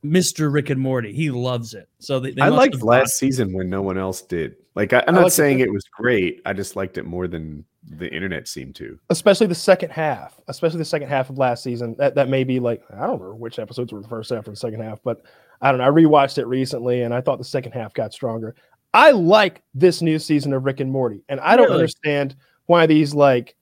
Mr. 0.04 0.52
Rick 0.52 0.70
and 0.70 0.80
Morty. 0.80 1.12
He 1.12 1.30
loves 1.30 1.74
it. 1.74 1.88
So 1.98 2.20
they, 2.20 2.30
they 2.30 2.42
I 2.42 2.48
liked 2.48 2.82
last 2.82 3.18
season 3.18 3.52
when 3.52 3.68
no 3.68 3.82
one 3.82 3.98
else 3.98 4.22
did. 4.22 4.56
Like 4.78 4.92
I, 4.92 5.02
am 5.08 5.16
not 5.16 5.32
saying 5.32 5.58
it 5.58 5.72
was 5.72 5.84
great. 5.88 6.40
I 6.46 6.52
just 6.52 6.76
liked 6.76 6.98
it 6.98 7.02
more 7.04 7.26
than 7.26 7.64
the 7.82 8.08
internet 8.14 8.46
seemed 8.46 8.76
to. 8.76 8.96
Especially 9.10 9.48
the 9.48 9.54
second 9.56 9.90
half. 9.90 10.40
Especially 10.46 10.78
the 10.78 10.84
second 10.84 11.08
half 11.08 11.30
of 11.30 11.36
last 11.36 11.64
season. 11.64 11.96
That 11.98 12.14
that 12.14 12.28
may 12.28 12.44
be 12.44 12.60
like 12.60 12.84
I 12.96 13.08
don't 13.08 13.20
know 13.20 13.34
which 13.34 13.58
episodes 13.58 13.92
were 13.92 14.00
the 14.00 14.06
first 14.06 14.30
half 14.30 14.46
or 14.46 14.50
the 14.50 14.56
second 14.56 14.80
half, 14.82 15.02
but 15.02 15.22
I 15.60 15.72
don't 15.72 15.78
know. 15.78 15.84
I 15.84 15.90
rewatched 15.90 16.38
it 16.38 16.46
recently 16.46 17.02
and 17.02 17.12
I 17.12 17.20
thought 17.20 17.38
the 17.38 17.44
second 17.44 17.72
half 17.72 17.92
got 17.92 18.12
stronger. 18.12 18.54
I 18.94 19.10
like 19.10 19.64
this 19.74 20.00
new 20.00 20.16
season 20.16 20.52
of 20.52 20.64
Rick 20.64 20.78
and 20.78 20.92
Morty, 20.92 21.24
and 21.28 21.40
I 21.40 21.56
don't 21.56 21.66
really? 21.66 21.80
understand 21.80 22.36
why 22.66 22.86
these 22.86 23.12
like 23.12 23.56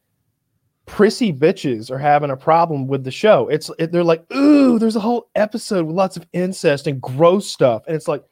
prissy 0.85 1.33
bitches 1.33 1.90
are 1.90 1.98
having 1.98 2.31
a 2.31 2.37
problem 2.37 2.88
with 2.88 3.05
the 3.05 3.11
show. 3.11 3.48
It's 3.48 3.70
it, 3.79 3.90
they're 3.90 4.05
like, 4.05 4.31
ooh, 4.35 4.79
there's 4.79 4.96
a 4.96 5.00
whole 5.00 5.31
episode 5.35 5.87
with 5.87 5.96
lots 5.96 6.18
of 6.18 6.26
incest 6.35 6.87
and 6.87 7.00
gross 7.00 7.50
stuff, 7.50 7.85
and 7.87 7.96
it's 7.96 8.07
like, 8.07 8.22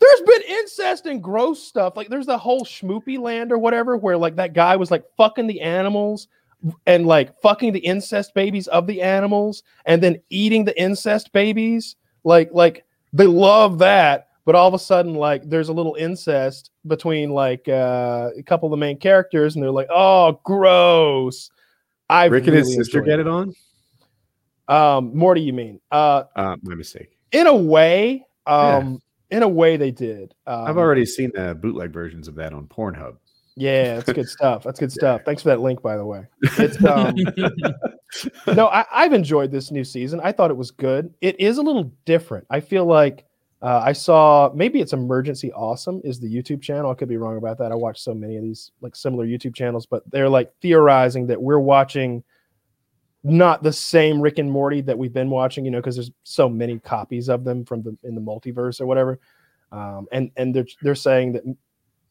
there's 0.00 0.20
been 0.22 0.42
incest 0.48 1.06
and 1.06 1.22
gross 1.22 1.62
stuff. 1.62 1.96
Like 1.96 2.08
there's 2.08 2.26
the 2.26 2.38
whole 2.38 2.64
Schmoopy 2.64 3.18
Land 3.18 3.52
or 3.52 3.58
whatever, 3.58 3.96
where 3.96 4.16
like 4.16 4.36
that 4.36 4.54
guy 4.54 4.76
was 4.76 4.90
like 4.90 5.04
fucking 5.16 5.46
the 5.46 5.60
animals 5.60 6.28
and 6.86 7.06
like 7.06 7.38
fucking 7.40 7.72
the 7.72 7.80
incest 7.80 8.34
babies 8.34 8.66
of 8.68 8.86
the 8.86 9.00
animals 9.02 9.62
and 9.86 10.02
then 10.02 10.20
eating 10.30 10.64
the 10.64 10.78
incest 10.80 11.32
babies. 11.32 11.96
Like 12.24 12.50
like 12.52 12.84
they 13.12 13.26
love 13.26 13.78
that. 13.78 14.28
But 14.46 14.54
all 14.54 14.66
of 14.66 14.74
a 14.74 14.78
sudden, 14.78 15.14
like 15.14 15.48
there's 15.48 15.68
a 15.68 15.72
little 15.72 15.94
incest 15.96 16.70
between 16.86 17.30
like 17.30 17.68
uh, 17.68 18.30
a 18.36 18.42
couple 18.42 18.66
of 18.66 18.70
the 18.70 18.78
main 18.78 18.96
characters, 18.96 19.54
and 19.54 19.62
they're 19.62 19.70
like, 19.70 19.88
"Oh, 19.90 20.40
gross." 20.44 21.50
I 22.08 22.24
Rick 22.24 22.46
and 22.48 22.56
his 22.56 22.74
sister 22.74 23.02
get 23.02 23.20
it 23.20 23.28
on. 23.28 23.54
Um, 24.66 25.14
Morty, 25.16 25.42
you 25.42 25.52
mean? 25.52 25.78
Uh, 25.92 26.24
uh, 26.34 26.56
my 26.62 26.74
mistake. 26.74 27.16
In 27.32 27.46
a 27.46 27.54
way, 27.54 28.26
um. 28.46 29.00
In 29.30 29.42
a 29.42 29.48
way, 29.48 29.76
they 29.76 29.90
did. 29.90 30.34
Um, 30.46 30.64
I've 30.64 30.78
already 30.78 31.06
seen 31.06 31.30
the 31.34 31.54
bootleg 31.54 31.92
versions 31.92 32.28
of 32.28 32.34
that 32.36 32.52
on 32.52 32.66
Pornhub. 32.66 33.16
Yeah, 33.56 33.96
that's 33.96 34.12
good 34.12 34.28
stuff. 34.28 34.62
That's 34.64 34.80
good 34.80 34.92
stuff. 35.00 35.22
Thanks 35.24 35.42
for 35.42 35.50
that 35.50 35.60
link, 35.60 35.82
by 35.82 35.96
the 35.96 36.04
way. 36.04 36.26
It's 36.58 36.82
um, 36.84 37.14
no, 38.56 38.68
I, 38.68 38.86
I've 38.90 39.12
enjoyed 39.12 39.50
this 39.50 39.70
new 39.70 39.84
season. 39.84 40.20
I 40.22 40.32
thought 40.32 40.50
it 40.50 40.56
was 40.56 40.70
good. 40.70 41.12
It 41.20 41.38
is 41.38 41.58
a 41.58 41.62
little 41.62 41.92
different. 42.04 42.46
I 42.50 42.60
feel 42.60 42.86
like 42.86 43.26
uh, 43.62 43.82
I 43.84 43.92
saw 43.92 44.50
maybe 44.54 44.80
it's 44.80 44.92
Emergency 44.92 45.52
Awesome 45.52 46.00
is 46.04 46.18
the 46.18 46.32
YouTube 46.32 46.62
channel. 46.62 46.90
I 46.90 46.94
could 46.94 47.08
be 47.08 47.18
wrong 47.18 47.36
about 47.36 47.58
that. 47.58 47.72
I 47.72 47.74
watch 47.74 48.00
so 48.00 48.14
many 48.14 48.36
of 48.36 48.42
these 48.42 48.72
like 48.80 48.96
similar 48.96 49.26
YouTube 49.26 49.54
channels, 49.54 49.84
but 49.84 50.08
they're 50.10 50.28
like 50.28 50.52
theorizing 50.62 51.26
that 51.26 51.42
we're 51.42 51.60
watching 51.60 52.24
not 53.22 53.62
the 53.62 53.72
same 53.72 54.20
Rick 54.20 54.38
and 54.38 54.50
Morty 54.50 54.80
that 54.82 54.96
we've 54.96 55.12
been 55.12 55.30
watching, 55.30 55.64
you 55.64 55.70
know, 55.70 55.78
because 55.78 55.96
there's 55.96 56.10
so 56.24 56.48
many 56.48 56.78
copies 56.78 57.28
of 57.28 57.44
them 57.44 57.64
from 57.64 57.82
the 57.82 57.96
in 58.02 58.14
the 58.14 58.20
multiverse 58.20 58.80
or 58.80 58.86
whatever. 58.86 59.20
Um, 59.72 60.06
and 60.12 60.30
and 60.36 60.54
they're 60.54 60.66
they're 60.82 60.94
saying 60.94 61.32
that 61.32 61.44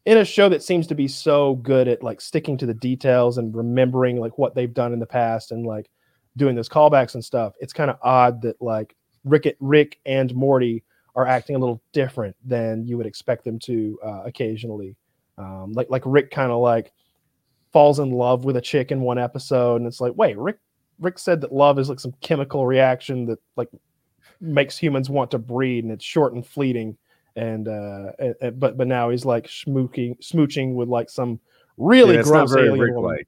in 0.06 0.18
a 0.18 0.26
show 0.26 0.50
that 0.50 0.64
seems 0.64 0.88
to 0.88 0.96
be 0.96 1.08
so 1.08 1.56
good 1.56 1.88
at 1.88 2.04
like 2.04 2.22
sticking 2.22 2.58
to 2.58 2.66
the 2.66 2.74
details 2.74 3.38
and 3.38 3.56
remembering 3.56 4.20
like 4.20 4.38
what 4.38 4.56
they've 4.56 4.74
done 4.74 4.94
in 4.94 5.00
the 5.00 5.06
past 5.06 5.52
and 5.52 5.66
like 5.66 5.90
doing 6.38 6.56
those 6.56 6.70
callbacks 6.70 7.16
and 7.16 7.26
stuff, 7.26 7.54
it's 7.60 7.74
kind 7.74 7.90
of 7.90 7.98
odd 8.02 8.42
that 8.44 8.62
like 8.62 8.96
Rick 9.24 9.56
Rick 9.60 10.00
and 10.06 10.34
Morty 10.36 10.84
are 11.16 11.28
acting 11.28 11.56
a 11.56 11.60
little 11.60 11.82
different 11.92 12.36
than 12.46 12.86
you 12.86 12.98
would 12.98 13.08
expect 13.08 13.44
them 13.44 13.60
to 13.60 14.00
uh, 14.04 14.24
occasionally. 14.26 14.96
Um, 15.38 15.74
like 15.74 15.90
like 15.90 16.04
Rick 16.06 16.32
kind 16.32 16.52
of 16.52 16.62
like 16.62 16.94
falls 17.72 18.00
in 18.00 18.12
love 18.12 18.46
with 18.46 18.58
a 18.58 18.62
chick 18.62 18.92
in 18.92 19.02
one 19.02 19.18
episode, 19.18 19.78
and 19.78 19.88
it's 19.88 20.02
like, 20.02 20.14
wait, 20.16 20.38
Rick 20.38 20.60
Rick 21.00 21.20
said 21.20 21.42
that 21.42 21.54
love 21.54 21.80
is 21.80 21.90
like 21.90 22.00
some 22.00 22.14
chemical 22.22 22.66
reaction 22.66 23.26
that 23.28 23.40
like 23.56 23.70
makes 24.42 24.78
humans 24.78 25.10
want 25.10 25.32
to 25.32 25.38
breed, 25.38 25.84
and 25.84 25.94
it's 25.94 26.06
short 26.06 26.34
and 26.34 26.46
fleeting. 26.46 26.98
And 27.36 27.68
uh, 27.68 28.12
and, 28.20 28.60
but 28.60 28.78
but 28.78 28.88
now 28.88 29.10
he's 29.10 29.26
like 29.26 29.48
smooching 29.48 30.20
smooching 30.20 30.74
with 30.76 30.90
like 30.90 31.10
some 31.10 31.40
really 31.78 32.16
yeah, 32.16 32.24
gross 32.24 32.56
alien 32.56 32.94
woman. 32.96 33.20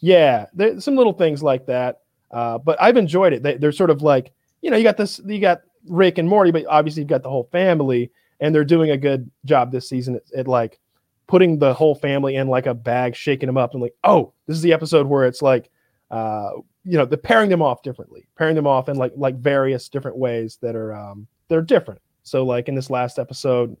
Yeah, 0.00 0.46
there's 0.54 0.84
some 0.84 0.96
little 0.96 1.12
things 1.12 1.42
like 1.42 1.66
that. 1.66 2.00
Uh, 2.30 2.58
but 2.58 2.80
I've 2.80 2.96
enjoyed 2.96 3.32
it. 3.32 3.42
They, 3.42 3.56
they're 3.56 3.72
sort 3.72 3.90
of 3.90 4.02
like 4.02 4.32
you 4.64 4.70
know, 4.70 4.78
you 4.78 4.82
got 4.82 4.96
this, 4.96 5.20
you 5.26 5.40
got 5.40 5.60
Rick 5.86 6.16
and 6.16 6.26
Morty, 6.26 6.50
but 6.50 6.64
obviously 6.66 7.02
you've 7.02 7.10
got 7.10 7.22
the 7.22 7.28
whole 7.28 7.48
family, 7.52 8.10
and 8.40 8.54
they're 8.54 8.64
doing 8.64 8.90
a 8.90 8.96
good 8.96 9.30
job 9.44 9.70
this 9.70 9.86
season 9.86 10.16
at, 10.16 10.22
at 10.34 10.48
like 10.48 10.80
putting 11.26 11.58
the 11.58 11.74
whole 11.74 11.94
family 11.94 12.36
in 12.36 12.48
like 12.48 12.64
a 12.64 12.72
bag, 12.72 13.14
shaking 13.14 13.46
them 13.46 13.58
up, 13.58 13.74
and 13.74 13.82
like, 13.82 13.94
oh, 14.04 14.32
this 14.46 14.56
is 14.56 14.62
the 14.62 14.72
episode 14.72 15.06
where 15.06 15.26
it's 15.26 15.42
like, 15.42 15.70
uh, 16.10 16.50
you 16.84 16.98
know, 16.98 17.04
the 17.04 17.16
pairing 17.16 17.50
them 17.50 17.62
off 17.62 17.82
differently, 17.82 18.26
pairing 18.36 18.54
them 18.54 18.66
off 18.66 18.88
in 18.88 18.96
like 18.96 19.12
like 19.16 19.36
various 19.36 19.88
different 19.88 20.16
ways 20.16 20.58
that 20.62 20.76
are 20.76 20.94
um 20.94 21.26
they're 21.48 21.62
different. 21.62 22.00
So 22.22 22.44
like 22.44 22.68
in 22.68 22.74
this 22.74 22.90
last 22.90 23.18
episode, 23.18 23.76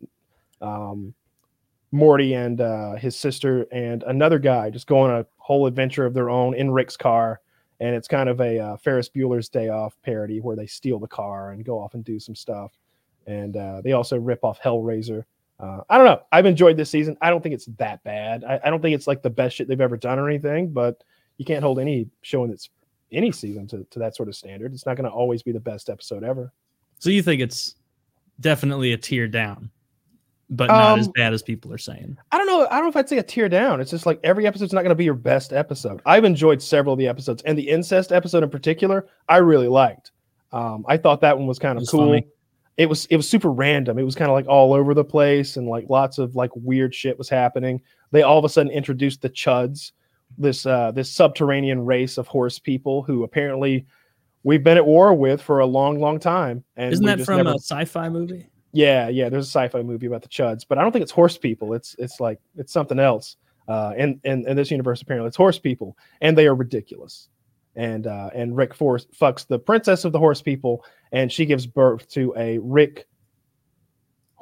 um, 0.60 1.14
Morty 1.92 2.34
and 2.34 2.60
uh, 2.60 2.94
his 2.96 3.16
sister 3.16 3.66
and 3.70 4.02
another 4.04 4.38
guy 4.38 4.70
just 4.70 4.86
go 4.86 4.98
on 5.00 5.10
a 5.10 5.26
whole 5.38 5.66
adventure 5.66 6.04
of 6.04 6.14
their 6.14 6.28
own 6.28 6.54
in 6.54 6.70
Rick's 6.70 6.96
car, 6.96 7.40
and 7.80 7.94
it's 7.94 8.08
kind 8.08 8.28
of 8.28 8.40
a 8.40 8.58
uh, 8.58 8.76
Ferris 8.78 9.08
Bueller's 9.08 9.48
Day 9.48 9.68
Off 9.68 9.96
parody 10.02 10.40
where 10.40 10.56
they 10.56 10.66
steal 10.66 10.98
the 10.98 11.06
car 11.06 11.52
and 11.52 11.64
go 11.64 11.78
off 11.78 11.94
and 11.94 12.04
do 12.04 12.18
some 12.18 12.34
stuff, 12.34 12.72
and 13.26 13.56
uh, 13.56 13.80
they 13.82 13.92
also 13.92 14.18
rip 14.18 14.44
off 14.44 14.60
Hellraiser. 14.60 15.24
Uh, 15.60 15.80
I 15.88 15.96
don't 15.96 16.06
know. 16.06 16.20
I've 16.32 16.46
enjoyed 16.46 16.76
this 16.76 16.90
season. 16.90 17.16
I 17.22 17.30
don't 17.30 17.40
think 17.40 17.54
it's 17.54 17.66
that 17.78 18.02
bad. 18.02 18.42
I, 18.42 18.60
I, 18.64 18.70
don't 18.70 18.82
think 18.82 18.96
it's 18.96 19.06
like 19.06 19.22
the 19.22 19.30
best 19.30 19.54
shit 19.54 19.68
they've 19.68 19.80
ever 19.80 19.96
done 19.96 20.18
or 20.18 20.28
anything, 20.28 20.72
but 20.72 21.04
you 21.38 21.44
can't 21.44 21.62
hold 21.62 21.78
any 21.78 22.08
show 22.22 22.44
in 22.44 22.50
that's 22.50 22.70
any 23.12 23.32
season 23.32 23.66
to, 23.68 23.86
to 23.90 23.98
that 23.98 24.16
sort 24.16 24.28
of 24.28 24.36
standard. 24.36 24.72
It's 24.72 24.86
not 24.86 24.96
going 24.96 25.08
to 25.08 25.14
always 25.14 25.42
be 25.42 25.52
the 25.52 25.60
best 25.60 25.88
episode 25.90 26.24
ever. 26.24 26.52
So 26.98 27.10
you 27.10 27.22
think 27.22 27.40
it's 27.40 27.76
definitely 28.40 28.92
a 28.92 28.96
tear 28.96 29.28
down, 29.28 29.70
but 30.50 30.66
not 30.66 30.92
um, 30.92 31.00
as 31.00 31.08
bad 31.08 31.32
as 31.32 31.42
people 31.42 31.72
are 31.72 31.78
saying. 31.78 32.16
I 32.32 32.38
don't 32.38 32.46
know. 32.46 32.66
I 32.66 32.76
don't 32.76 32.84
know 32.84 32.88
if 32.88 32.96
I'd 32.96 33.08
say 33.08 33.18
a 33.18 33.22
tear 33.22 33.48
down. 33.48 33.80
It's 33.80 33.90
just 33.90 34.06
like 34.06 34.20
every 34.24 34.46
episode's 34.46 34.72
not 34.72 34.82
going 34.82 34.90
to 34.90 34.94
be 34.94 35.04
your 35.04 35.14
best 35.14 35.52
episode. 35.52 36.00
I've 36.06 36.24
enjoyed 36.24 36.62
several 36.62 36.94
of 36.94 36.98
the 36.98 37.08
episodes, 37.08 37.42
and 37.42 37.58
the 37.58 37.68
incest 37.68 38.12
episode 38.12 38.42
in 38.42 38.50
particular, 38.50 39.06
I 39.28 39.38
really 39.38 39.68
liked. 39.68 40.12
Um, 40.52 40.84
I 40.88 40.96
thought 40.96 41.20
that 41.22 41.36
one 41.36 41.46
was 41.46 41.58
kind 41.58 41.78
of 41.78 41.86
cool. 41.88 42.08
Funny. 42.08 42.26
It 42.76 42.86
was 42.86 43.06
it 43.06 43.16
was 43.16 43.28
super 43.28 43.50
random. 43.50 43.98
It 43.98 44.02
was 44.02 44.14
kind 44.14 44.30
of 44.30 44.34
like 44.34 44.48
all 44.48 44.72
over 44.72 44.94
the 44.94 45.04
place, 45.04 45.56
and 45.56 45.68
like 45.68 45.88
lots 45.88 46.18
of 46.18 46.34
like 46.34 46.50
weird 46.54 46.94
shit 46.94 47.18
was 47.18 47.28
happening. 47.28 47.80
They 48.10 48.22
all 48.22 48.38
of 48.38 48.44
a 48.44 48.48
sudden 48.48 48.72
introduced 48.72 49.22
the 49.22 49.30
Chuds, 49.30 49.92
this 50.38 50.66
uh, 50.66 50.90
this 50.90 51.10
subterranean 51.10 51.84
race 51.84 52.18
of 52.18 52.26
horse 52.26 52.58
people 52.58 53.02
who 53.02 53.24
apparently 53.24 53.86
we've 54.42 54.62
been 54.62 54.76
at 54.76 54.86
war 54.86 55.14
with 55.14 55.42
for 55.42 55.60
a 55.60 55.66
long, 55.66 56.00
long 56.00 56.18
time. 56.18 56.64
And 56.76 56.92
isn't 56.92 57.06
that 57.06 57.20
from 57.20 57.38
never... 57.38 57.50
a 57.50 57.54
sci-fi 57.54 58.08
movie? 58.08 58.48
Yeah, 58.72 59.08
yeah. 59.08 59.28
There's 59.28 59.46
a 59.46 59.50
sci-fi 59.50 59.82
movie 59.82 60.06
about 60.06 60.22
the 60.22 60.28
Chuds, 60.28 60.64
but 60.68 60.78
I 60.78 60.82
don't 60.82 60.92
think 60.92 61.02
it's 61.02 61.12
horse 61.12 61.38
people. 61.38 61.74
It's 61.74 61.96
it's 61.98 62.20
like 62.20 62.38
it's 62.56 62.72
something 62.72 62.98
else. 62.98 63.36
Uh, 63.66 63.92
and 63.96 64.20
and 64.24 64.46
in 64.46 64.56
this 64.56 64.70
universe, 64.70 65.00
apparently, 65.00 65.28
it's 65.28 65.36
horse 65.36 65.58
people, 65.58 65.96
and 66.20 66.36
they 66.36 66.46
are 66.46 66.54
ridiculous. 66.54 67.28
And 67.76 68.06
uh, 68.06 68.30
and 68.34 68.56
Rick 68.56 68.74
Force 68.74 69.06
fucks 69.18 69.46
the 69.46 69.58
princess 69.58 70.04
of 70.04 70.12
the 70.12 70.18
horse 70.18 70.42
people, 70.42 70.84
and 71.12 71.32
she 71.32 71.46
gives 71.46 71.66
birth 71.66 72.08
to 72.10 72.34
a 72.36 72.58
Rick 72.58 73.06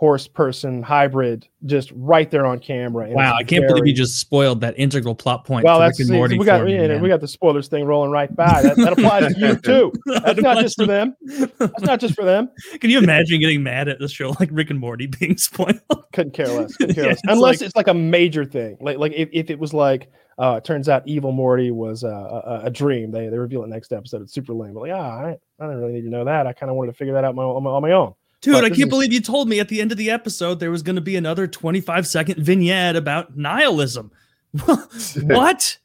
horse 0.02 0.26
person 0.26 0.82
hybrid 0.82 1.46
just 1.64 1.92
right 1.94 2.28
there 2.28 2.44
on 2.44 2.58
camera. 2.58 3.08
wow, 3.10 3.36
I 3.36 3.44
can't 3.44 3.62
very... 3.62 3.68
believe 3.68 3.86
you 3.86 3.92
just 3.92 4.18
spoiled 4.18 4.60
that 4.60 4.76
integral 4.76 5.14
plot 5.14 5.44
point. 5.44 5.64
Well, 5.64 5.78
that's 5.78 5.96
see, 5.96 6.10
we 6.10 6.44
got 6.44 6.64
me, 6.64 6.98
we 6.98 7.06
got 7.06 7.20
the 7.20 7.28
spoilers 7.28 7.68
thing 7.68 7.84
rolling 7.84 8.10
right 8.10 8.34
by. 8.34 8.62
That, 8.62 8.76
that 8.78 8.94
applies 8.94 9.32
to 9.32 9.38
you 9.38 9.54
too. 9.62 9.92
That's 10.06 10.40
not 10.40 10.58
just 10.58 10.76
for 10.76 10.86
them. 10.86 11.14
That's 11.56 11.82
not 11.82 12.00
just 12.00 12.16
for 12.16 12.24
them. 12.24 12.50
Can 12.80 12.90
you 12.90 12.98
imagine 12.98 13.38
getting 13.38 13.62
mad 13.62 13.86
at 13.86 14.00
the 14.00 14.08
show 14.08 14.34
like 14.40 14.48
Rick 14.50 14.70
and 14.70 14.80
Morty 14.80 15.06
being 15.06 15.36
spoiled? 15.36 15.80
Couldn't 16.12 16.32
care 16.32 16.48
less. 16.48 16.74
Couldn't 16.74 16.96
care 16.96 17.04
yeah, 17.04 17.10
less. 17.10 17.20
It's 17.22 17.32
Unless 17.32 17.60
like... 17.60 17.66
it's 17.68 17.76
like 17.76 17.86
a 17.86 17.94
major 17.94 18.44
thing, 18.44 18.78
like 18.80 18.98
like 18.98 19.12
if, 19.12 19.28
if 19.32 19.50
it 19.50 19.58
was 19.60 19.72
like. 19.72 20.10
Uh, 20.38 20.56
it 20.56 20.64
turns 20.64 20.88
out 20.88 21.06
evil 21.06 21.30
Morty 21.30 21.70
was 21.70 22.02
uh, 22.02 22.08
a, 22.08 22.62
a, 22.64 22.70
dream. 22.70 23.10
They 23.10 23.28
they 23.28 23.36
reveal 23.36 23.62
it 23.64 23.68
next 23.68 23.92
episode. 23.92 24.22
It's 24.22 24.32
super 24.32 24.54
lame. 24.54 24.72
But 24.72 24.80
like, 24.80 24.92
ah, 24.92 25.18
I, 25.18 25.28
I 25.60 25.66
didn't 25.66 25.78
really 25.78 25.92
need 25.92 26.02
to 26.02 26.08
know 26.08 26.24
that. 26.24 26.46
I 26.46 26.54
kind 26.54 26.70
of 26.70 26.76
wanted 26.76 26.92
to 26.92 26.96
figure 26.96 27.12
that 27.12 27.22
out 27.22 27.34
my, 27.34 27.42
on, 27.42 27.62
my, 27.62 27.70
on 27.70 27.82
my 27.82 27.92
own. 27.92 28.14
Dude, 28.42 28.64
I 28.64 28.70
can't 28.70 28.90
believe 28.90 29.12
you 29.12 29.20
told 29.20 29.48
me 29.48 29.60
at 29.60 29.68
the 29.68 29.80
end 29.80 29.92
of 29.92 29.98
the 29.98 30.10
episode 30.10 30.58
there 30.58 30.72
was 30.72 30.82
going 30.82 30.96
to 30.96 31.02
be 31.02 31.14
another 31.14 31.46
25 31.46 32.06
second 32.06 32.38
vignette 32.42 32.96
about 32.96 33.36
nihilism. 33.36 34.10
what? 35.22 35.78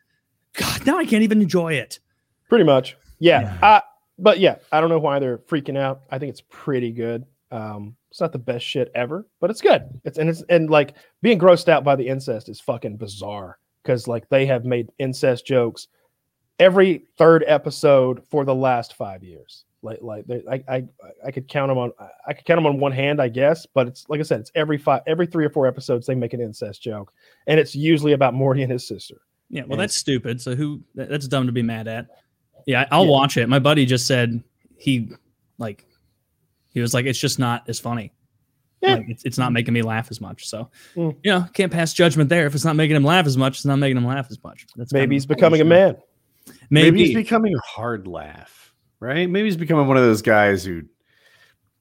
God, 0.53 0.85
now 0.85 0.97
I 0.97 1.05
can't 1.05 1.23
even 1.23 1.41
enjoy 1.41 1.73
it. 1.73 1.99
Pretty 2.49 2.65
much. 2.65 2.97
Yeah. 3.19 3.41
yeah. 3.41 3.67
Uh, 3.67 3.81
but 4.17 4.39
yeah, 4.39 4.55
I 4.71 4.81
don't 4.81 4.89
know 4.89 4.99
why 4.99 5.19
they're 5.19 5.37
freaking 5.37 5.77
out. 5.77 6.01
I 6.09 6.17
think 6.17 6.31
it's 6.31 6.41
pretty 6.49 6.91
good. 6.91 7.25
Um, 7.51 7.95
it's 8.09 8.19
not 8.19 8.31
the 8.31 8.39
best 8.39 8.65
shit 8.65 8.91
ever, 8.95 9.27
but 9.39 9.51
it's 9.51 9.61
good. 9.61 9.83
It's 10.03 10.17
and 10.17 10.29
it's 10.29 10.43
and 10.49 10.69
like 10.69 10.95
being 11.21 11.37
grossed 11.37 11.69
out 11.69 11.83
by 11.83 11.95
the 11.95 12.07
incest 12.07 12.49
is 12.49 12.59
fucking 12.59 12.97
bizarre 12.97 13.59
because 13.83 14.07
like 14.07 14.27
they 14.29 14.47
have 14.47 14.65
made 14.65 14.89
incest 14.97 15.45
jokes 15.45 15.87
every 16.59 17.03
third 17.17 17.43
episode 17.47 18.23
for 18.29 18.43
the 18.43 18.55
last 18.55 18.95
five 18.95 19.23
years. 19.23 19.65
Like 19.83 19.99
like 20.01 20.25
I, 20.49 20.63
I 20.75 20.87
I 21.27 21.31
could 21.31 21.47
count 21.47 21.69
them 21.69 21.77
on 21.77 21.91
I 22.27 22.33
could 22.33 22.45
count 22.45 22.57
them 22.57 22.65
on 22.65 22.79
one 22.79 22.91
hand, 22.91 23.21
I 23.21 23.29
guess. 23.29 23.65
But 23.65 23.87
it's 23.87 24.05
like 24.09 24.19
I 24.19 24.23
said, 24.23 24.39
it's 24.39 24.51
every 24.55 24.77
five 24.77 25.01
every 25.05 25.27
three 25.27 25.45
or 25.45 25.49
four 25.49 25.67
episodes 25.67 26.07
they 26.07 26.15
make 26.15 26.33
an 26.33 26.41
incest 26.41 26.81
joke, 26.81 27.13
and 27.45 27.59
it's 27.59 27.75
usually 27.75 28.13
about 28.13 28.33
Morty 28.33 28.63
and 28.63 28.71
his 28.71 28.87
sister. 28.87 29.21
Yeah, 29.49 29.63
well, 29.63 29.73
and 29.73 29.81
that's 29.81 29.95
stupid. 29.95 30.41
So 30.41 30.55
who 30.55 30.81
that's 30.95 31.27
dumb 31.27 31.45
to 31.45 31.51
be 31.51 31.61
mad 31.61 31.87
at. 31.87 32.07
Yeah, 32.65 32.85
I'll 32.91 33.05
yeah. 33.05 33.11
watch 33.11 33.37
it. 33.37 33.47
My 33.47 33.59
buddy 33.59 33.85
just 33.85 34.07
said 34.07 34.43
he 34.77 35.09
like 35.57 35.85
he 36.69 36.81
was 36.81 36.93
like 36.93 37.05
it's 37.05 37.19
just 37.19 37.37
not 37.37 37.69
as 37.69 37.79
funny. 37.79 38.13
Yeah. 38.81 38.95
Like, 38.95 39.09
it's, 39.09 39.25
it's 39.25 39.37
not 39.37 39.53
making 39.53 39.73
me 39.73 39.81
laugh 39.81 40.11
as 40.11 40.21
much. 40.21 40.47
So, 40.47 40.69
mm. 40.95 41.15
you 41.23 41.31
know, 41.31 41.47
can't 41.53 41.71
pass 41.71 41.93
judgment 41.93 42.29
there. 42.29 42.45
If 42.45 42.53
it's 42.53 42.65
not 42.65 42.75
making 42.75 42.95
him 42.95 43.03
laugh 43.03 43.25
as 43.25 43.35
much, 43.35 43.57
it's 43.57 43.65
not 43.65 43.77
making 43.77 43.97
him 43.97 44.05
laugh 44.05 44.27
as 44.29 44.43
much. 44.43 44.67
That's 44.75 44.93
maybe 44.93 45.15
he's 45.15 45.25
becoming 45.25 45.61
a 45.61 45.65
man. 45.65 45.97
Maybe. 46.69 46.91
maybe 46.91 47.05
he's 47.05 47.15
becoming 47.15 47.55
a 47.55 47.59
hard 47.59 48.07
laugh 48.07 48.66
right? 48.99 49.29
Maybe 49.29 49.47
he's 49.47 49.57
becoming 49.57 49.87
one 49.87 49.97
of 49.97 50.03
those 50.03 50.21
guys 50.21 50.63
who, 50.63 50.83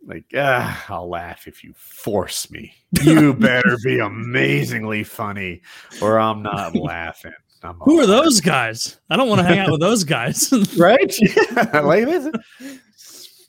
like, 0.06 0.24
ah, 0.36 0.84
I'll 0.88 1.08
laugh 1.08 1.46
if 1.46 1.64
you 1.64 1.72
force 1.76 2.50
me. 2.50 2.72
You 3.02 3.34
better 3.38 3.76
be 3.82 3.98
amazingly 3.98 5.04
funny, 5.04 5.62
or 6.00 6.18
I'm 6.18 6.42
not 6.42 6.74
laughing. 6.76 7.32
I'm 7.62 7.76
Who 7.80 7.98
are 8.00 8.06
those 8.06 8.40
guys? 8.40 9.00
I 9.10 9.16
don't 9.16 9.28
want 9.28 9.40
to 9.40 9.46
hang 9.46 9.58
out 9.58 9.70
with 9.70 9.80
those 9.88 10.04
guys, 10.04 10.52
right? 10.76 11.14
Yeah, 11.20 11.80
like 11.80 12.04
this. 12.04 12.30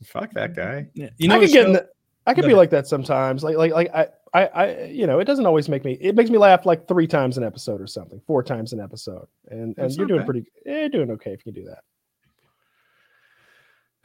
Fuck 0.05 0.33
that 0.33 0.55
guy. 0.55 0.87
Yeah. 0.93 1.09
You 1.17 1.27
know, 1.27 1.35
I 1.35 1.39
could 1.39 1.51
get. 1.51 1.67
The, 1.67 1.87
I 2.25 2.33
could 2.33 2.45
be 2.45 2.53
like 2.53 2.71
that 2.71 2.87
sometimes. 2.87 3.41
Like, 3.41 3.55
like, 3.55 3.71
like 3.71 3.89
I, 3.95 4.07
I, 4.33 4.45
I, 4.47 4.83
you 4.85 5.07
know, 5.07 5.19
it 5.19 5.25
doesn't 5.25 5.45
always 5.45 5.69
make 5.69 5.85
me. 5.85 5.97
It 6.01 6.13
makes 6.13 6.29
me 6.29 6.37
laugh 6.37 6.65
like 6.65 6.87
three 6.87 7.07
times 7.07 7.37
an 7.37 7.43
episode 7.43 7.79
or 7.79 7.87
something, 7.87 8.21
four 8.27 8.43
times 8.43 8.73
an 8.73 8.81
episode, 8.81 9.27
and 9.49 9.77
and 9.77 9.93
you're 9.93 10.07
doing 10.07 10.19
bad. 10.21 10.25
pretty. 10.25 10.45
Eh, 10.65 10.79
you're 10.81 10.89
doing 10.89 11.11
okay 11.11 11.31
if 11.31 11.45
you 11.45 11.53
can 11.53 11.63
do 11.63 11.69
that. 11.69 11.79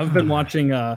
I've 0.02 0.14
been 0.14 0.28
watching 0.28 0.72
uh 0.72 0.96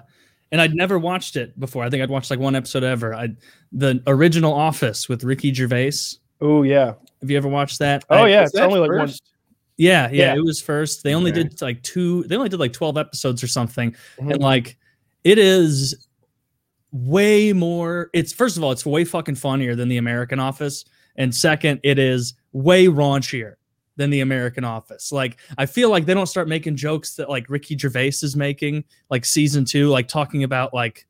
and 0.52 0.62
I'd 0.62 0.76
never 0.76 0.98
watched 1.00 1.36
it 1.36 1.60
before. 1.60 1.84
I 1.84 1.90
think 1.90 2.04
I'd 2.04 2.10
watched 2.10 2.30
like 2.30 2.40
one 2.40 2.56
episode 2.56 2.84
ever. 2.84 3.14
I 3.14 3.30
the 3.72 4.02
original 4.08 4.54
Office 4.54 5.10
with 5.10 5.24
Ricky 5.24 5.54
Gervais. 5.54 5.92
Oh 6.42 6.64
yeah. 6.64 6.94
Have 7.22 7.30
you 7.32 7.38
ever 7.38 7.50
watched 7.50 7.80
that? 7.80 8.06
Oh 8.10 8.24
I, 8.24 8.30
yeah, 8.30 8.44
it's 8.44 8.56
only 8.56 8.80
like 8.80 8.92
one. 8.92 9.10
Yeah, 9.78 10.10
yeah, 10.10 10.34
yeah, 10.34 10.36
it 10.36 10.44
was 10.44 10.62
first. 10.62 11.04
They 11.04 11.14
only 11.14 11.32
okay. 11.32 11.44
did 11.44 11.62
like 11.62 11.84
two. 11.84 12.24
They 12.24 12.36
only 12.36 12.50
did 12.50 12.60
like 12.60 12.72
twelve 12.72 12.98
episodes 12.98 13.44
or 13.44 13.48
something, 13.48 13.92
mm-hmm. 13.92 14.32
and 14.32 14.42
like 14.42 14.78
it 15.24 15.38
is 15.38 16.08
way 16.92 17.52
more. 17.52 18.10
It's 18.14 18.32
first 18.32 18.56
of 18.56 18.64
all, 18.64 18.72
it's 18.72 18.86
way 18.86 19.04
fucking 19.04 19.36
funnier 19.36 19.76
than 19.76 19.90
the 19.90 19.98
American 19.98 20.40
Office, 20.40 20.86
and 21.18 21.36
second, 21.36 21.82
it 21.84 22.00
is 22.00 22.36
way 22.54 22.86
raunchier 22.86 23.56
than 23.98 24.10
the 24.10 24.22
American 24.22 24.64
Office. 24.64 25.12
Like 25.12 25.38
I 25.58 25.66
feel 25.66 25.90
like 25.90 26.06
they 26.06 26.14
don't 26.14 26.28
start 26.28 26.48
making 26.48 26.76
jokes 26.76 27.16
that 27.16 27.30
like 27.30 27.50
Ricky 27.50 27.78
Gervais 27.78 28.08
is 28.22 28.36
making, 28.36 28.84
like 29.10 29.26
season 29.26 29.66
two, 29.66 29.90
like 29.90 30.08
talking 30.08 30.44
about 30.44 30.74
like 30.74 31.08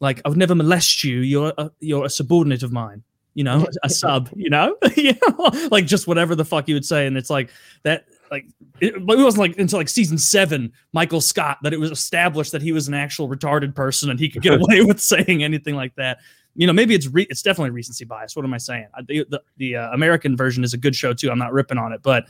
like 0.00 0.20
I 0.24 0.28
would 0.28 0.38
never 0.38 0.54
molest 0.54 1.04
you. 1.04 1.20
You're 1.20 1.52
a, 1.56 1.70
you're 1.80 2.04
a 2.04 2.10
subordinate 2.10 2.62
of 2.62 2.72
mine. 2.72 3.02
You 3.34 3.44
know, 3.44 3.66
a 3.82 3.88
sub. 3.90 4.30
You 4.34 4.50
know, 4.50 4.76
know, 4.96 5.50
like 5.70 5.86
just 5.86 6.06
whatever 6.06 6.34
the 6.34 6.44
fuck 6.44 6.68
you 6.68 6.74
would 6.74 6.84
say, 6.84 7.06
and 7.06 7.16
it's 7.16 7.30
like 7.30 7.50
that. 7.82 8.06
Like 8.30 8.46
it, 8.80 8.94
it 8.94 9.04
wasn't 9.04 9.40
like 9.40 9.58
until 9.58 9.78
like 9.78 9.90
season 9.90 10.16
seven, 10.16 10.72
Michael 10.94 11.20
Scott, 11.20 11.58
that 11.64 11.74
it 11.74 11.78
was 11.78 11.90
established 11.90 12.52
that 12.52 12.62
he 12.62 12.72
was 12.72 12.88
an 12.88 12.94
actual 12.94 13.28
retarded 13.28 13.74
person 13.74 14.08
and 14.08 14.18
he 14.18 14.30
could 14.30 14.40
get 14.40 14.54
away 14.60 14.80
with 14.80 15.00
saying 15.00 15.44
anything 15.44 15.76
like 15.76 15.94
that 15.96 16.18
you 16.54 16.66
know, 16.66 16.72
maybe 16.72 16.94
it's 16.94 17.06
re- 17.08 17.26
it's 17.30 17.42
definitely 17.42 17.70
recency 17.70 18.04
bias. 18.04 18.36
What 18.36 18.44
am 18.44 18.54
I 18.54 18.58
saying? 18.58 18.88
The 19.06 19.24
the, 19.28 19.42
the 19.56 19.76
uh, 19.76 19.90
American 19.92 20.36
version 20.36 20.64
is 20.64 20.74
a 20.74 20.78
good 20.78 20.94
show 20.94 21.12
too. 21.12 21.30
I'm 21.30 21.38
not 21.38 21.52
ripping 21.52 21.78
on 21.78 21.92
it, 21.92 22.02
but 22.02 22.26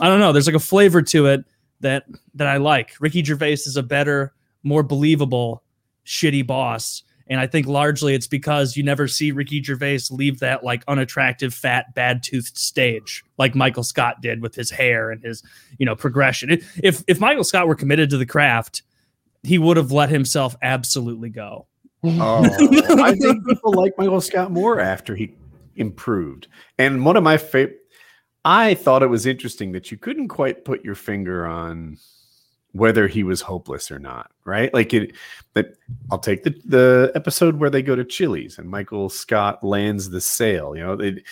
I 0.00 0.08
don't 0.08 0.20
know. 0.20 0.32
There's 0.32 0.46
like 0.46 0.56
a 0.56 0.60
flavor 0.60 1.02
to 1.02 1.26
it 1.26 1.44
that 1.80 2.04
that 2.34 2.46
I 2.46 2.56
like. 2.56 2.92
Ricky 3.00 3.22
Gervais 3.22 3.52
is 3.52 3.76
a 3.76 3.82
better, 3.82 4.34
more 4.62 4.82
believable, 4.82 5.62
shitty 6.04 6.46
boss. 6.46 7.02
And 7.28 7.40
I 7.40 7.46
think 7.48 7.66
largely 7.66 8.14
it's 8.14 8.28
because 8.28 8.76
you 8.76 8.84
never 8.84 9.08
see 9.08 9.32
Ricky 9.32 9.60
Gervais 9.60 9.98
leave 10.10 10.38
that 10.38 10.62
like 10.62 10.84
unattractive, 10.86 11.52
fat, 11.52 11.92
bad 11.94 12.22
toothed 12.22 12.56
stage 12.56 13.24
like 13.36 13.56
Michael 13.56 13.82
Scott 13.82 14.22
did 14.22 14.40
with 14.40 14.54
his 14.54 14.70
hair 14.70 15.10
and 15.10 15.20
his, 15.24 15.42
you 15.78 15.86
know, 15.86 15.96
progression. 15.96 16.50
If 16.82 17.02
if 17.08 17.18
Michael 17.18 17.44
Scott 17.44 17.66
were 17.66 17.74
committed 17.74 18.10
to 18.10 18.16
the 18.16 18.26
craft, 18.26 18.82
he 19.42 19.58
would 19.58 19.76
have 19.76 19.90
let 19.90 20.08
himself 20.08 20.54
absolutely 20.62 21.30
go. 21.30 21.66
Oh, 22.20 22.44
I 23.02 23.14
think 23.14 23.46
people 23.46 23.72
like 23.72 23.94
Michael 23.98 24.20
Scott 24.20 24.50
more 24.50 24.80
after 24.80 25.14
he 25.14 25.34
improved. 25.76 26.48
And 26.78 27.04
one 27.04 27.16
of 27.16 27.22
my 27.22 27.36
favorite, 27.36 27.80
I 28.44 28.74
thought 28.74 29.02
it 29.02 29.08
was 29.08 29.26
interesting 29.26 29.72
that 29.72 29.90
you 29.90 29.96
couldn't 29.96 30.28
quite 30.28 30.64
put 30.64 30.84
your 30.84 30.94
finger 30.94 31.46
on 31.46 31.98
whether 32.72 33.08
he 33.08 33.22
was 33.22 33.40
hopeless 33.40 33.90
or 33.90 33.98
not, 33.98 34.30
right? 34.44 34.72
Like 34.72 34.92
it 34.92 35.14
that 35.54 35.74
I'll 36.10 36.18
take 36.18 36.42
the 36.42 36.54
the 36.64 37.12
episode 37.14 37.58
where 37.58 37.70
they 37.70 37.82
go 37.82 37.96
to 37.96 38.04
Chili's 38.04 38.58
and 38.58 38.68
Michael 38.68 39.08
Scott 39.08 39.64
lands 39.64 40.10
the 40.10 40.20
sale. 40.20 40.76
You 40.76 40.82
know, 40.82 40.92
it, 40.92 41.22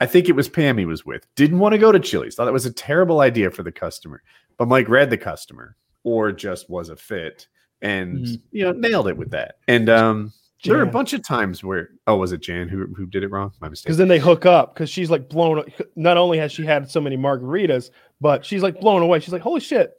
I 0.00 0.06
think 0.06 0.28
it 0.28 0.36
was 0.36 0.48
Pam 0.48 0.78
he 0.78 0.86
was 0.86 1.04
with. 1.04 1.26
Didn't 1.34 1.58
want 1.58 1.72
to 1.72 1.78
go 1.78 1.92
to 1.92 2.00
Chili's. 2.00 2.34
Thought 2.34 2.46
that 2.46 2.52
was 2.52 2.66
a 2.66 2.72
terrible 2.72 3.20
idea 3.20 3.50
for 3.50 3.62
the 3.62 3.72
customer. 3.72 4.22
But 4.56 4.68
Mike 4.68 4.88
read 4.88 5.10
the 5.10 5.18
customer 5.18 5.76
or 6.04 6.32
just 6.32 6.70
was 6.70 6.88
a 6.88 6.96
fit 6.96 7.46
and 7.82 8.18
mm-hmm. 8.18 8.34
you 8.50 8.64
know 8.64 8.72
nailed 8.72 9.08
it 9.08 9.16
with 9.16 9.30
that. 9.32 9.56
And 9.68 9.90
um 9.90 10.32
Jan. 10.58 10.72
there 10.72 10.80
are 10.80 10.88
a 10.88 10.90
bunch 10.90 11.12
of 11.12 11.22
times 11.22 11.62
where 11.62 11.90
oh 12.06 12.16
was 12.16 12.32
it 12.32 12.40
Jan 12.40 12.68
who 12.68 12.86
who 12.94 13.06
did 13.06 13.22
it 13.22 13.30
wrong? 13.30 13.52
My 13.60 13.68
mistake. 13.68 13.86
Because 13.86 13.98
then 13.98 14.08
they 14.08 14.18
hook 14.18 14.46
up 14.46 14.74
because 14.74 14.88
she's 14.88 15.10
like 15.10 15.28
blown. 15.28 15.64
Not 15.96 16.16
only 16.16 16.38
has 16.38 16.52
she 16.52 16.64
had 16.64 16.90
so 16.90 17.00
many 17.00 17.16
margaritas, 17.16 17.90
but 18.20 18.44
she's 18.44 18.62
like 18.62 18.80
blown 18.80 19.02
away. 19.02 19.20
She's 19.20 19.32
like, 19.32 19.42
holy 19.42 19.60
shit, 19.60 19.92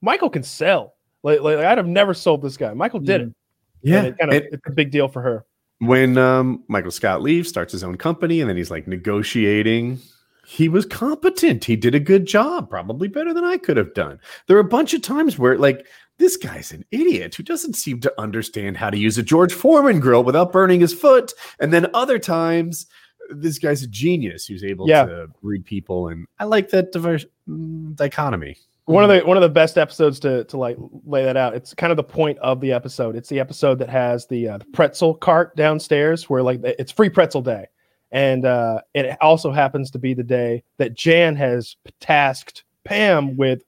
Michael 0.00 0.30
can 0.30 0.42
sell. 0.42 0.94
Like, 1.22 1.40
like 1.40 1.58
I'd 1.58 1.78
have 1.78 1.88
never 1.88 2.14
sold 2.14 2.42
this 2.42 2.56
guy. 2.56 2.72
Michael 2.74 3.00
did 3.00 3.22
it. 3.22 3.34
Yeah, 3.82 4.02
it 4.02 4.18
kind 4.18 4.32
of 4.32 4.36
it, 4.36 4.48
it's 4.52 4.62
a 4.66 4.72
big 4.72 4.90
deal 4.90 5.08
for 5.08 5.20
her. 5.22 5.44
When 5.78 6.16
um, 6.16 6.62
Michael 6.68 6.90
Scott 6.90 7.20
leaves, 7.20 7.48
starts 7.48 7.72
his 7.72 7.82
own 7.82 7.96
company, 7.96 8.40
and 8.40 8.48
then 8.48 8.56
he's 8.56 8.70
like 8.70 8.86
negotiating. 8.86 9.98
He 10.46 10.68
was 10.68 10.84
competent. 10.84 11.64
He 11.64 11.74
did 11.74 11.94
a 11.94 12.00
good 12.00 12.26
job, 12.26 12.68
probably 12.68 13.08
better 13.08 13.32
than 13.32 13.44
I 13.44 13.56
could 13.56 13.76
have 13.76 13.94
done. 13.94 14.20
There 14.46 14.56
are 14.56 14.60
a 14.60 14.64
bunch 14.64 14.92
of 14.92 15.00
times 15.00 15.38
where, 15.38 15.56
like, 15.56 15.86
this 16.18 16.36
guy's 16.36 16.72
an 16.72 16.84
idiot 16.90 17.34
who 17.34 17.42
doesn't 17.42 17.74
seem 17.74 18.00
to 18.00 18.20
understand 18.20 18.76
how 18.76 18.90
to 18.90 18.98
use 18.98 19.18
a 19.18 19.22
George 19.22 19.52
Foreman 19.52 20.00
grill 20.00 20.24
without 20.24 20.52
burning 20.52 20.80
his 20.80 20.94
foot. 20.94 21.32
And 21.60 21.72
then 21.72 21.88
other 21.94 22.18
times, 22.18 22.86
this 23.30 23.58
guy's 23.58 23.82
a 23.82 23.88
genius 23.88 24.46
who's 24.46 24.62
able 24.62 24.88
yeah. 24.88 25.06
to 25.06 25.28
read 25.42 25.64
people. 25.64 26.08
And 26.08 26.26
I 26.38 26.44
like 26.44 26.70
that 26.70 26.92
diverse 26.92 27.24
mm, 27.48 27.96
dichotomy 27.96 28.56
one 28.86 29.02
of 29.02 29.08
the 29.08 29.26
one 29.26 29.36
of 29.36 29.42
the 29.42 29.48
best 29.48 29.78
episodes 29.78 30.20
to 30.20 30.44
to 30.44 30.56
like 30.56 30.76
lay 31.06 31.24
that 31.24 31.36
out. 31.36 31.54
It's 31.54 31.74
kind 31.74 31.90
of 31.90 31.96
the 31.96 32.04
point 32.04 32.38
of 32.38 32.60
the 32.60 32.72
episode. 32.72 33.16
It's 33.16 33.28
the 33.28 33.40
episode 33.40 33.78
that 33.78 33.88
has 33.88 34.26
the, 34.26 34.48
uh, 34.48 34.58
the 34.58 34.66
pretzel 34.66 35.14
cart 35.14 35.56
downstairs, 35.56 36.28
where 36.28 36.42
like 36.42 36.60
it's 36.62 36.92
free 36.92 37.08
pretzel 37.08 37.42
day, 37.42 37.66
and 38.12 38.44
uh, 38.44 38.80
it 38.94 39.16
also 39.20 39.52
happens 39.52 39.90
to 39.92 39.98
be 39.98 40.14
the 40.14 40.22
day 40.22 40.62
that 40.76 40.94
Jan 40.94 41.36
has 41.36 41.76
tasked 42.00 42.64
Pam 42.84 43.36
with 43.36 43.62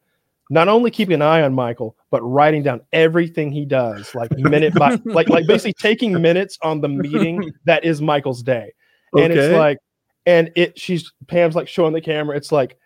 not 0.48 0.68
only 0.68 0.90
keeping 0.90 1.14
an 1.14 1.22
eye 1.22 1.42
on 1.42 1.54
Michael, 1.54 1.96
but 2.10 2.22
writing 2.22 2.62
down 2.62 2.80
everything 2.92 3.50
he 3.50 3.64
does, 3.64 4.14
like 4.14 4.30
minute 4.38 4.74
by 4.74 4.98
like 5.04 5.28
like 5.28 5.46
basically 5.46 5.74
taking 5.74 6.20
minutes 6.20 6.58
on 6.62 6.80
the 6.80 6.88
meeting 6.88 7.52
that 7.64 7.84
is 7.84 8.00
Michael's 8.00 8.42
day, 8.42 8.72
and 9.14 9.32
okay. 9.32 9.38
it's 9.38 9.54
like, 9.54 9.78
and 10.24 10.50
it 10.54 10.78
she's 10.78 11.12
Pam's 11.26 11.54
like 11.54 11.68
showing 11.68 11.92
the 11.92 12.00
camera. 12.00 12.36
It's 12.36 12.52
like 12.52 12.78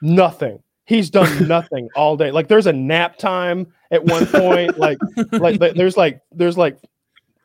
nothing 0.00 0.62
he's 0.88 1.10
done 1.10 1.46
nothing 1.48 1.88
all 1.94 2.16
day. 2.16 2.32
Like 2.32 2.48
there's 2.48 2.66
a 2.66 2.72
nap 2.72 3.18
time 3.18 3.72
at 3.92 4.04
one 4.04 4.26
point. 4.26 4.78
like 4.78 4.98
like 5.32 5.60
there's 5.60 5.96
like 5.96 6.20
there's 6.32 6.58
like 6.58 6.78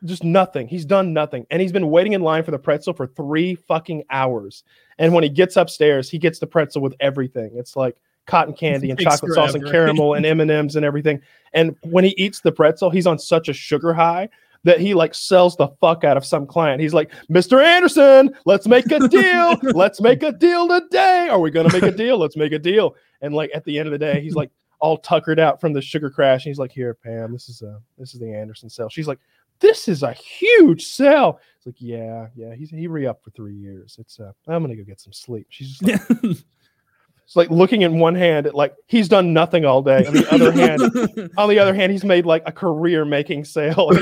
just 0.04 0.24
nothing. 0.24 0.66
He's 0.66 0.84
done 0.84 1.12
nothing. 1.12 1.46
And 1.50 1.62
he's 1.62 1.72
been 1.72 1.90
waiting 1.90 2.14
in 2.14 2.22
line 2.22 2.42
for 2.42 2.50
the 2.50 2.58
pretzel 2.58 2.94
for 2.94 3.06
three 3.06 3.54
fucking 3.54 4.04
hours. 4.10 4.64
And 4.98 5.12
when 5.12 5.22
he 5.22 5.30
gets 5.30 5.56
upstairs, 5.56 6.10
he 6.10 6.18
gets 6.18 6.38
the 6.38 6.46
pretzel 6.46 6.82
with 6.82 6.94
everything. 7.00 7.52
It's 7.54 7.76
like 7.76 7.96
cotton 8.26 8.54
candy 8.54 8.90
and 8.90 8.98
chocolate 8.98 9.32
sauce 9.32 9.54
and 9.54 9.64
caramel 9.70 10.14
and 10.14 10.24
M&Ms 10.24 10.76
and 10.76 10.84
everything. 10.84 11.20
And 11.52 11.76
when 11.82 12.04
he 12.04 12.14
eats 12.16 12.40
the 12.40 12.52
pretzel, 12.52 12.90
he's 12.90 13.06
on 13.06 13.18
such 13.18 13.48
a 13.48 13.52
sugar 13.52 13.94
high 13.94 14.28
that 14.64 14.80
he 14.80 14.94
like 14.94 15.14
sells 15.14 15.56
the 15.56 15.68
fuck 15.80 16.04
out 16.04 16.16
of 16.16 16.24
some 16.24 16.46
client. 16.46 16.80
He's 16.80 16.94
like, 16.94 17.12
Mr. 17.30 17.62
Anderson, 17.62 18.34
let's 18.46 18.66
make 18.66 18.90
a 18.90 19.08
deal. 19.08 19.56
let's 19.74 20.00
make 20.00 20.22
a 20.22 20.32
deal 20.32 20.68
today. 20.68 21.28
Are 21.30 21.38
we 21.38 21.50
going 21.50 21.68
to 21.68 21.72
make 21.72 21.82
a 21.82 21.96
deal? 21.96 22.18
Let's 22.18 22.36
make 22.36 22.52
a 22.52 22.58
deal. 22.58 22.96
And 23.20 23.34
like 23.34 23.50
at 23.54 23.64
the 23.64 23.78
end 23.78 23.86
of 23.86 23.92
the 23.92 23.98
day, 23.98 24.20
he's 24.20 24.34
like 24.34 24.50
all 24.80 24.98
tuckered 24.98 25.38
out 25.38 25.60
from 25.60 25.72
the 25.72 25.82
sugar 25.82 26.10
crash. 26.10 26.44
And 26.44 26.50
he's 26.50 26.58
like, 26.58 26.72
here, 26.72 26.94
Pam, 26.94 27.32
this 27.32 27.48
is 27.48 27.62
a, 27.62 27.78
this 27.98 28.14
is 28.14 28.20
the 28.20 28.34
Anderson 28.34 28.70
sale. 28.70 28.88
She's 28.88 29.06
like, 29.06 29.18
this 29.60 29.86
is 29.86 30.02
a 30.02 30.12
huge 30.12 30.86
sale. 30.86 31.40
It's 31.56 31.66
like, 31.66 31.76
yeah, 31.78 32.28
yeah. 32.34 32.54
He's, 32.54 32.70
he 32.70 32.86
re-upped 32.86 33.22
for 33.22 33.30
three 33.30 33.54
years. 33.54 33.96
It's, 33.98 34.18
uh, 34.18 34.32
I'm 34.48 34.62
going 34.62 34.76
to 34.76 34.82
go 34.82 34.86
get 34.86 35.00
some 35.00 35.12
sleep. 35.12 35.46
She's 35.50 35.78
just 35.78 35.82
like, 36.22 36.36
It's 37.24 37.36
like 37.36 37.50
looking 37.50 37.82
in 37.82 37.98
one 37.98 38.14
hand 38.14 38.46
at 38.46 38.54
like 38.54 38.74
he's 38.86 39.08
done 39.08 39.32
nothing 39.32 39.64
all 39.64 39.82
day. 39.82 40.06
On 40.06 40.12
the 40.12 40.30
other 40.30 40.52
hand, 40.60 40.82
on 41.36 41.48
the 41.48 41.58
other 41.58 41.74
hand, 41.74 41.90
he's 41.90 42.04
made 42.04 42.26
like 42.26 42.42
a 42.46 42.52
career 42.52 43.04
making 43.04 43.44
sale. 43.46 43.88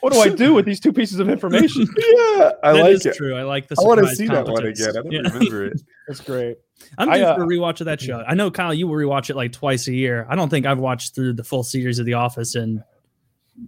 what 0.00 0.12
do 0.12 0.20
I 0.20 0.28
do 0.28 0.52
with 0.52 0.66
these 0.66 0.78
two 0.78 0.92
pieces 0.92 1.20
of 1.20 1.30
information? 1.30 1.88
yeah, 1.96 2.52
I 2.62 2.72
that 2.74 2.80
like 2.80 3.06
it. 3.06 3.14
True, 3.14 3.34
I 3.34 3.44
like 3.44 3.68
the. 3.68 3.76
I 3.80 3.84
want 3.84 4.00
to 4.00 4.14
see 4.14 4.26
that 4.26 4.46
one 4.46 4.66
again. 4.66 4.90
I 4.90 4.92
don't 4.92 5.10
yeah. 5.10 5.20
remember 5.20 5.66
it. 5.66 5.80
It's 6.06 6.20
great. 6.20 6.58
I'm 6.98 7.10
due 7.10 7.24
uh, 7.24 7.34
for 7.34 7.44
a 7.44 7.46
rewatch 7.46 7.80
of 7.80 7.86
that 7.86 8.00
show. 8.00 8.22
I 8.26 8.34
know 8.34 8.50
Kyle, 8.50 8.74
you 8.74 8.86
will 8.86 8.96
rewatch 8.96 9.30
it 9.30 9.36
like 9.36 9.52
twice 9.52 9.88
a 9.88 9.94
year. 9.94 10.26
I 10.28 10.36
don't 10.36 10.50
think 10.50 10.66
I've 10.66 10.78
watched 10.78 11.14
through 11.14 11.32
the 11.32 11.44
full 11.44 11.62
series 11.62 11.98
of 11.98 12.04
The 12.04 12.14
Office 12.14 12.56
in 12.56 12.84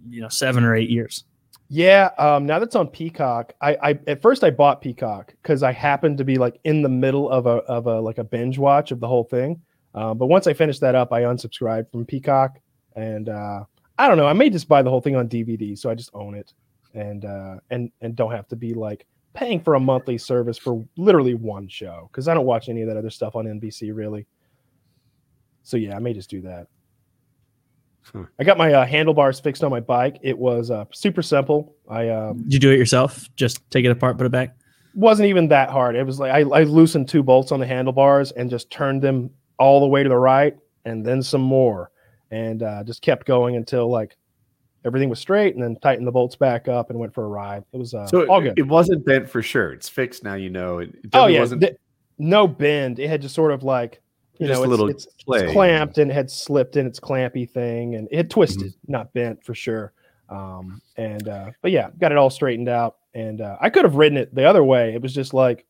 you 0.07 0.21
know 0.21 0.29
seven 0.29 0.63
or 0.63 0.75
eight 0.75 0.91
years. 0.91 1.23
Yeah, 1.73 2.09
um, 2.17 2.45
now 2.45 2.59
that's 2.59 2.75
on 2.75 2.89
Peacock. 2.89 3.53
I, 3.61 3.77
I 3.81 3.99
at 4.05 4.21
first 4.21 4.43
I 4.43 4.49
bought 4.49 4.81
Peacock 4.81 5.33
because 5.41 5.63
I 5.63 5.71
happened 5.71 6.17
to 6.17 6.25
be 6.25 6.37
like 6.37 6.59
in 6.65 6.81
the 6.81 6.89
middle 6.89 7.29
of 7.29 7.45
a 7.45 7.59
of 7.63 7.87
a 7.87 8.01
like 8.01 8.17
a 8.17 8.25
binge 8.25 8.57
watch 8.57 8.91
of 8.91 8.99
the 8.99 9.07
whole 9.07 9.23
thing. 9.23 9.61
Uh, 9.95 10.13
but 10.13 10.25
once 10.25 10.47
I 10.47 10.53
finished 10.53 10.81
that 10.81 10.95
up, 10.95 11.13
I 11.13 11.21
unsubscribed 11.21 11.89
from 11.89 12.05
Peacock, 12.05 12.59
and 12.97 13.29
uh, 13.29 13.63
I 13.97 14.09
don't 14.09 14.17
know. 14.17 14.27
I 14.27 14.33
may 14.33 14.49
just 14.49 14.67
buy 14.67 14.81
the 14.81 14.89
whole 14.89 14.99
thing 14.99 15.15
on 15.15 15.29
DVD, 15.29 15.77
so 15.77 15.89
I 15.89 15.95
just 15.95 16.09
own 16.13 16.35
it, 16.35 16.51
and 16.93 17.23
uh, 17.23 17.55
and 17.69 17.89
and 18.01 18.17
don't 18.17 18.33
have 18.33 18.49
to 18.49 18.57
be 18.57 18.73
like 18.73 19.07
paying 19.33 19.61
for 19.61 19.75
a 19.75 19.79
monthly 19.79 20.17
service 20.17 20.57
for 20.57 20.85
literally 20.97 21.35
one 21.35 21.69
show 21.69 22.09
because 22.11 22.27
I 22.27 22.33
don't 22.33 22.45
watch 22.45 22.67
any 22.67 22.81
of 22.81 22.89
that 22.89 22.97
other 22.97 23.09
stuff 23.09 23.37
on 23.37 23.45
NBC 23.45 23.95
really. 23.95 24.27
So 25.63 25.77
yeah, 25.77 25.95
I 25.95 25.99
may 25.99 26.11
just 26.11 26.29
do 26.29 26.41
that. 26.41 26.67
Hmm. 28.11 28.23
I 28.39 28.43
got 28.43 28.57
my 28.57 28.73
uh, 28.73 28.85
handlebars 28.85 29.39
fixed 29.39 29.63
on 29.63 29.71
my 29.71 29.79
bike. 29.79 30.17
It 30.21 30.37
was 30.37 30.71
uh, 30.71 30.85
super 30.91 31.21
simple. 31.21 31.75
I 31.89 32.09
um, 32.09 32.43
did 32.43 32.53
you 32.53 32.59
do 32.59 32.71
it 32.71 32.77
yourself? 32.77 33.29
Just 33.35 33.69
take 33.69 33.85
it 33.85 33.91
apart, 33.91 34.17
put 34.17 34.25
it 34.25 34.31
back. 34.31 34.55
Wasn't 34.95 35.27
even 35.27 35.47
that 35.49 35.69
hard. 35.69 35.95
It 35.95 36.05
was 36.05 36.19
like 36.19 36.31
I, 36.31 36.39
I 36.39 36.63
loosened 36.63 37.07
two 37.07 37.23
bolts 37.23 37.51
on 37.51 37.59
the 37.59 37.67
handlebars 37.67 38.31
and 38.31 38.49
just 38.49 38.69
turned 38.69 39.01
them 39.01 39.29
all 39.59 39.79
the 39.79 39.87
way 39.87 40.03
to 40.03 40.09
the 40.09 40.17
right, 40.17 40.57
and 40.85 41.05
then 41.05 41.21
some 41.21 41.41
more, 41.41 41.91
and 42.31 42.63
uh, 42.63 42.83
just 42.83 43.01
kept 43.01 43.25
going 43.25 43.55
until 43.55 43.89
like 43.89 44.17
everything 44.83 45.07
was 45.07 45.19
straight, 45.19 45.53
and 45.53 45.63
then 45.63 45.77
tightened 45.81 46.07
the 46.07 46.11
bolts 46.11 46.35
back 46.35 46.67
up 46.67 46.89
and 46.89 46.99
went 46.99 47.13
for 47.13 47.23
a 47.23 47.29
ride. 47.29 47.63
It 47.71 47.77
was 47.77 47.93
uh, 47.93 48.07
so 48.07 48.27
all 48.27 48.41
good. 48.41 48.57
It 48.57 48.67
wasn't 48.67 49.05
bent 49.05 49.29
for 49.29 49.41
sure. 49.41 49.71
It's 49.71 49.87
fixed 49.87 50.23
now. 50.23 50.33
You 50.33 50.49
know. 50.49 50.79
It, 50.79 50.89
it 51.03 51.09
oh 51.13 51.27
yeah, 51.27 51.41
wasn't... 51.41 51.63
no 52.17 52.47
bend. 52.47 52.99
It 52.99 53.07
had 53.07 53.21
just 53.21 53.35
sort 53.35 53.51
of 53.51 53.63
like 53.63 54.01
you 54.41 54.47
Just 54.47 54.59
know, 54.59 54.63
it's, 54.63 54.69
little 54.69 54.89
it's, 54.89 55.07
it's, 55.27 55.53
clamped 55.53 55.99
and 55.99 56.11
had 56.11 56.31
slipped 56.31 56.75
in 56.75 56.87
its 56.87 56.99
clampy 56.99 57.47
thing 57.47 57.93
and 57.93 58.07
it 58.09 58.31
twisted, 58.31 58.69
mm-hmm. 58.69 58.91
not 58.91 59.13
bent 59.13 59.43
for 59.45 59.53
sure. 59.53 59.93
Um, 60.29 60.81
and 60.97 61.27
uh, 61.27 61.51
but 61.61 61.69
yeah, 61.69 61.91
got 61.99 62.11
it 62.11 62.17
all 62.17 62.31
straightened 62.31 62.67
out. 62.67 62.97
And 63.13 63.39
uh, 63.39 63.57
I 63.61 63.69
could 63.69 63.85
have 63.85 63.93
ridden 63.93 64.17
it 64.17 64.33
the 64.33 64.45
other 64.45 64.63
way. 64.63 64.95
It 64.95 65.01
was 65.03 65.13
just 65.13 65.35
like 65.35 65.67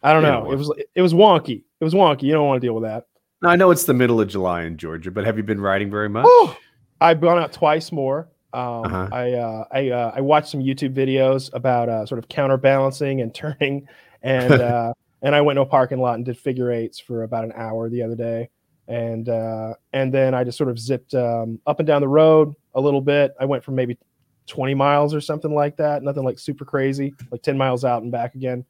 I 0.00 0.12
don't 0.12 0.22
know. 0.22 0.52
It 0.52 0.56
was 0.56 0.72
it 0.94 1.02
was 1.02 1.12
wonky. 1.12 1.64
It 1.80 1.84
was 1.84 1.92
wonky. 1.92 2.22
You 2.22 2.34
don't 2.34 2.46
want 2.46 2.60
to 2.60 2.66
deal 2.66 2.74
with 2.74 2.84
that. 2.84 3.08
I 3.42 3.56
know 3.56 3.72
it's 3.72 3.84
the 3.84 3.94
middle 3.94 4.20
of 4.20 4.28
July 4.28 4.62
in 4.62 4.76
Georgia, 4.76 5.10
but 5.10 5.24
have 5.24 5.36
you 5.36 5.42
been 5.42 5.60
riding 5.60 5.90
very 5.90 6.08
much? 6.08 6.24
Oh, 6.24 6.56
I've 7.00 7.20
gone 7.20 7.38
out 7.38 7.52
twice 7.52 7.90
more. 7.90 8.28
Um, 8.52 8.84
uh-huh. 8.84 9.08
I 9.10 9.32
uh, 9.32 9.64
I 9.72 9.90
uh, 9.90 10.12
I 10.14 10.20
watched 10.20 10.50
some 10.50 10.60
YouTube 10.60 10.94
videos 10.94 11.52
about 11.52 11.88
uh, 11.88 12.06
sort 12.06 12.20
of 12.20 12.28
counterbalancing 12.28 13.20
and 13.20 13.34
turning, 13.34 13.88
and 14.22 14.52
uh, 14.60 14.92
and 15.22 15.34
I 15.34 15.40
went 15.40 15.56
to 15.56 15.62
a 15.62 15.66
parking 15.66 16.00
lot 16.00 16.16
and 16.16 16.24
did 16.24 16.36
figure 16.36 16.70
eights 16.70 16.98
for 16.98 17.22
about 17.22 17.44
an 17.44 17.52
hour 17.54 17.88
the 17.88 18.02
other 18.02 18.16
day, 18.16 18.50
and 18.88 19.28
uh, 19.28 19.74
and 19.92 20.12
then 20.12 20.34
I 20.34 20.44
just 20.44 20.58
sort 20.58 20.70
of 20.70 20.78
zipped 20.78 21.14
um, 21.14 21.60
up 21.66 21.80
and 21.80 21.86
down 21.86 22.02
the 22.02 22.08
road 22.08 22.54
a 22.74 22.80
little 22.80 23.00
bit. 23.00 23.34
I 23.40 23.44
went 23.44 23.64
from 23.64 23.76
maybe 23.76 23.96
20 24.46 24.74
miles 24.74 25.14
or 25.14 25.20
something 25.20 25.54
like 25.54 25.76
that, 25.76 26.02
nothing 26.02 26.24
like 26.24 26.38
super 26.38 26.64
crazy, 26.64 27.14
like 27.30 27.42
10 27.42 27.56
miles 27.56 27.84
out 27.84 28.02
and 28.02 28.10
back 28.10 28.34
again. 28.34 28.64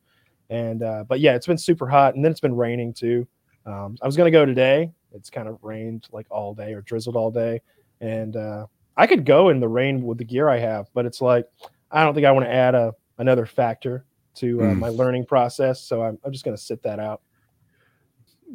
And 0.51 0.83
uh, 0.83 1.05
but 1.09 1.21
yeah, 1.21 1.35
it's 1.35 1.47
been 1.47 1.59
super 1.59 1.89
hot, 1.89 2.15
and 2.15 2.25
then 2.25 2.31
it's 2.31 2.41
been 2.41 2.55
raining 2.55 2.93
too. 2.93 3.27
Um, 3.65 3.97
I 4.03 4.07
was 4.07 4.17
gonna 4.17 4.31
go 4.31 4.45
today. 4.45 4.93
It's 5.15 5.31
kind 5.31 5.49
of 5.49 5.59
rained 5.63 6.09
like 6.13 6.27
all 6.31 6.55
day 6.55 6.75
or 6.75 6.83
drizzled 6.83 7.17
all 7.17 7.31
day, 7.31 7.63
and 8.01 8.37
uh, 8.37 8.67
I 8.97 9.07
could 9.07 9.25
go 9.25 9.49
in 9.49 9.61
the 9.61 9.69
rain 9.69 10.03
with 10.03 10.19
the 10.19 10.25
gear 10.25 10.49
I 10.49 10.59
have, 10.59 10.91
but 10.93 11.07
it's 11.07 11.23
like 11.23 11.47
I 11.91 12.05
don't 12.05 12.15
think 12.15 12.27
I 12.27 12.33
want 12.33 12.45
to 12.45 12.53
add 12.53 12.75
a 12.75 12.95
another 13.17 13.47
factor 13.47 14.05
to 14.35 14.63
uh, 14.63 14.65
mm. 14.67 14.79
my 14.79 14.89
learning 14.89 15.27
process. 15.27 15.81
So 15.81 16.03
I'm, 16.03 16.19
I'm 16.25 16.33
just 16.33 16.45
going 16.45 16.57
to 16.57 16.63
sit 16.63 16.83
that 16.83 16.99
out. 16.99 17.23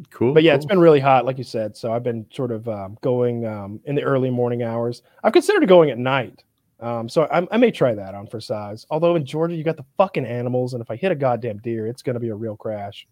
Cool. 0.09 0.33
But 0.33 0.43
yeah, 0.43 0.51
cool. 0.51 0.55
it's 0.57 0.65
been 0.65 0.79
really 0.79 0.99
hot, 0.99 1.25
like 1.25 1.37
you 1.37 1.43
said. 1.43 1.75
So 1.75 1.91
I've 1.91 2.03
been 2.03 2.25
sort 2.31 2.51
of 2.51 2.67
um, 2.67 2.97
going 3.01 3.45
um, 3.45 3.79
in 3.85 3.95
the 3.95 4.03
early 4.03 4.29
morning 4.29 4.63
hours. 4.63 5.01
I've 5.23 5.33
considered 5.33 5.67
going 5.67 5.89
at 5.89 5.97
night. 5.97 6.43
Um, 6.79 7.09
so 7.09 7.23
I, 7.23 7.47
I, 7.49 7.57
may 7.57 7.71
try 7.71 7.95
that 7.95 8.13
on 8.13 8.27
for 8.27 8.39
size. 8.39 8.85
Although 8.91 9.15
in 9.15 9.25
Georgia, 9.25 9.55
you 9.55 9.63
got 9.63 9.77
the 9.77 9.85
fucking 9.97 10.25
animals, 10.25 10.73
and 10.73 10.81
if 10.81 10.91
I 10.91 10.95
hit 10.95 11.11
a 11.11 11.15
goddamn 11.15 11.57
deer, 11.57 11.87
it's 11.87 12.03
going 12.03 12.13
to 12.13 12.19
be 12.19 12.29
a 12.29 12.35
real 12.35 12.55
crash. 12.55 13.07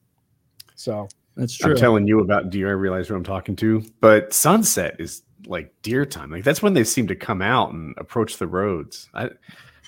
So 0.75 1.07
that's 1.35 1.57
true. 1.57 1.71
I'm 1.71 1.77
telling 1.77 2.07
you 2.07 2.19
about 2.19 2.51
deer. 2.51 2.69
I 2.69 2.73
realize 2.73 3.07
who 3.07 3.15
I'm 3.15 3.23
talking 3.23 3.55
to, 3.57 3.83
but 4.01 4.33
sunset 4.33 4.95
is 4.99 5.23
like 5.47 5.73
deer 5.81 6.05
time. 6.05 6.29
Like 6.29 6.43
that's 6.43 6.61
when 6.61 6.75
they 6.75 6.83
seem 6.83 7.07
to 7.07 7.15
come 7.15 7.41
out 7.41 7.73
and 7.73 7.95
approach 7.97 8.37
the 8.37 8.45
roads. 8.45 9.09
I 9.15 9.29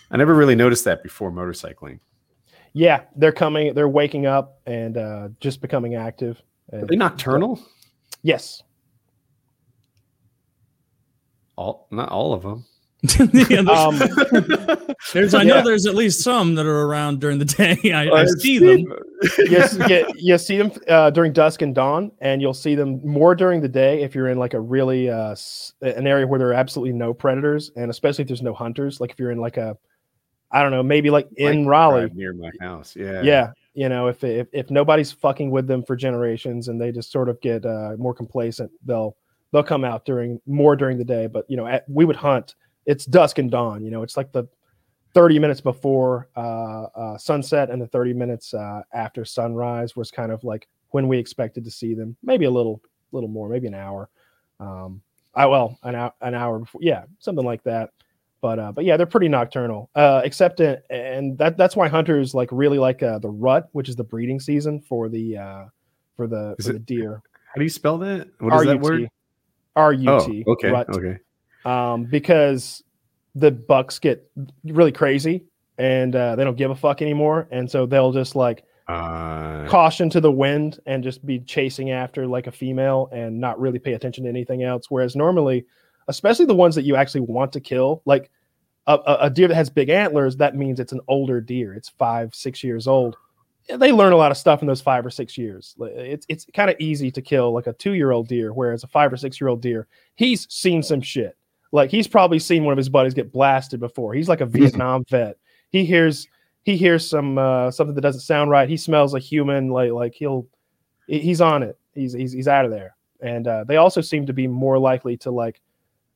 I 0.09 0.17
never 0.17 0.33
really 0.33 0.55
noticed 0.55 0.85
that 0.85 1.03
before 1.03 1.31
motorcycling 1.31 1.99
yeah, 2.77 3.01
they're 3.15 3.31
coming. 3.31 3.73
They're 3.73 3.89
waking 3.89 4.27
up 4.27 4.61
and 4.67 4.97
uh, 4.97 5.29
just 5.39 5.61
becoming 5.61 5.95
active. 5.95 6.41
Are 6.71 6.85
they 6.85 6.95
nocturnal? 6.95 7.59
Yes. 8.21 8.61
All 11.55 11.87
not 11.89 12.09
all 12.09 12.33
of 12.33 12.43
them. 12.43 12.65
yeah, 13.19 13.61
there's, 13.61 13.67
um, 13.69 13.97
there's, 15.13 15.33
I 15.33 15.43
know 15.43 15.57
yeah. 15.57 15.61
there's 15.61 15.85
at 15.85 15.95
least 15.95 16.21
some 16.21 16.55
that 16.55 16.65
are 16.65 16.81
around 16.81 17.19
during 17.19 17.39
the 17.39 17.45
day. 17.45 17.77
I, 17.93 18.09
I 18.09 18.25
see 18.25 18.59
them. 18.59 18.85
yes, 19.37 19.77
you, 19.87 20.07
you, 20.15 20.37
see 20.37 20.57
them 20.57 20.71
uh, 20.87 21.09
during 21.09 21.31
dusk 21.33 21.63
and 21.63 21.73
dawn, 21.73 22.11
and 22.21 22.41
you'll 22.41 22.53
see 22.53 22.75
them 22.75 22.99
more 23.03 23.33
during 23.33 23.61
the 23.61 23.67
day 23.67 24.03
if 24.03 24.13
you're 24.13 24.27
in 24.29 24.37
like 24.37 24.53
a 24.53 24.59
really 24.59 25.09
uh, 25.09 25.35
an 25.81 26.05
area 26.05 26.27
where 26.27 26.37
there 26.37 26.49
are 26.49 26.53
absolutely 26.53 26.93
no 26.93 27.13
predators, 27.13 27.71
and 27.75 27.89
especially 27.89 28.23
if 28.23 28.27
there's 28.27 28.41
no 28.43 28.53
hunters. 28.53 28.99
Like 28.99 29.11
if 29.11 29.19
you're 29.19 29.31
in 29.31 29.39
like 29.39 29.57
a 29.57 29.77
I 30.51 30.61
don't 30.61 30.71
know, 30.71 30.83
maybe 30.83 31.09
like 31.09 31.27
in 31.35 31.65
like 31.65 31.69
Raleigh 31.69 32.09
near 32.13 32.33
my 32.33 32.51
house. 32.59 32.95
Yeah, 32.95 33.21
yeah. 33.21 33.51
You 33.73 33.89
know, 33.89 34.07
if, 34.07 34.23
if 34.23 34.47
if 34.53 34.71
nobody's 34.71 35.11
fucking 35.11 35.51
with 35.51 35.67
them 35.67 35.83
for 35.83 35.95
generations 35.95 36.67
and 36.67 36.79
they 36.79 36.91
just 36.91 37.11
sort 37.11 37.29
of 37.29 37.39
get 37.41 37.65
uh, 37.65 37.91
more 37.97 38.13
complacent, 38.13 38.71
they'll 38.85 39.15
they'll 39.51 39.63
come 39.63 39.83
out 39.83 40.05
during 40.05 40.41
more 40.47 40.75
during 40.75 40.97
the 40.97 41.03
day. 41.03 41.27
But 41.27 41.45
you 41.49 41.57
know, 41.57 41.67
at, 41.67 41.87
we 41.89 42.05
would 42.05 42.15
hunt 42.15 42.55
it's 42.87 43.05
dusk 43.05 43.37
and 43.37 43.51
dawn. 43.51 43.83
You 43.83 43.91
know, 43.91 44.01
it's 44.01 44.17
like 44.17 44.31
the 44.31 44.45
30 45.13 45.39
minutes 45.39 45.61
before 45.61 46.29
uh, 46.35 46.83
uh, 46.83 47.17
sunset 47.17 47.69
and 47.69 47.81
the 47.81 47.87
30 47.87 48.13
minutes 48.13 48.53
uh, 48.53 48.81
after 48.93 49.25
sunrise 49.25 49.95
was 49.95 50.09
kind 50.09 50.31
of 50.31 50.43
like 50.43 50.67
when 50.91 51.07
we 51.07 51.17
expected 51.17 51.63
to 51.65 51.71
see 51.71 51.93
them. 51.93 52.15
Maybe 52.23 52.45
a 52.45 52.51
little, 52.51 52.81
little 53.11 53.29
more, 53.29 53.49
maybe 53.49 53.67
an 53.67 53.75
hour. 53.75 54.09
Um, 54.59 55.01
I 55.35 55.45
well, 55.45 55.77
an 55.83 55.95
hour, 55.95 56.13
an 56.21 56.33
hour 56.33 56.59
before, 56.59 56.81
yeah, 56.81 57.03
something 57.19 57.45
like 57.45 57.61
that. 57.63 57.91
But 58.41 58.59
uh, 58.59 58.71
but 58.71 58.85
yeah, 58.85 58.97
they're 58.97 59.05
pretty 59.05 59.29
nocturnal. 59.29 59.89
Uh, 59.95 60.21
except 60.23 60.59
in, 60.59 60.77
and 60.89 61.37
that 61.39 61.57
that's 61.57 61.75
why 61.75 61.87
hunters 61.87 62.33
like 62.33 62.49
really 62.51 62.77
like 62.77 63.01
uh, 63.01 63.19
the 63.19 63.29
rut, 63.29 63.69
which 63.71 63.89
is 63.89 63.95
the 63.95 64.03
breeding 64.03 64.39
season 64.39 64.79
for 64.81 65.09
the 65.09 65.37
uh, 65.37 65.65
for 66.15 66.27
the 66.27 66.55
is 66.59 66.65
for 66.65 66.71
it, 66.71 66.73
the 66.73 66.79
deer. 66.79 67.21
How 67.53 67.59
do 67.59 67.63
you 67.63 67.69
spell 67.69 67.97
that? 67.99 68.29
What 68.39 68.53
is 68.53 68.59
R-U-T. 68.59 68.77
that 68.77 68.81
word? 68.81 69.09
R 69.75 69.93
U 69.93 70.19
T. 70.25 70.43
Oh, 70.47 70.51
okay. 70.53 70.69
Rut. 70.69 70.89
Okay 70.89 71.17
um, 71.67 72.05
because 72.05 72.83
the 73.35 73.51
Bucks 73.51 73.99
get 73.99 74.29
really 74.63 74.91
crazy 74.91 75.45
and 75.77 76.15
uh, 76.15 76.35
they 76.35 76.43
don't 76.43 76.57
give 76.57 76.71
a 76.71 76.75
fuck 76.75 77.01
anymore, 77.01 77.47
and 77.51 77.69
so 77.69 77.85
they'll 77.85 78.11
just 78.11 78.35
like 78.35 78.63
uh, 78.87 79.67
caution 79.67 80.09
to 80.09 80.21
the 80.21 80.31
wind 80.31 80.79
and 80.87 81.03
just 81.03 81.23
be 81.23 81.39
chasing 81.39 81.91
after 81.91 82.25
like 82.25 82.47
a 82.47 82.51
female 82.51 83.09
and 83.11 83.39
not 83.39 83.59
really 83.59 83.77
pay 83.77 83.93
attention 83.93 84.23
to 84.23 84.29
anything 84.29 84.63
else. 84.63 84.85
Whereas 84.89 85.15
normally, 85.15 85.65
especially 86.07 86.45
the 86.45 86.55
ones 86.55 86.75
that 86.75 86.83
you 86.83 86.95
actually 86.95 87.21
want 87.21 87.53
to 87.53 87.59
kill, 87.59 88.01
like 88.05 88.29
a, 88.87 89.17
a 89.21 89.29
deer 89.29 89.47
that 89.47 89.55
has 89.55 89.69
big 89.69 89.89
antlers, 89.89 90.37
that 90.37 90.55
means 90.55 90.79
it's 90.79 90.93
an 90.93 91.01
older 91.07 91.41
deer. 91.41 91.73
It's 91.73 91.89
five, 91.89 92.33
six 92.33 92.63
years 92.63 92.87
old. 92.87 93.17
They 93.69 93.91
learn 93.91 94.13
a 94.13 94.17
lot 94.17 94.31
of 94.31 94.37
stuff 94.37 94.61
in 94.61 94.67
those 94.67 94.79
five 94.79 95.05
or 95.05 95.09
six 95.09 95.37
years. 95.37 95.75
It's 95.79 96.25
it's 96.29 96.45
kind 96.53 96.69
of 96.69 96.77
easy 96.79 97.11
to 97.11 97.21
kill 97.21 97.51
like 97.51 97.67
a 97.67 97.73
two 97.73 97.93
year 97.93 98.11
old 98.11 98.29
deer, 98.29 98.53
whereas 98.53 98.83
a 98.83 98.87
five 98.87 99.11
or 99.11 99.17
six 99.17 99.41
year 99.41 99.49
old 99.49 99.61
deer, 99.61 99.87
he's 100.15 100.47
seen 100.49 100.81
some 100.81 101.01
shit 101.01 101.35
like 101.71 101.91
he's 101.91 102.07
probably 102.07 102.39
seen 102.39 102.63
one 102.63 102.71
of 102.71 102.77
his 102.77 102.89
buddies 102.89 103.13
get 103.13 103.31
blasted 103.31 103.79
before. 103.79 104.13
He's 104.13 104.29
like 104.29 104.41
a 104.41 104.45
Vietnam 104.45 105.03
vet. 105.09 105.37
He 105.69 105.85
hears 105.85 106.27
he 106.63 106.77
hears 106.77 107.07
some 107.07 107.37
uh, 107.37 107.71
something 107.71 107.95
that 107.95 108.01
doesn't 108.01 108.21
sound 108.21 108.49
right. 108.49 108.69
He 108.69 108.77
smells 108.77 109.13
a 109.13 109.19
human. 109.19 109.69
Like 109.69 109.91
like 109.91 110.13
he'll 110.13 110.47
he's 111.07 111.41
on 111.41 111.63
it. 111.63 111.77
He's 111.93 112.13
he's 112.13 112.31
he's 112.31 112.47
out 112.47 112.65
of 112.65 112.71
there. 112.71 112.95
And 113.21 113.47
uh, 113.47 113.63
they 113.65 113.77
also 113.77 114.01
seem 114.01 114.25
to 114.27 114.33
be 114.33 114.47
more 114.47 114.77
likely 114.77 115.17
to 115.17 115.31
like 115.31 115.61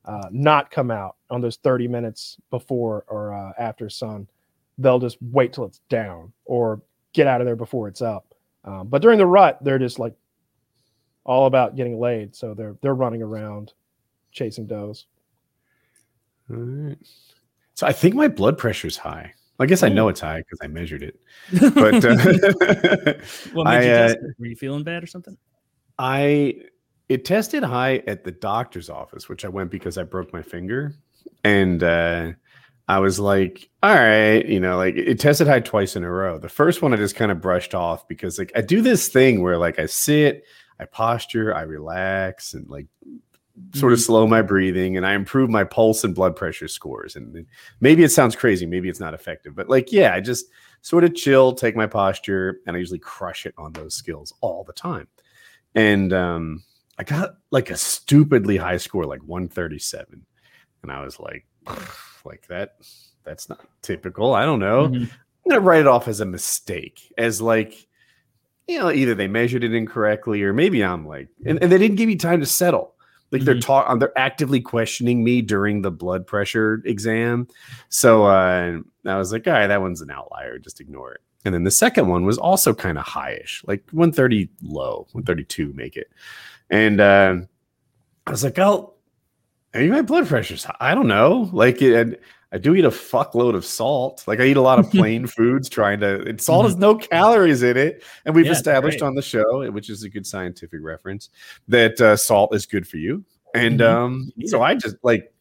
uh, 0.06 0.28
not 0.32 0.72
come 0.72 0.91
out 0.91 1.16
on 1.30 1.41
those 1.41 1.58
30 1.58 1.88
minutes 1.88 2.38
before 2.49 3.06
or 3.08 3.34
uh, 3.34 3.54
after 3.58 3.89
sun. 3.89 4.28
They'll 4.78 4.99
just 4.99 5.18
wait 5.22 5.54
till 5.54 5.66
it's 5.66 5.80
down 5.89 6.34
or 6.45 6.82
get 7.14 7.28
out 7.28 7.41
of 7.41 7.45
there 7.45 7.56
before 7.56 7.88
it's 7.88 8.02
up. 8.02 8.34
Um, 8.64 8.88
but 8.88 9.02
during 9.02 9.18
the 9.18 9.26
rut, 9.26 9.60
they're 9.62 9.80
just 9.80 9.99
like 9.99 10.14
all 11.24 11.45
about 11.45 11.76
getting 11.76 11.99
laid. 11.99 12.36
So 12.36 12.54
they're 12.54 12.76
they're 12.82 12.95
running 12.95 13.22
around 13.22 13.74
chasing 14.32 14.66
does. 14.66 15.06
All 16.49 16.58
right. 16.58 16.97
So 17.76 17.88
I 17.88 17.93
think 17.93 18.16
my 18.16 18.28
blood 18.28 18.58
pressure's 18.58 18.97
high. 18.97 19.34
I 19.60 19.68
guess 19.68 19.84
I 19.84 19.89
know 19.89 20.08
it's 20.08 20.20
high 20.20 20.39
because 20.39 20.60
I 20.64 20.68
measured 20.68 21.04
it. 21.04 21.20
But 21.76 22.04
uh, 22.04 23.14
what 23.54 23.66
made 23.66 23.74
I, 23.76 23.82
you 23.82 23.89
test 23.89 24.18
uh, 24.18 24.20
it? 24.20 24.36
Were 24.39 24.45
you 24.47 24.56
feeling 24.56 24.84
bad 24.84 25.04
or 25.04 25.08
something? 25.08 25.38
I 25.99 26.56
it 27.12 27.26
tested 27.26 27.64
high 27.64 28.03
at 28.07 28.24
the 28.24 28.32
doctor's 28.32 28.89
office, 28.89 29.28
which 29.28 29.43
I 29.43 29.49
went 29.49 29.70
because 29.70 29.97
I 29.97 30.03
broke 30.03 30.32
my 30.32 30.41
finger, 30.41 30.95
and 31.43 31.84
uh, 31.84 32.32
I 32.88 32.99
was 32.99 33.20
like, 33.20 33.70
all 33.84 33.93
right, 33.95 34.45
you 34.45 34.59
know, 34.59 34.78
like 34.78 34.95
it 34.95 35.20
tested 35.20 35.47
high 35.47 35.59
twice 35.59 35.95
in 35.95 36.03
a 36.03 36.09
row. 36.09 36.38
The 36.38 36.49
first 36.49 36.82
one 36.82 36.93
I 36.93 36.97
just 36.97 37.16
kind 37.16 37.32
of 37.32 37.41
brushed 37.41 37.76
off 37.76 38.07
because 38.07 38.38
like 38.39 38.51
I 38.55 38.62
do 38.62 38.82
this 38.82 39.09
thing 39.09 39.41
where 39.41 39.57
like 39.57 39.80
I 39.80 39.86
sit, 39.86 40.43
I 40.80 40.86
posture, 40.86 41.55
I 41.55 41.62
relax, 41.62 42.53
and 42.53 42.68
like 42.70 42.88
sort 43.74 43.93
of 43.93 43.99
mm-hmm. 43.99 44.05
slow 44.05 44.28
my 44.28 44.41
breathing 44.41 44.97
and 44.97 45.05
I 45.05 45.14
improve 45.14 45.49
my 45.49 45.64
pulse 45.64 46.03
and 46.03 46.16
blood 46.16 46.36
pressure 46.36 46.68
scores. 46.68 47.16
And 47.16 47.45
maybe 47.80 48.03
it 48.03 48.09
sounds 48.09 48.36
crazy, 48.36 48.66
maybe 48.66 48.89
it's 48.89 48.99
not 48.99 49.14
effective, 49.14 49.55
but 49.55 49.70
like, 49.70 49.91
yeah, 49.91 50.14
I 50.14 50.20
just 50.20 50.45
sort 50.82 51.03
of 51.03 51.14
chill, 51.14 51.53
take 51.53 51.76
my 51.76 51.88
posture, 51.88 52.59
and 52.66 52.76
I 52.76 52.80
usually 52.80 52.99
crush 52.99 53.45
it 53.45 53.53
on 53.57 53.74
those 53.74 53.93
skills 53.93 54.34
all 54.41 54.64
the 54.64 54.74
time. 54.74 55.07
And 55.76 56.12
um, 56.12 56.64
I 57.02 57.04
got 57.04 57.38
like 57.49 57.72
a 57.72 57.78
stupidly 57.78 58.58
high 58.58 58.78
score, 58.78 59.06
like 59.06 59.24
137. 59.24 60.24
And 60.84 60.91
I 60.91 61.04
was 61.04 61.20
like, 61.20 61.47
like 62.26 62.45
that, 62.47 62.76
that's 63.24 63.49
not 63.49 63.66
typical. 63.82 64.36
I 64.36 64.45
don't 64.45 64.60
know. 64.60 64.88
Mm-hmm. 64.88 65.06
I'm 65.06 65.49
gonna 65.49 65.62
write 65.62 65.82
it 65.82 65.88
off 65.88 66.08
as 66.08 66.20
a 66.20 66.26
mistake, 66.26 67.12
as 67.18 67.41
like, 67.41 67.88
you 68.68 68.78
know, 68.78 68.91
either 68.91 69.16
they 69.16 69.28
measured 69.28 69.64
it 69.64 69.74
incorrectly 69.74 70.43
or 70.43 70.54
maybe 70.54 70.84
I'm 70.84 71.08
like, 71.08 71.30
and, 71.43 71.58
and 71.64 71.72
they 71.72 71.80
didn't 71.80 71.97
give 71.97 72.06
me 72.06 72.18
time 72.18 72.39
to 72.39 72.45
settle. 72.45 72.93
Like 73.32 73.39
mm-hmm. 73.39 73.45
they're 73.45 73.60
talking, 73.60 73.97
they're 73.97 74.16
actively 74.16 74.62
questioning 74.62 75.24
me 75.24 75.41
during 75.41 75.82
the 75.82 75.89
blood 75.89 76.28
pressure 76.28 76.84
exam. 76.86 77.47
So 77.89 78.26
uh, 78.26 78.78
I 79.08 79.18
was 79.18 79.32
like, 79.32 79.47
all 79.47 79.54
right, 79.54 79.66
that 79.66 79.82
one's 79.82 80.02
an 80.02 80.12
outlier. 80.12 80.60
Just 80.60 80.80
ignore 80.80 81.14
it. 81.14 81.22
And 81.45 81.56
then 81.56 81.64
the 81.64 81.72
second 81.72 82.10
one 82.10 82.26
was 82.26 82.38
also 82.38 82.76
kind 82.76 82.99
of 82.99 83.06
highish, 83.06 83.68
like 83.68 83.84
130 83.89 84.49
low, 84.62 85.08
132 85.14 85.74
make 85.74 85.97
it. 85.97 86.12
And 86.72 87.02
uh, 87.02 87.36
I 88.26 88.32
was 88.32 88.44
like, 88.44 88.58
oh, 88.58 88.94
maybe 89.74 89.90
my 89.90 90.02
blood 90.02 90.28
pressure's 90.28 90.64
high. 90.64 90.78
I 90.80 90.96
don't 90.96 91.08
know. 91.08 91.50
Like 91.52 91.82
it, 91.82 92.22
I 92.54 92.58
do 92.58 92.76
eat 92.76 92.86
a 92.86 92.90
fuckload 92.90 93.56
of 93.56 93.66
salt. 93.66 94.24
Like 94.28 94.40
I 94.40 94.46
eat 94.46 94.58
a 94.58 94.62
lot 94.62 94.80
of 94.80 94.90
plain 94.92 95.28
foods, 95.28 95.70
trying 95.70 96.00
to. 96.00 96.22
And 96.24 96.42
salt 96.42 96.66
has 96.66 96.78
no 96.78 96.96
calories 96.96 97.62
in 97.62 97.78
it, 97.78 98.04
and 98.26 98.34
we've 98.34 98.46
yeah, 98.46 98.54
established 98.54 99.02
on 99.02 99.16
the 99.16 99.22
show, 99.22 99.70
which 99.72 99.90
is 99.90 100.04
a 100.04 100.10
good 100.10 100.26
scientific 100.26 100.80
reference, 100.82 101.30
that 101.68 102.00
uh, 102.02 102.16
salt 102.16 102.56
is 102.56 102.66
good 102.66 102.88
for 102.88 102.98
you. 102.98 103.24
And 103.54 103.80
mm-hmm. 103.80 104.04
um, 104.04 104.32
so 104.46 104.62
I 104.62 104.76
just 104.76 104.96
like, 105.04 105.34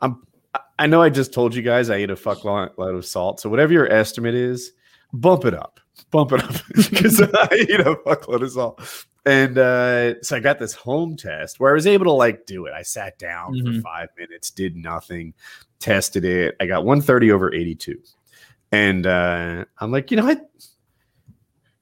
I'm. 0.00 0.22
I 0.78 0.86
know 0.86 1.00
I 1.00 1.08
just 1.08 1.32
told 1.32 1.54
you 1.54 1.62
guys 1.62 1.88
I 1.88 1.98
eat 1.98 2.10
a 2.10 2.14
fuckload 2.14 2.96
of 2.96 3.06
salt. 3.06 3.40
So 3.40 3.48
whatever 3.48 3.72
your 3.72 3.90
estimate 3.90 4.34
is, 4.34 4.72
bump 5.14 5.46
it 5.46 5.54
up, 5.54 5.80
bump 6.10 6.32
it 6.32 6.44
up, 6.44 6.54
because 6.74 7.22
I 7.34 7.48
eat 7.52 7.80
a 7.80 7.94
fuckload 8.04 8.42
of 8.42 8.50
salt. 8.50 9.06
And 9.24 9.56
uh, 9.56 10.20
so 10.22 10.36
I 10.36 10.40
got 10.40 10.58
this 10.58 10.74
home 10.74 11.16
test 11.16 11.60
where 11.60 11.70
I 11.70 11.74
was 11.74 11.86
able 11.86 12.06
to 12.06 12.12
like 12.12 12.44
do 12.46 12.66
it. 12.66 12.72
I 12.72 12.82
sat 12.82 13.18
down 13.18 13.54
mm-hmm. 13.54 13.76
for 13.76 13.82
five 13.82 14.08
minutes, 14.18 14.50
did 14.50 14.76
nothing, 14.76 15.34
tested 15.78 16.24
it. 16.24 16.56
I 16.60 16.66
got 16.66 16.84
130 16.84 17.30
over 17.30 17.54
82. 17.54 18.00
And 18.72 19.06
uh, 19.06 19.64
I'm 19.78 19.92
like, 19.92 20.10
you 20.10 20.16
know 20.16 20.24
what? 20.24 20.48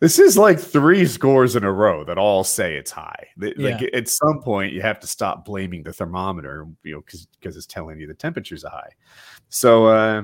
This 0.01 0.18
is 0.18 0.36
like 0.38 0.59
three 0.59 1.07
scores 1.07 1.57
in 1.57 1.64
a 1.64 1.72
row 1.72 2.05
that 2.05 2.16
all 2.16 2.43
say 2.43 2.76
it's 2.76 2.91
high. 2.91 3.28
Like 3.36 3.55
yeah. 3.59 3.80
at 3.93 4.09
some 4.09 4.41
point, 4.41 4.72
you 4.72 4.80
have 4.80 4.99
to 5.01 5.07
stop 5.07 5.45
blaming 5.45 5.82
the 5.82 5.93
thermometer, 5.93 6.66
you 6.82 6.95
know, 6.95 7.01
because 7.03 7.26
because 7.38 7.57
it's 7.57 7.66
telling 7.66 8.01
you 8.01 8.07
the 8.07 8.14
temperatures 8.14 8.64
are 8.64 8.70
high. 8.70 8.91
So 9.51 9.86
uh, 9.86 10.22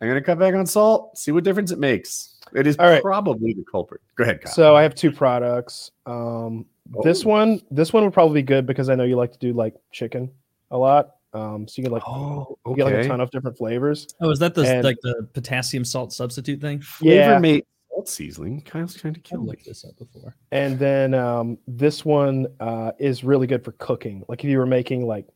I'm 0.00 0.08
gonna 0.08 0.22
cut 0.22 0.38
back 0.38 0.54
on 0.54 0.64
salt, 0.64 1.18
see 1.18 1.30
what 1.30 1.44
difference 1.44 1.70
it 1.72 1.78
makes. 1.78 2.37
It 2.54 2.66
is 2.66 2.76
all 2.78 2.86
right. 2.86 3.02
probably 3.02 3.52
the 3.52 3.64
culprit. 3.70 4.00
Go 4.16 4.24
ahead, 4.24 4.42
Kyle. 4.42 4.52
So 4.52 4.76
I 4.76 4.82
have 4.82 4.94
two 4.94 5.12
products. 5.12 5.90
Um, 6.06 6.66
oh. 6.94 7.02
This 7.02 7.24
one, 7.24 7.60
this 7.70 7.92
one 7.92 8.04
would 8.04 8.12
probably 8.12 8.42
be 8.42 8.46
good 8.46 8.66
because 8.66 8.88
I 8.88 8.94
know 8.94 9.04
you 9.04 9.16
like 9.16 9.32
to 9.32 9.38
do 9.38 9.52
like 9.52 9.74
chicken 9.92 10.30
a 10.70 10.78
lot. 10.78 11.16
Um, 11.34 11.68
so 11.68 11.74
you 11.76 11.84
can 11.84 11.92
like 11.92 12.08
oh, 12.08 12.58
okay. 12.66 12.76
get 12.76 12.84
like 12.84 12.94
a 12.94 13.08
ton 13.08 13.20
of 13.20 13.30
different 13.30 13.58
flavors. 13.58 14.06
Oh, 14.20 14.30
is 14.30 14.38
that 14.38 14.54
the 14.54 14.62
and, 14.62 14.84
like 14.84 14.96
the 15.02 15.28
potassium 15.34 15.84
salt 15.84 16.12
substitute 16.12 16.60
thing? 16.60 16.82
Yeah, 17.00 17.26
Flavor 17.26 17.40
mate 17.40 17.66
salt 17.98 18.08
seasoning. 18.08 18.62
Kyle's 18.62 18.94
trying 18.94 19.14
to 19.14 19.20
kill 19.20 19.44
like 19.44 19.64
this 19.64 19.84
up 19.84 19.96
before. 19.98 20.36
And 20.52 20.78
then 20.78 21.14
um, 21.14 21.58
this 21.66 22.04
one 22.04 22.46
uh, 22.60 22.92
is 22.98 23.24
really 23.24 23.46
good 23.46 23.64
for 23.64 23.72
cooking. 23.72 24.24
Like 24.28 24.44
if 24.44 24.50
you 24.50 24.58
were 24.58 24.66
making 24.66 25.06
like 25.06 25.26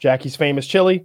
Jackie's 0.00 0.36
famous 0.36 0.66
chili, 0.66 1.04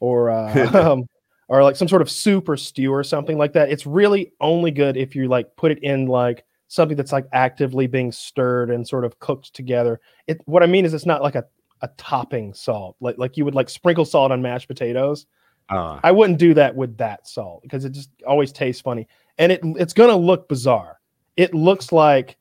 or 0.00 0.30
uh, 0.30 0.92
um, 0.92 1.06
or 1.48 1.62
like 1.62 1.76
some 1.76 1.88
sort 1.88 2.02
of 2.02 2.10
soup 2.10 2.48
or 2.48 2.56
stew 2.56 2.92
or 2.92 3.04
something 3.04 3.38
like 3.38 3.52
that. 3.52 3.70
It's 3.70 3.86
really 3.86 4.32
only 4.40 4.70
good 4.70 4.96
if 4.96 5.14
you 5.14 5.28
like 5.28 5.54
put 5.56 5.72
it 5.72 5.82
in 5.82 6.06
like 6.06 6.44
something 6.68 6.96
that's 6.96 7.12
like 7.12 7.26
actively 7.32 7.86
being 7.86 8.10
stirred 8.10 8.70
and 8.70 8.86
sort 8.86 9.04
of 9.04 9.18
cooked 9.18 9.52
together. 9.54 10.00
It 10.26 10.40
what 10.46 10.62
I 10.62 10.66
mean 10.66 10.84
is 10.84 10.94
it's 10.94 11.06
not 11.06 11.22
like 11.22 11.34
a 11.34 11.44
a 11.82 11.88
topping 11.96 12.54
salt, 12.54 12.96
like 13.00 13.18
like 13.18 13.36
you 13.36 13.44
would 13.44 13.54
like 13.54 13.68
sprinkle 13.68 14.04
salt 14.04 14.32
on 14.32 14.40
mashed 14.40 14.68
potatoes. 14.68 15.26
Uh, 15.68 15.98
I 16.02 16.12
wouldn't 16.12 16.38
do 16.38 16.54
that 16.54 16.74
with 16.74 16.96
that 16.98 17.26
salt 17.26 17.62
because 17.62 17.84
it 17.84 17.90
just 17.90 18.10
always 18.26 18.52
tastes 18.52 18.80
funny, 18.80 19.08
and 19.38 19.52
it 19.52 19.60
it's 19.62 19.92
gonna 19.92 20.16
look 20.16 20.48
bizarre. 20.48 21.00
It 21.36 21.54
looks 21.54 21.92
like 21.92 22.36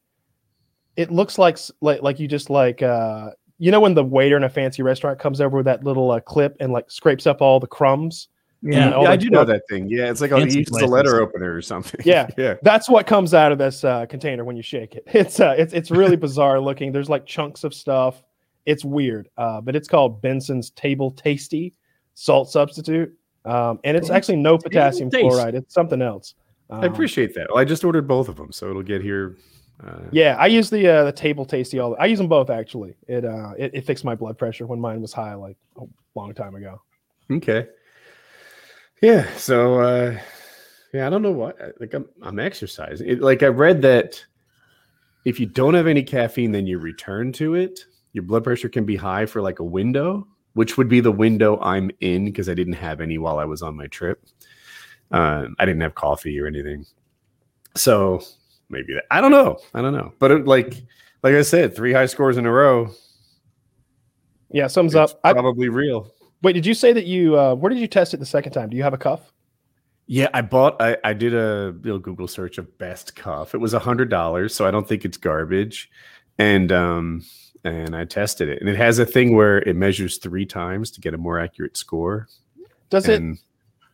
it 0.96 1.12
looks 1.12 1.38
like 1.38 1.58
like 1.82 2.02
like 2.02 2.20
you 2.20 2.28
just 2.28 2.50
like 2.50 2.82
uh 2.82 3.32
you 3.58 3.72
know 3.72 3.80
when 3.80 3.94
the 3.94 4.04
waiter 4.04 4.38
in 4.38 4.44
a 4.44 4.50
fancy 4.50 4.84
restaurant 4.84 5.20
comes 5.20 5.42
over 5.42 5.58
with 5.58 5.66
that 5.66 5.84
little 5.84 6.12
uh, 6.12 6.20
clip 6.20 6.58
and 6.60 6.72
like 6.72 6.90
scrapes 6.90 7.28
up 7.28 7.42
all 7.42 7.60
the 7.60 7.68
crumbs. 7.68 8.28
Yeah, 8.62 9.02
yeah 9.02 9.10
I 9.10 9.16
do 9.16 9.30
know 9.30 9.44
that 9.44 9.64
thing. 9.68 9.90
Yeah, 9.90 10.12
it's 10.12 10.22
like 10.22 10.32
he 10.32 10.60
uses 10.60 10.82
a 10.82 10.86
letter 10.86 11.20
opener 11.20 11.54
or 11.54 11.62
something. 11.62 12.00
Yeah, 12.06 12.28
yeah. 12.38 12.56
That's 12.62 12.88
what 12.88 13.08
comes 13.08 13.34
out 13.34 13.52
of 13.52 13.58
this 13.58 13.84
uh, 13.84 14.06
container 14.06 14.46
when 14.46 14.56
you 14.56 14.62
shake 14.62 14.96
it. 14.96 15.04
It's 15.14 15.40
uh, 15.40 15.56
it's 15.58 15.74
it's 15.74 15.90
really 15.90 16.16
bizarre 16.28 16.60
looking. 16.60 16.92
There's 16.92 17.10
like 17.10 17.26
chunks 17.26 17.64
of 17.64 17.74
stuff. 17.74 18.24
It's 18.66 18.86
weird, 18.86 19.30
uh, 19.38 19.62
but 19.62 19.76
it's 19.76 19.88
called 19.88 20.22
Benson's 20.22 20.70
Table 20.72 21.10
Tasty 21.12 21.74
Salt 22.14 22.52
Substitute, 22.52 23.12
um, 23.46 23.80
and 23.84 23.98
it's 23.98 24.12
actually 24.12 24.38
no 24.38 24.58
potassium 24.58 25.10
chloride. 25.10 25.56
It's 25.56 25.74
something 25.74 26.02
else. 26.02 26.36
Um, 26.70 26.82
I 26.82 26.86
appreciate 26.86 27.34
that. 27.34 27.48
Well, 27.50 27.58
I 27.58 27.66
just 27.66 27.84
ordered 27.84 28.08
both 28.08 28.30
of 28.30 28.36
them, 28.36 28.52
so 28.52 28.70
it'll 28.70 28.84
get 28.84 29.02
here. 29.02 29.38
Uh, 29.84 30.02
yeah, 30.12 30.36
I 30.40 30.46
use 30.46 30.70
the 30.70 30.88
uh, 30.88 31.04
the 31.06 31.12
Table 31.12 31.46
Tasty 31.46 31.80
all. 31.80 31.96
I 32.00 32.06
use 32.06 32.20
them 32.20 32.28
both 32.28 32.52
actually. 32.52 32.96
It 33.08 33.26
uh 33.26 33.54
it, 33.58 33.72
it 33.74 33.86
fixed 33.88 34.06
my 34.06 34.14
blood 34.14 34.38
pressure 34.38 34.68
when 34.68 34.80
mine 34.80 35.02
was 35.02 35.14
high 35.14 35.34
like 35.34 35.58
a 35.78 35.86
long 36.14 36.36
time 36.36 36.54
ago. 36.54 36.80
Okay. 37.32 37.68
Yeah. 39.02 39.28
So 39.36 39.80
uh 39.80 40.20
yeah, 40.94 41.08
I 41.08 41.10
don't 41.10 41.22
know 41.22 41.32
what 41.32 41.58
like 41.80 41.94
I'm 41.94 42.08
I'm 42.22 42.40
exercising. 42.40 43.08
It, 43.08 43.22
like 43.22 43.44
I 43.44 43.48
read 43.48 43.82
that 43.82 44.24
if 45.26 45.40
you 45.40 45.46
don't 45.46 45.74
have 45.74 45.88
any 45.88 46.04
caffeine, 46.04 46.52
then 46.52 46.68
you 46.68 46.80
return 46.80 47.32
to 47.34 47.56
it. 47.56 47.82
Your 48.14 48.24
blood 48.24 48.44
pressure 48.44 48.70
can 48.70 48.86
be 48.86 48.96
high 48.96 49.26
for 49.26 49.42
like 49.42 49.60
a 49.60 49.64
window, 49.64 50.28
which 50.54 50.78
would 50.78 50.90
be 50.90 51.00
the 51.00 51.12
window 51.12 51.60
I'm 51.62 51.92
in 52.02 52.26
because 52.26 52.50
I 52.50 52.54
didn't 52.54 52.74
have 52.74 53.02
any 53.02 53.18
while 53.18 53.40
I 53.40 53.46
was 53.46 53.62
on 53.62 53.76
my 53.76 53.88
trip. 53.88 54.24
Um, 55.12 55.56
I 55.60 55.66
didn't 55.66 55.82
have 55.82 55.96
coffee 55.96 56.40
or 56.40 56.48
anything. 56.48 56.86
So 57.76 58.22
maybe 58.70 58.94
that, 58.94 59.04
I 59.12 59.22
don't 59.22 59.32
know. 59.32 59.60
I 59.74 59.82
don't 59.82 59.94
know. 59.94 60.14
But 60.20 60.32
it, 60.32 60.46
like 60.46 60.84
like 61.24 61.36
I 61.36 61.42
said, 61.42 61.76
three 61.76 61.94
high 61.94 62.08
scores 62.08 62.38
in 62.38 62.46
a 62.46 62.52
row. 62.52 62.90
Yeah, 64.50 64.68
sums 64.68 64.96
up. 64.96 65.22
Probably 65.22 65.68
I, 65.68 65.72
real. 65.72 66.12
Wait, 66.42 66.54
did 66.54 66.66
you 66.66 66.74
say 66.74 66.94
that 66.94 67.06
you 67.06 67.38
uh 67.38 67.56
where 67.56 67.70
did 67.70 67.80
you 67.80 67.88
test 67.88 68.14
it 68.14 68.18
the 68.18 68.26
second 68.26 68.52
time? 68.52 68.70
Do 68.70 68.78
you 68.78 68.84
have 68.84 68.94
a 68.94 68.98
cuff? 68.98 69.32
Yeah, 70.08 70.28
I 70.34 70.42
bought 70.42 70.82
I, 70.82 70.98
I 71.04 71.14
did 71.14 71.34
a 71.34 71.76
little 71.82 72.00
Google 72.00 72.28
search 72.28 72.58
of 72.58 72.78
best 72.78 73.16
cuff. 73.16 73.54
It 73.54 73.60
was 73.60 73.74
a 73.74 73.80
hundred 73.80 74.10
dollars, 74.10 74.54
so 74.54 74.68
I 74.68 74.72
don't 74.72 74.88
think 74.88 75.06
it's 75.06 75.18
garbage. 75.18 75.90
And 76.38 76.72
um 76.72 77.24
and 77.64 77.96
I 77.96 78.06
tested 78.06 78.50
it. 78.50 78.60
And 78.60 78.70
it 78.70 78.78
has 78.78 79.00
a 79.00 79.06
thing 79.06 79.36
where 79.36 79.60
it 79.60 79.76
measures 79.76 80.18
three 80.18 80.46
times 80.46 80.90
to 80.92 81.02
get 81.02 81.14
a 81.14 81.18
more 81.18 81.40
accurate 81.40 81.78
score. 81.78 82.28
Does 82.90 83.08
and, 83.08 83.36
it 83.36 83.42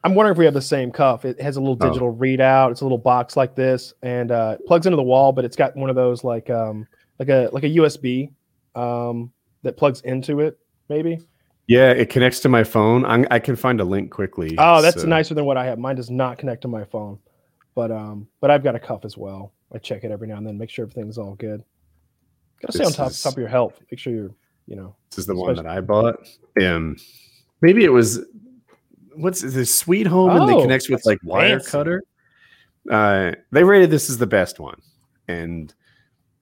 I'm 0.03 0.15
wondering 0.15 0.35
if 0.35 0.37
we 0.37 0.45
have 0.45 0.53
the 0.53 0.61
same 0.61 0.91
cuff. 0.91 1.25
It 1.25 1.41
has 1.41 1.57
a 1.57 1.59
little 1.59 1.77
oh. 1.81 1.87
digital 1.87 2.07
oh. 2.09 2.21
readout. 2.21 2.71
It's 2.71 2.79
a 2.79 2.85
little 2.85 2.97
box 2.97 3.35
like 3.35 3.55
this, 3.55 3.93
and 4.01 4.31
uh, 4.31 4.55
it 4.57 4.65
plugs 4.65 4.85
into 4.85 4.95
the 4.95 5.03
wall, 5.03 5.33
but 5.33 5.43
it's 5.43 5.57
got 5.57 5.75
one 5.75 5.89
of 5.89 5.97
those 5.97 6.23
like 6.23 6.49
um, 6.49 6.87
like 7.19 7.29
a 7.29 7.49
like 7.51 7.63
a 7.63 7.69
USB 7.69 8.31
um, 8.75 9.33
that 9.63 9.75
plugs 9.75 10.01
into 10.01 10.39
it, 10.39 10.57
maybe. 10.87 11.19
Yeah, 11.67 11.91
it 11.91 12.09
connects 12.09 12.39
to 12.41 12.49
my 12.49 12.63
phone. 12.63 13.05
I'm, 13.05 13.27
i 13.29 13.39
can 13.39 13.57
find 13.57 13.81
a 13.81 13.83
link 13.83 14.09
quickly. 14.09 14.55
Oh, 14.57 14.81
that's 14.81 15.01
so. 15.01 15.07
nicer 15.07 15.33
than 15.33 15.45
what 15.45 15.57
I 15.57 15.65
have. 15.65 15.77
Mine 15.77 15.97
does 15.97 16.09
not 16.09 16.37
connect 16.37 16.61
to 16.61 16.69
my 16.69 16.85
phone, 16.85 17.19
but 17.75 17.91
um, 17.91 18.27
but 18.39 18.49
I've 18.49 18.63
got 18.63 18.75
a 18.75 18.79
cuff 18.79 19.03
as 19.03 19.17
well. 19.17 19.51
I 19.73 19.77
check 19.77 20.05
it 20.05 20.11
every 20.11 20.27
now 20.27 20.37
and 20.37 20.47
then, 20.47 20.57
make 20.57 20.69
sure 20.69 20.83
everything's 20.83 21.17
all 21.17 21.35
good. 21.35 21.63
Got 22.61 22.71
to 22.71 22.77
stay 22.77 22.85
on 22.85 22.93
top 22.93 23.11
is, 23.11 23.21
top 23.21 23.33
of 23.33 23.39
your 23.39 23.49
health. 23.49 23.81
Make 23.91 23.99
sure 23.99 24.13
you're, 24.13 24.35
you 24.65 24.77
know. 24.77 24.95
This 25.09 25.19
is 25.19 25.25
the 25.25 25.35
one 25.35 25.55
that 25.55 25.67
I 25.67 25.81
bought. 25.81 26.15
Um, 26.61 26.95
maybe 27.61 27.83
it 27.83 27.91
was 27.91 28.21
what's 29.15 29.41
this 29.41 29.75
Sweet 29.75 30.07
Home, 30.07 30.31
oh, 30.31 30.41
and 30.41 30.49
they 30.49 30.61
connect 30.61 30.89
with 30.89 31.05
like 31.05 31.19
wire 31.23 31.59
fancy. 31.59 31.69
cutter. 31.71 32.03
Uh, 32.89 33.31
they 33.51 33.65
rated 33.65 33.91
this 33.91 34.09
as 34.09 34.17
the 34.17 34.27
best 34.27 34.61
one, 34.61 34.81
and 35.27 35.73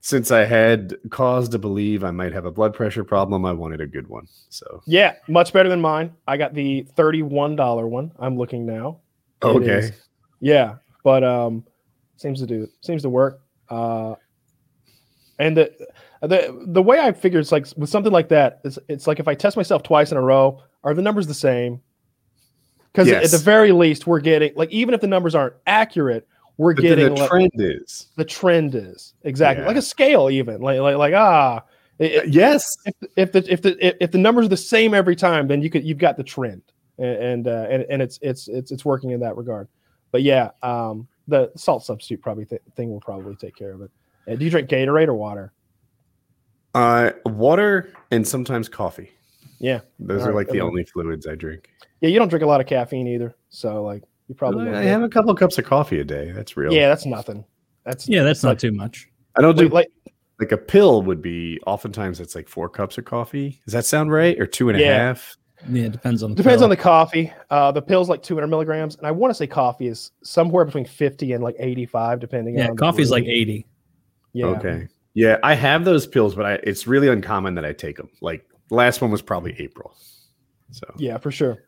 since 0.05 0.29
I 0.29 0.45
had 0.45 0.93
cause 1.09 1.49
to 1.49 1.57
believe 1.57 2.03
I 2.03 2.11
might 2.11 2.31
have 2.31 2.45
a 2.45 2.51
blood 2.51 2.75
pressure 2.75 3.03
problem, 3.03 3.43
I 3.43 3.53
wanted 3.53 3.81
a 3.81 3.87
good 3.87 4.07
one. 4.07 4.27
So 4.49 4.83
yeah, 4.85 5.15
much 5.27 5.51
better 5.51 5.67
than 5.67 5.81
mine. 5.81 6.13
I 6.27 6.37
got 6.37 6.53
the 6.53 6.83
thirty-one 6.95 7.55
dollar 7.55 7.87
one. 7.87 8.11
I'm 8.19 8.37
looking 8.37 8.67
now. 8.67 8.99
Okay. 9.41 9.93
Yeah, 10.41 10.75
but 11.03 11.23
um, 11.23 11.65
seems 12.17 12.39
to 12.39 12.45
do 12.45 12.67
seems 12.81 13.01
to 13.01 13.09
work. 13.09 13.41
Uh, 13.67 14.13
and 15.39 15.57
the 15.57 15.73
the 16.21 16.63
the 16.67 16.83
way 16.83 16.99
I 16.99 17.11
figure 17.11 17.39
it's 17.39 17.51
like 17.51 17.65
with 17.75 17.89
something 17.89 18.13
like 18.13 18.29
that, 18.29 18.61
it's, 18.63 18.77
it's 18.87 19.07
like 19.07 19.19
if 19.19 19.27
I 19.27 19.33
test 19.33 19.57
myself 19.57 19.81
twice 19.81 20.11
in 20.11 20.19
a 20.19 20.21
row, 20.21 20.61
are 20.83 20.93
the 20.93 21.01
numbers 21.01 21.25
the 21.25 21.33
same? 21.33 21.81
Because 22.91 23.07
yes. 23.07 23.25
at 23.25 23.31
the 23.31 23.43
very 23.43 23.71
least, 23.71 24.05
we're 24.05 24.19
getting 24.19 24.53
like 24.55 24.69
even 24.69 24.93
if 24.93 25.01
the 25.01 25.07
numbers 25.07 25.33
aren't 25.33 25.55
accurate, 25.65 26.27
we're 26.57 26.73
but 26.73 26.81
getting 26.81 27.13
the 27.13 27.21
like, 27.21 27.29
trend 27.29 27.51
is. 27.55 28.07
the 28.15 28.25
trend 28.25 28.75
is. 28.75 29.13
Exactly. 29.23 29.63
Yeah. 29.63 29.67
like 29.67 29.77
a 29.77 29.81
scale 29.81 30.29
even. 30.29 30.61
Like 30.61 30.79
like 30.79 30.97
like 30.97 31.13
ah. 31.13 31.63
It, 31.97 32.27
yes. 32.27 32.75
if, 32.85 32.95
if 33.15 33.31
the 33.31 33.51
if 33.51 33.61
the 33.61 34.03
if 34.03 34.11
the 34.11 34.17
numbers 34.17 34.45
are 34.45 34.49
the 34.49 34.57
same 34.57 34.93
every 34.93 35.15
time 35.15 35.47
then 35.47 35.61
you 35.61 35.69
could 35.69 35.83
you've 35.83 35.97
got 35.97 36.17
the 36.17 36.23
trend. 36.23 36.61
And 36.97 37.17
and 37.17 37.47
uh, 37.47 37.67
and, 37.69 37.85
and 37.89 38.01
it's 38.01 38.19
it's 38.21 38.47
it's 38.47 38.71
it's 38.71 38.85
working 38.85 39.11
in 39.11 39.19
that 39.21 39.35
regard. 39.35 39.67
But 40.11 40.23
yeah 40.23 40.51
um 40.63 41.07
the 41.27 41.51
salt 41.55 41.83
substitute 41.83 42.21
probably 42.21 42.45
th- 42.45 42.61
thing 42.75 42.89
will 42.91 43.01
probably 43.01 43.35
take 43.35 43.55
care 43.55 43.73
of 43.73 43.81
it. 43.81 43.91
Uh, 44.27 44.35
do 44.35 44.45
you 44.45 44.51
drink 44.51 44.69
Gatorade 44.69 45.07
or 45.07 45.15
water? 45.15 45.51
Uh 46.73 47.11
water 47.25 47.93
and 48.11 48.27
sometimes 48.27 48.69
coffee. 48.69 49.11
Yeah. 49.59 49.79
Those 49.99 50.21
All 50.21 50.27
are 50.27 50.31
right. 50.31 50.47
like 50.47 50.49
the 50.49 50.61
only 50.61 50.83
fluids 50.83 51.27
I 51.27 51.35
drink. 51.35 51.69
Yeah, 52.01 52.09
you 52.09 52.19
don't 52.19 52.27
drink 52.27 52.43
a 52.43 52.47
lot 52.47 52.61
of 52.61 52.67
caffeine 52.67 53.07
either, 53.07 53.35
so 53.49 53.83
like 53.83 54.03
you 54.27 54.35
probably. 54.35 54.69
I 54.69 54.83
have 54.83 55.03
a 55.03 55.09
couple 55.09 55.31
of 55.31 55.37
cups 55.37 55.57
of 55.57 55.65
coffee 55.65 55.99
a 55.99 56.03
day. 56.03 56.31
That's 56.31 56.57
real. 56.57 56.73
Yeah, 56.73 56.87
that's 56.87 57.05
nothing. 57.05 57.45
That's 57.83 58.07
yeah, 58.07 58.23
that's 58.23 58.43
not 58.43 58.59
too 58.59 58.71
much. 58.71 59.07
I 59.37 59.41
don't 59.41 59.57
do 59.57 59.69
like 59.69 59.91
like 60.39 60.51
a 60.51 60.57
pill 60.57 61.01
would 61.03 61.21
be. 61.21 61.59
Oftentimes, 61.65 62.19
it's 62.19 62.35
like 62.35 62.47
four 62.47 62.69
cups 62.69 62.97
of 62.97 63.05
coffee. 63.05 63.59
Does 63.65 63.73
that 63.73 63.85
sound 63.85 64.11
right? 64.11 64.39
Or 64.39 64.47
two 64.47 64.69
and 64.69 64.79
yeah. 64.79 64.87
a 64.87 64.97
half? 64.97 65.37
Yeah, 65.69 65.85
it 65.85 65.91
depends 65.91 66.21
on 66.21 66.31
the 66.31 66.35
depends 66.35 66.59
pill. 66.59 66.65
on 66.65 66.69
the 66.69 66.77
coffee. 66.77 67.31
Uh, 67.49 67.71
the 67.71 67.81
pill's 67.81 68.09
like 68.09 68.21
200 68.21 68.47
milligrams, 68.47 68.95
and 68.97 69.07
I 69.07 69.11
want 69.11 69.31
to 69.31 69.35
say 69.35 69.47
coffee 69.47 69.87
is 69.87 70.11
somewhere 70.23 70.65
between 70.65 70.85
50 70.85 71.33
and 71.33 71.43
like 71.43 71.55
85, 71.57 72.19
depending. 72.19 72.59
On 72.59 72.65
Yeah, 72.65 72.73
coffee 72.73 73.01
is 73.01 73.09
like 73.09 73.25
80. 73.25 73.65
Yeah. 74.33 74.45
Okay. 74.47 74.87
Yeah, 75.13 75.37
I 75.43 75.55
have 75.55 75.85
those 75.85 76.05
pills, 76.05 76.35
but 76.35 76.45
I, 76.45 76.53
it's 76.63 76.87
really 76.87 77.07
uncommon 77.07 77.55
that 77.55 77.65
I 77.65 77.71
take 77.71 77.95
them. 77.95 78.09
Like 78.21 78.45
last 78.69 79.01
one 79.01 79.11
was 79.11 79.21
probably 79.21 79.55
April. 79.59 79.95
So 80.71 80.85
yeah, 80.97 81.17
for 81.17 81.31
sure. 81.31 81.63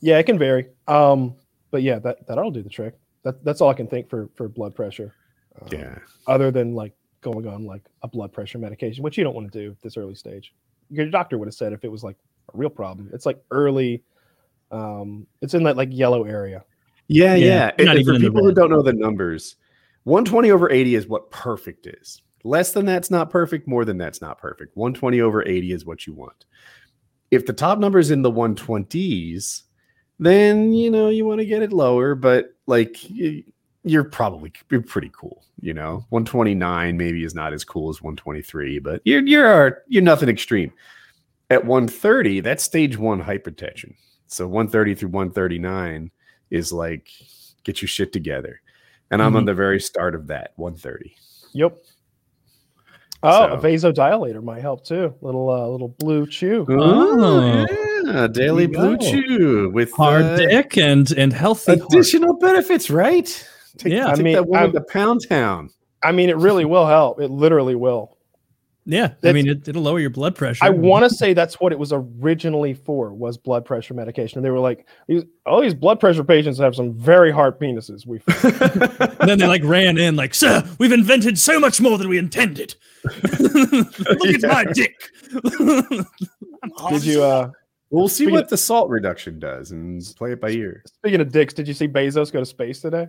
Yeah, 0.00 0.18
it 0.18 0.24
can 0.24 0.38
vary. 0.38 0.68
Um, 0.86 1.34
but 1.70 1.82
yeah, 1.82 1.98
that 2.00 2.26
that'll 2.26 2.50
do 2.50 2.62
the 2.62 2.68
trick. 2.68 2.94
That 3.22 3.44
that's 3.44 3.60
all 3.60 3.70
I 3.70 3.74
can 3.74 3.86
think 3.86 4.08
for 4.08 4.28
for 4.34 4.48
blood 4.48 4.74
pressure. 4.74 5.14
Um, 5.60 5.68
yeah. 5.72 5.98
Other 6.26 6.50
than 6.50 6.74
like 6.74 6.94
going 7.20 7.46
on 7.46 7.64
like 7.64 7.82
a 8.02 8.08
blood 8.08 8.32
pressure 8.32 8.58
medication, 8.58 9.02
which 9.02 9.18
you 9.18 9.24
don't 9.24 9.34
want 9.34 9.50
to 9.50 9.58
do 9.58 9.70
at 9.72 9.82
this 9.82 9.96
early 9.96 10.14
stage. 10.14 10.54
Your 10.90 11.06
doctor 11.06 11.38
would 11.38 11.46
have 11.46 11.54
said 11.54 11.72
if 11.72 11.84
it 11.84 11.90
was 11.90 12.02
like 12.02 12.16
a 12.52 12.56
real 12.56 12.70
problem. 12.70 13.10
It's 13.12 13.26
like 13.26 13.42
early. 13.50 14.02
Um, 14.70 15.26
it's 15.40 15.54
in 15.54 15.64
that 15.64 15.76
like 15.76 15.88
yellow 15.92 16.24
area. 16.24 16.64
Yeah, 17.08 17.34
yeah. 17.34 17.72
yeah. 17.78 17.94
for 18.04 18.18
people 18.18 18.42
who 18.42 18.52
don't 18.52 18.70
know 18.70 18.82
the 18.82 18.92
numbers, 18.92 19.56
120 20.04 20.52
over 20.52 20.70
80 20.70 20.94
is 20.94 21.08
what 21.08 21.30
perfect 21.30 21.88
is. 21.88 22.22
Less 22.44 22.72
than 22.72 22.86
that's 22.86 23.10
not 23.10 23.30
perfect. 23.30 23.66
More 23.66 23.84
than 23.84 23.98
that's 23.98 24.20
not 24.20 24.38
perfect. 24.38 24.76
120 24.76 25.20
over 25.20 25.46
80 25.46 25.72
is 25.72 25.84
what 25.84 26.06
you 26.06 26.14
want. 26.14 26.46
If 27.30 27.46
the 27.46 27.52
top 27.52 27.78
number 27.78 27.98
is 27.98 28.10
in 28.10 28.22
the 28.22 28.30
120s, 28.30 29.62
then 30.20 30.72
you 30.74 30.90
know 30.90 31.08
you 31.08 31.24
want 31.24 31.40
to 31.40 31.46
get 31.46 31.62
it 31.62 31.72
lower, 31.72 32.14
but 32.14 32.54
like 32.66 32.96
you're 33.82 34.04
probably 34.04 34.52
you're 34.70 34.82
pretty 34.82 35.10
cool. 35.12 35.42
You 35.60 35.74
know, 35.74 36.04
129 36.10 36.96
maybe 36.96 37.24
is 37.24 37.34
not 37.34 37.52
as 37.52 37.64
cool 37.64 37.88
as 37.88 38.00
123, 38.00 38.78
but 38.78 39.00
you're 39.04 39.26
you're 39.26 39.82
you're 39.88 40.02
nothing 40.02 40.28
extreme. 40.28 40.72
At 41.48 41.64
130, 41.64 42.40
that's 42.40 42.62
stage 42.62 42.96
one 42.96 43.20
hypertension. 43.22 43.94
So 44.28 44.46
130 44.46 44.94
through 44.94 45.08
139 45.08 46.10
is 46.50 46.72
like 46.72 47.10
get 47.64 47.82
your 47.82 47.88
shit 47.88 48.12
together. 48.12 48.60
And 49.10 49.20
I'm 49.20 49.30
mm-hmm. 49.30 49.38
on 49.38 49.44
the 49.46 49.54
very 49.54 49.80
start 49.80 50.14
of 50.14 50.28
that 50.28 50.52
130. 50.56 51.16
Yep. 51.54 51.78
Oh, 53.22 53.48
so. 53.48 53.52
a 53.54 53.58
vasodilator 53.58 54.42
might 54.42 54.62
help 54.62 54.84
too. 54.84 55.14
Little 55.20 55.50
uh, 55.50 55.66
little 55.66 55.90
BlueChew. 56.00 56.66
Oh, 56.70 57.86
yeah, 58.12 58.26
daily 58.26 58.68
BlueChew 58.68 59.72
with 59.72 59.92
hard 59.92 60.22
uh, 60.22 60.36
dick 60.36 60.76
and 60.76 61.10
and 61.12 61.32
healthy 61.32 61.72
additional 61.72 62.32
heart. 62.32 62.40
benefits, 62.40 62.90
right? 62.90 63.26
Take, 63.78 63.92
yeah, 63.92 64.06
take 64.06 64.18
I 64.18 64.22
mean, 64.22 64.34
that 64.34 64.46
one 64.46 64.72
to 64.72 64.80
Pound 64.80 65.26
Town. 65.28 65.70
I 66.02 66.12
mean, 66.12 66.28
it 66.30 66.36
really 66.36 66.64
will 66.64 66.86
help. 66.86 67.20
It 67.20 67.30
literally 67.30 67.74
will. 67.74 68.16
Yeah, 68.86 69.12
I 69.22 69.32
mean, 69.32 69.46
it, 69.46 69.68
will 69.68 69.82
lower 69.82 70.00
your 70.00 70.10
blood 70.10 70.34
pressure. 70.34 70.64
I 70.64 70.70
want 70.70 71.04
to 71.04 71.10
say 71.14 71.34
that's 71.34 71.60
what 71.60 71.70
it 71.70 71.78
was 71.78 71.92
originally 71.92 72.72
for 72.74 73.12
was 73.12 73.36
blood 73.36 73.64
pressure 73.64 73.92
medication. 73.94 74.38
And 74.38 74.44
they 74.44 74.50
were 74.50 74.58
like, 74.58 74.86
all 75.46 75.60
these 75.60 75.74
blood 75.74 76.00
pressure 76.00 76.24
patients 76.24 76.58
have 76.58 76.74
some 76.74 76.94
very 76.94 77.30
hard 77.30 77.60
penises. 77.60 78.06
We 78.06 78.18
then 79.26 79.38
they 79.38 79.46
like 79.46 79.62
ran 79.64 79.98
in 79.98 80.16
like, 80.16 80.34
sir, 80.34 80.66
we've 80.78 80.92
invented 80.92 81.38
so 81.38 81.60
much 81.60 81.80
more 81.80 81.98
than 81.98 82.08
we 82.08 82.18
intended. 82.18 82.74
Look 83.04 84.26
at 84.26 84.42
my 84.42 84.64
dick. 84.72 84.96
Did 86.90 87.04
you? 87.04 87.22
uh 87.22 87.50
We'll 87.90 88.08
see 88.08 88.28
what 88.28 88.48
the 88.48 88.56
salt 88.56 88.88
reduction 88.88 89.38
does 89.40 89.72
and 89.72 90.00
play 90.16 90.32
it 90.32 90.40
by 90.40 90.50
ear. 90.50 90.82
Speaking 90.86 91.20
of 91.20 91.32
dicks, 91.32 91.52
did 91.52 91.66
you 91.66 91.74
see 91.74 91.88
Bezos 91.88 92.32
go 92.32 92.38
to 92.38 92.46
space 92.46 92.80
today? 92.80 93.08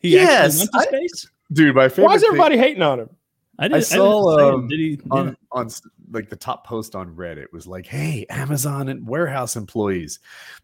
He 0.00 0.10
yes, 0.10 0.58
went 0.58 0.70
to 0.72 0.80
space. 0.82 1.30
dude, 1.52 1.76
my 1.76 1.88
favorite. 1.88 2.06
Why 2.06 2.14
is 2.14 2.24
everybody 2.24 2.56
thing, 2.56 2.64
hating 2.64 2.82
on 2.82 3.00
him? 3.00 3.10
I, 3.58 3.68
did, 3.68 3.76
I 3.76 3.80
saw 3.80 4.36
I 4.36 4.54
um, 4.54 4.68
did 4.68 4.80
he, 4.80 4.90
yeah. 4.90 4.98
on, 5.10 5.36
on 5.52 5.68
like 6.10 6.28
the 6.28 6.36
top 6.36 6.66
post 6.66 6.94
on 6.94 7.14
Reddit 7.14 7.52
was 7.52 7.66
like, 7.66 7.86
"Hey, 7.86 8.26
Amazon 8.30 8.88
and 8.88 9.06
warehouse 9.06 9.56
employees, 9.56 10.18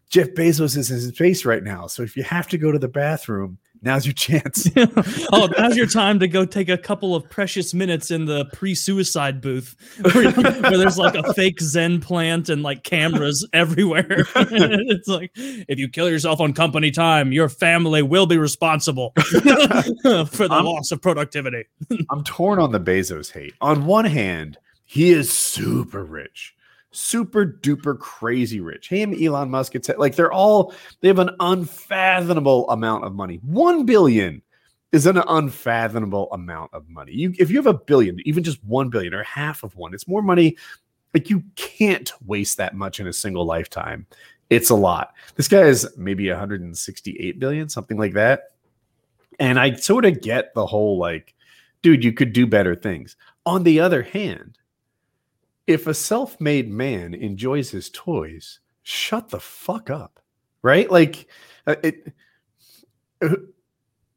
Jeff 0.09 0.29
Bezos 0.29 0.77
is 0.77 0.89
in 0.89 1.01
space 1.13 1.43
right 1.43 1.63
now. 1.63 1.87
So 1.87 2.01
if 2.01 2.15
you 2.15 2.23
have 2.23 2.47
to 2.49 2.57
go 2.57 2.71
to 2.71 2.79
the 2.79 2.87
bathroom, 2.87 3.57
now's 3.81 4.05
your 4.05 4.13
chance. 4.13 4.69
oh, 5.33 5.49
now's 5.57 5.75
your 5.75 5.85
time 5.85 6.19
to 6.19 6.29
go 6.29 6.45
take 6.45 6.69
a 6.69 6.77
couple 6.77 7.13
of 7.13 7.29
precious 7.29 7.73
minutes 7.73 8.09
in 8.09 8.23
the 8.23 8.45
pre-suicide 8.53 9.41
booth 9.41 9.75
where, 10.13 10.31
where 10.31 10.77
there's 10.77 10.97
like 10.97 11.15
a 11.15 11.33
fake 11.33 11.59
Zen 11.59 11.99
plant 11.99 12.47
and 12.47 12.63
like 12.63 12.83
cameras 12.83 13.45
everywhere. 13.53 14.05
it's 14.35 15.09
like 15.09 15.31
if 15.35 15.77
you 15.77 15.89
kill 15.89 16.09
yourself 16.09 16.39
on 16.39 16.53
company 16.53 16.89
time, 16.89 17.33
your 17.33 17.49
family 17.49 18.01
will 18.01 18.27
be 18.27 18.37
responsible 18.37 19.11
for 19.17 19.41
the 19.41 20.47
I'm, 20.49 20.65
loss 20.65 20.93
of 20.93 21.01
productivity. 21.01 21.65
I'm 22.09 22.23
torn 22.23 22.59
on 22.59 22.71
the 22.71 22.79
Bezos 22.79 23.29
hate. 23.29 23.55
On 23.59 23.85
one 23.85 24.05
hand, 24.05 24.57
he 24.87 25.11
is 25.11 25.31
super 25.31 26.03
rich 26.03 26.55
super 26.97 27.45
duper 27.45 27.97
crazy 27.97 28.59
rich. 28.59 28.89
Him, 28.89 29.13
Elon 29.13 29.49
Musk, 29.49 29.75
it's 29.75 29.89
like 29.97 30.15
they're 30.15 30.31
all 30.31 30.73
they 31.01 31.07
have 31.07 31.19
an 31.19 31.29
unfathomable 31.39 32.69
amount 32.69 33.05
of 33.05 33.13
money. 33.13 33.39
One 33.43 33.85
billion 33.85 34.41
is 34.91 35.05
an 35.05 35.17
unfathomable 35.27 36.31
amount 36.31 36.73
of 36.73 36.89
money. 36.89 37.11
You, 37.11 37.33
if 37.37 37.49
you 37.49 37.57
have 37.57 37.67
a 37.67 37.73
billion, 37.73 38.19
even 38.25 38.43
just 38.43 38.63
one 38.63 38.89
billion 38.89 39.13
or 39.13 39.23
half 39.23 39.63
of 39.63 39.75
one, 39.75 39.93
it's 39.93 40.07
more 40.07 40.21
money. 40.21 40.57
Like 41.13 41.29
you 41.29 41.43
can't 41.55 42.11
waste 42.25 42.57
that 42.57 42.75
much 42.75 42.99
in 42.99 43.07
a 43.07 43.13
single 43.13 43.45
lifetime. 43.45 44.07
It's 44.49 44.69
a 44.69 44.75
lot. 44.75 45.13
This 45.35 45.47
guy 45.47 45.63
is 45.63 45.87
maybe 45.97 46.29
168 46.29 47.39
billion, 47.39 47.69
something 47.69 47.97
like 47.97 48.13
that. 48.13 48.51
And 49.39 49.59
I 49.59 49.75
sort 49.75 50.05
of 50.05 50.21
get 50.21 50.53
the 50.53 50.65
whole 50.65 50.97
like, 50.97 51.35
dude, 51.81 52.03
you 52.03 52.13
could 52.13 52.33
do 52.33 52.47
better 52.47 52.75
things. 52.75 53.17
On 53.45 53.63
the 53.63 53.79
other 53.79 54.01
hand, 54.01 54.57
if 55.67 55.85
a 55.85 55.93
self-made 55.93 56.69
man 56.69 57.13
enjoys 57.13 57.69
his 57.69 57.89
toys, 57.89 58.59
shut 58.83 59.29
the 59.29 59.39
fuck 59.39 59.89
up. 59.89 60.19
Right? 60.63 60.89
Like 60.89 61.27
uh, 61.67 61.75
it 61.83 62.13
uh, 63.21 63.35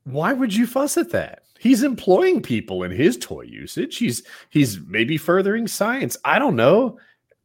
why 0.05 0.33
would 0.33 0.55
you 0.55 0.67
fuss 0.67 0.97
at 0.97 1.11
that? 1.11 1.43
He's 1.59 1.83
employing 1.83 2.41
people 2.41 2.85
in 2.85 2.91
his 2.91 3.19
toy 3.19 3.43
usage. 3.43 3.99
He's 3.99 4.23
he's 4.49 4.81
maybe 4.87 5.19
furthering 5.19 5.69
science. 5.69 6.17
I 6.25 6.39
don't 6.39 6.57
know. 6.57 6.99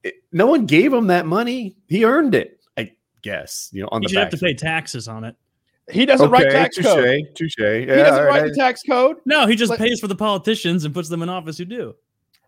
It, 0.03 0.15
no 0.31 0.47
one 0.47 0.65
gave 0.65 0.93
him 0.93 1.07
that 1.07 1.25
money. 1.25 1.75
He 1.87 2.05
earned 2.05 2.33
it, 2.33 2.61
I 2.77 2.93
guess. 3.21 3.69
You 3.73 3.81
know, 3.81 3.89
on 3.91 4.01
he 4.01 4.07
the 4.07 4.13
should 4.13 4.19
have 4.19 4.29
to 4.31 4.37
pay 4.37 4.53
taxes 4.53 5.07
on 5.07 5.25
it. 5.25 5.35
He 5.91 6.05
doesn't 6.05 6.33
okay, 6.33 6.45
write 6.45 6.51
tax 6.51 6.77
touche, 6.77 6.85
code. 6.85 7.21
Touche. 7.35 7.55
Yeah, 7.59 7.79
he 7.79 7.85
doesn't 7.85 8.25
write 8.25 8.41
right. 8.41 8.49
the 8.49 8.55
tax 8.55 8.81
code. 8.81 9.17
No, 9.25 9.45
he 9.45 9.55
just 9.55 9.69
like, 9.69 9.79
pays 9.79 9.99
for 9.99 10.07
the 10.07 10.15
politicians 10.15 10.85
and 10.85 10.93
puts 10.93 11.09
them 11.09 11.21
in 11.21 11.29
office 11.29 11.57
who 11.57 11.65
do. 11.65 11.95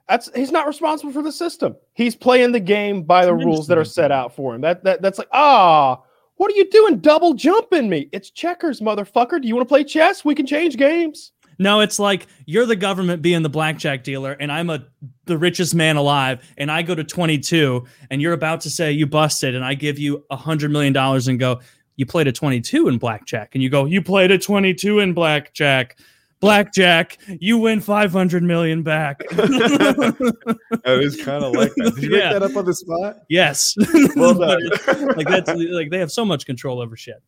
That's 0.08 0.30
he's 0.36 0.51
not 0.51 0.68
responsible 0.68 1.12
for 1.12 1.22
the 1.22 1.32
system. 1.32 1.76
He's 1.93 2.16
playing 2.16 2.53
the 2.53 2.60
game 2.60 3.03
by 3.03 3.26
the 3.26 3.34
rules 3.34 3.68
that 3.68 3.78
are 3.78 3.86
set 3.86 4.12
out 4.12 4.34
for 4.34 4.55
him. 4.55 4.62
That 4.62 4.84
that 4.86 5.01
that's 5.01 5.18
like 5.18 5.28
ah, 5.34 6.01
what 6.38 6.51
are 6.51 6.55
you 6.55 6.70
doing? 6.70 6.99
Double 6.99 7.34
jumping 7.34 7.89
me? 7.89 8.10
It's 8.12 8.30
checkers, 8.30 8.80
motherfucker. 8.80 9.41
Do 9.41 9.47
you 9.47 9.55
want 9.55 9.68
to 9.68 9.72
play 9.72 9.84
chess? 9.84 10.24
We 10.24 10.34
can 10.34 10.45
change 10.45 10.78
games. 10.78 11.34
No, 11.60 11.80
it's 11.80 11.97
like 11.97 12.28
you're 12.45 12.68
the 12.68 12.76
government 12.76 13.22
being 13.22 13.41
the 13.41 13.49
blackjack 13.49 14.03
dealer, 14.03 14.34
and 14.39 14.51
I'm 14.51 14.70
a 14.70 14.86
the 15.26 15.38
richest 15.38 15.76
man 15.76 15.97
alive, 15.97 16.41
and 16.58 16.72
I 16.72 16.84
go 16.84 16.95
to 16.95 17.03
22, 17.03 17.84
and 18.10 18.22
you're 18.22 18.34
about 18.34 18.62
to 18.62 18.70
say 18.70 18.91
you 18.91 19.08
busted, 19.08 19.55
and 19.55 19.66
I 19.66 19.74
give 19.74 19.99
you 19.99 20.24
a 20.30 20.36
hundred 20.36 20.72
million 20.72 20.93
dollars 20.93 21.28
and 21.28 21.39
go, 21.39 21.60
you 21.95 22.05
played 22.05 22.28
a 22.28 22.32
22 22.32 22.88
in 22.88 22.97
blackjack, 22.97 23.55
and 23.55 23.64
you 23.64 23.70
go, 23.70 23.86
you 23.86 24.01
played 24.01 24.32
a 24.32 24.38
22 24.38 24.99
in 24.99 25.14
blackjack 25.14 25.97
blackjack, 26.39 27.17
you 27.39 27.57
win 27.57 27.81
500 27.81 28.43
million 28.43 28.83
back. 28.83 29.21
it 29.31 30.19
was 30.85 31.21
kind 31.21 31.43
of 31.43 31.53
like 31.53 31.71
that. 31.77 31.93
Did 31.95 32.03
you 32.03 32.17
yeah. 32.17 32.31
make 32.31 32.33
that 32.33 32.43
up 32.43 32.55
on 32.55 32.65
the 32.65 32.73
spot? 32.73 33.17
Yes. 33.29 33.75
Well 34.15 34.33
done. 34.38 34.59
like 35.15 35.27
that's 35.27 35.49
like 35.49 35.89
they 35.89 35.99
have 35.99 36.11
so 36.11 36.25
much 36.25 36.45
control 36.45 36.81
over 36.81 36.95
shit. 36.95 37.21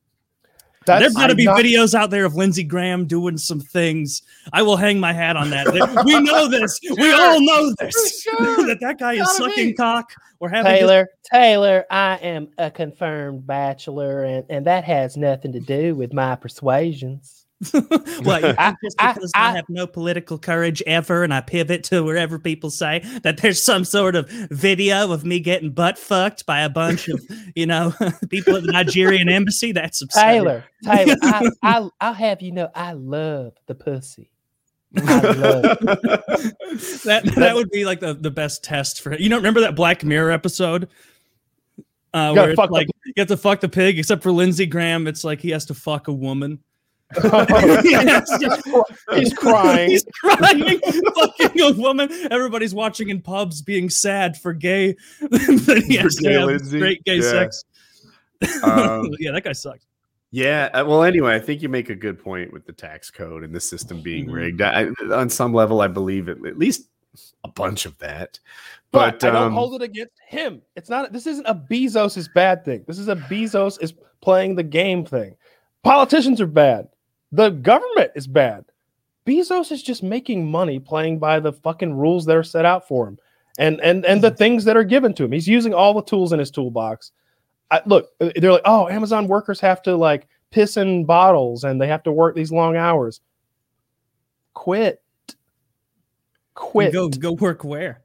That's, 0.86 1.02
There's 1.02 1.14
got 1.14 1.28
to 1.28 1.36
be 1.36 1.46
not, 1.46 1.60
videos 1.60 1.94
out 1.94 2.10
there 2.10 2.26
of 2.26 2.36
Lindsey 2.36 2.64
Graham 2.64 3.06
doing 3.06 3.38
some 3.38 3.60
things. 3.60 4.24
I 4.54 4.64
will 4.64 4.78
hang 4.78 5.00
my 5.00 5.14
hat 5.14 5.36
on 5.36 5.50
that. 5.52 5.68
we 6.06 6.20
know 6.20 6.48
this. 6.48 6.80
We 6.98 7.12
all 7.12 7.40
know 7.42 7.74
this. 7.80 8.24
Sure. 8.24 8.66
that 8.66 8.80
that 8.82 8.98
guy 8.98 9.14
is 9.14 9.32
sucking 9.38 9.68
be. 9.68 9.74
cock 9.74 10.12
or 10.40 10.50
having 10.50 10.72
Taylor. 10.72 11.02
This- 11.04 11.30
Taylor, 11.32 11.86
I 11.92 12.16
am 12.16 12.48
a 12.58 12.72
confirmed 12.72 13.46
bachelor, 13.46 14.24
and 14.24 14.46
and 14.50 14.66
that 14.66 14.84
has 14.86 15.16
nothing 15.16 15.52
to 15.52 15.60
do 15.60 15.96
with 15.96 16.12
my 16.12 16.36
persuasions. 16.36 17.46
well, 17.74 18.56
I, 18.58 18.76
just 18.84 18.98
because 18.98 19.32
I, 19.36 19.48
I, 19.48 19.50
I, 19.50 19.56
have 19.56 19.68
no 19.68 19.86
political 19.86 20.38
courage 20.38 20.82
ever, 20.88 21.24
and 21.24 21.34
I 21.34 21.42
pivot 21.42 21.84
to 21.86 22.04
wherever 22.04 22.40
people 22.40 22.70
say 22.70 23.00
that 23.24 23.38
there's 23.38 23.62
some 23.62 23.84
sort 23.84 24.16
of 24.16 24.30
video 24.30 25.12
of 25.12 25.26
me 25.26 25.42
getting 25.42 25.72
butt 25.72 25.98
fucked 25.98 26.46
by 26.46 26.62
a 26.62 26.70
bunch 26.70 27.10
of, 27.10 27.22
you 27.56 27.66
know, 27.66 27.94
people 28.30 28.56
at 28.56 28.64
the 28.64 28.72
Nigerian 28.72 29.28
embassy. 29.30 29.74
That's 29.74 30.02
absurd. 30.02 30.22
Taylor. 30.22 30.64
Taylor, 30.84 31.16
I, 31.22 31.50
I, 31.62 31.90
I'll 32.00 32.14
have 32.14 32.42
you 32.42 32.54
know, 32.54 32.70
I 32.74 32.94
love 32.94 33.54
the 33.68 33.76
pussy. 33.76 34.32
that 34.92 35.74
that 37.36 37.52
would 37.54 37.70
be 37.70 37.86
like 37.86 38.00
the, 38.00 38.16
the 38.16 38.32
best 38.32 38.64
test 38.64 39.02
for 39.02 39.16
you 39.16 39.30
know 39.30 39.36
remember 39.36 39.60
that 39.60 39.76
Black 39.76 40.04
Mirror 40.04 40.32
episode 40.32 40.90
uh, 42.12 42.34
where 42.34 42.50
it's 42.50 42.58
like 42.72 42.88
you 43.06 43.14
have 43.20 43.28
to 43.28 43.38
fuck 43.38 43.60
the 43.60 43.70
pig 43.70 44.00
except 44.00 44.24
for 44.24 44.32
Lindsey 44.32 44.66
Graham 44.66 45.06
it's 45.06 45.24
like 45.24 45.42
he 45.42 45.52
has 45.52 45.64
to 45.66 45.76
fuck 45.76 46.08
a 46.08 46.12
woman 46.12 46.58
he's 49.16 49.34
crying. 49.34 49.90
He's 49.90 50.06
crying, 50.22 50.80
fucking 51.16 51.60
a 51.62 51.72
woman. 51.74 52.10
Everybody's 52.30 52.76
watching 52.76 53.10
in 53.10 53.22
pubs, 53.22 53.64
being 53.64 53.90
sad 53.90 54.38
for 54.38 54.54
gay. 54.54 54.96
that 55.22 55.84
he 55.88 55.96
has 55.96 56.16
to 56.18 56.32
have 56.32 56.70
great 56.70 57.04
gay 57.04 57.18
yeah. 57.18 57.22
sex. 57.22 57.64
Um, 58.64 59.10
yeah, 59.20 59.32
that 59.32 59.44
guy 59.44 59.54
sucks. 59.54 59.86
Yeah. 60.32 60.70
Uh, 60.72 60.86
well, 60.86 61.04
anyway, 61.04 61.34
I 61.34 61.40
think 61.40 61.64
you 61.64 61.70
make 61.70 61.90
a 61.90 61.96
good 61.96 62.24
point 62.24 62.54
with 62.54 62.68
the 62.68 62.74
tax 62.74 63.10
code 63.10 63.44
and 63.44 63.56
the 63.56 63.60
system 63.60 64.02
being 64.02 64.26
mm-hmm. 64.26 64.36
rigged. 64.36 64.62
I, 64.62 64.90
on 65.12 65.30
some 65.30 65.54
level, 65.54 65.82
I 65.82 65.88
believe 65.88 66.30
it, 66.30 66.38
at 66.46 66.60
least 66.60 66.90
a 67.44 67.48
bunch 67.48 67.88
of 67.88 67.98
that. 67.98 68.40
But, 68.92 69.20
but 69.20 69.30
I 69.30 69.32
don't 69.32 69.48
um, 69.48 69.54
hold 69.54 69.82
it 69.82 69.84
against 69.84 70.14
him. 70.28 70.62
It's 70.76 70.90
not. 70.90 71.12
This 71.12 71.26
isn't 71.26 71.46
a 71.46 71.56
Bezos 71.56 72.18
is 72.18 72.28
bad 72.28 72.64
thing. 72.64 72.84
This 72.88 73.00
is 73.00 73.08
a 73.08 73.16
Bezos 73.16 73.82
is 73.82 73.94
playing 74.22 74.56
the 74.56 74.64
game 74.64 75.06
thing. 75.06 75.36
Politicians 75.84 76.42
are 76.42 76.48
bad. 76.48 76.90
The 77.32 77.50
government 77.50 78.12
is 78.16 78.28
bad. 78.28 78.66
Bezos 79.26 79.72
is 79.72 79.84
just 79.84 80.02
making 80.02 80.50
money 80.50 80.80
playing 80.80 81.20
by 81.20 81.40
the 81.40 81.54
fucking 81.54 81.94
rules 81.94 82.26
that 82.26 82.36
are 82.36 82.44
set 82.44 82.66
out 82.66 82.88
for 82.88 83.08
him 83.08 83.20
and 83.60 83.80
and 83.82 84.06
and 84.06 84.24
the 84.24 84.32
things 84.32 84.64
that 84.64 84.78
are 84.78 84.84
given 84.84 85.14
to 85.14 85.26
him. 85.26 85.32
He's 85.32 85.48
using 85.48 85.74
all 85.74 85.94
the 85.94 86.02
tools 86.02 86.34
in 86.34 86.40
his 86.40 86.50
toolbox. 86.50 87.12
I, 87.70 87.82
look, 87.86 88.10
uh, 88.20 88.32
they're 88.38 88.54
like, 88.54 88.64
oh, 88.66 88.88
Amazon 88.88 89.28
workers 89.28 89.60
have 89.60 89.84
to 89.84 89.96
like 89.96 90.28
piss 90.50 90.78
in 90.78 91.06
bottles 91.06 91.64
and 91.64 91.80
they 91.80 91.88
have 91.88 92.02
to 92.04 92.12
work 92.12 92.36
these 92.36 92.52
long 92.52 92.76
hours. 92.76 93.22
Quit. 94.56 95.04
Quit. 96.56 96.94
Go 96.94 97.10
go 97.10 97.34
work 97.34 97.64
where? 97.64 98.02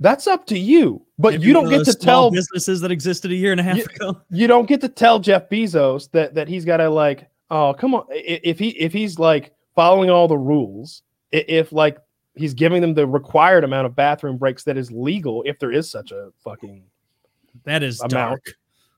That's 0.00 0.28
up 0.28 0.46
to 0.46 0.58
you. 0.58 1.04
But 1.18 1.34
Maybe 1.34 1.48
you 1.48 1.52
don't 1.52 1.68
get 1.68 1.84
to 1.84 1.94
tell 1.94 2.30
businesses 2.30 2.80
that 2.80 2.92
existed 2.92 3.32
a 3.32 3.34
year 3.34 3.50
and 3.50 3.60
a 3.60 3.64
half 3.64 3.78
you, 3.78 3.84
ago. 3.84 4.20
You 4.30 4.46
don't 4.46 4.66
get 4.66 4.80
to 4.82 4.88
tell 4.88 5.18
Jeff 5.18 5.48
Bezos 5.48 6.10
that 6.12 6.34
that 6.34 6.48
he's 6.48 6.64
got 6.64 6.78
to 6.78 6.88
like 6.88 7.28
Oh, 7.50 7.74
come 7.74 7.94
on. 7.94 8.04
If 8.10 8.58
he 8.58 8.70
if 8.70 8.92
he's 8.92 9.18
like 9.18 9.52
following 9.74 10.10
all 10.10 10.28
the 10.28 10.38
rules, 10.38 11.02
if 11.32 11.72
like 11.72 11.98
he's 12.34 12.54
giving 12.54 12.80
them 12.80 12.94
the 12.94 13.06
required 13.06 13.64
amount 13.64 13.86
of 13.86 13.96
bathroom 13.96 14.36
breaks 14.36 14.64
that 14.64 14.76
is 14.76 14.90
legal, 14.92 15.42
if 15.46 15.58
there 15.58 15.72
is 15.72 15.90
such 15.90 16.12
a 16.12 16.30
fucking 16.44 16.84
that 17.64 17.82
is 17.82 18.00
amount. 18.00 18.12
dark. 18.12 18.54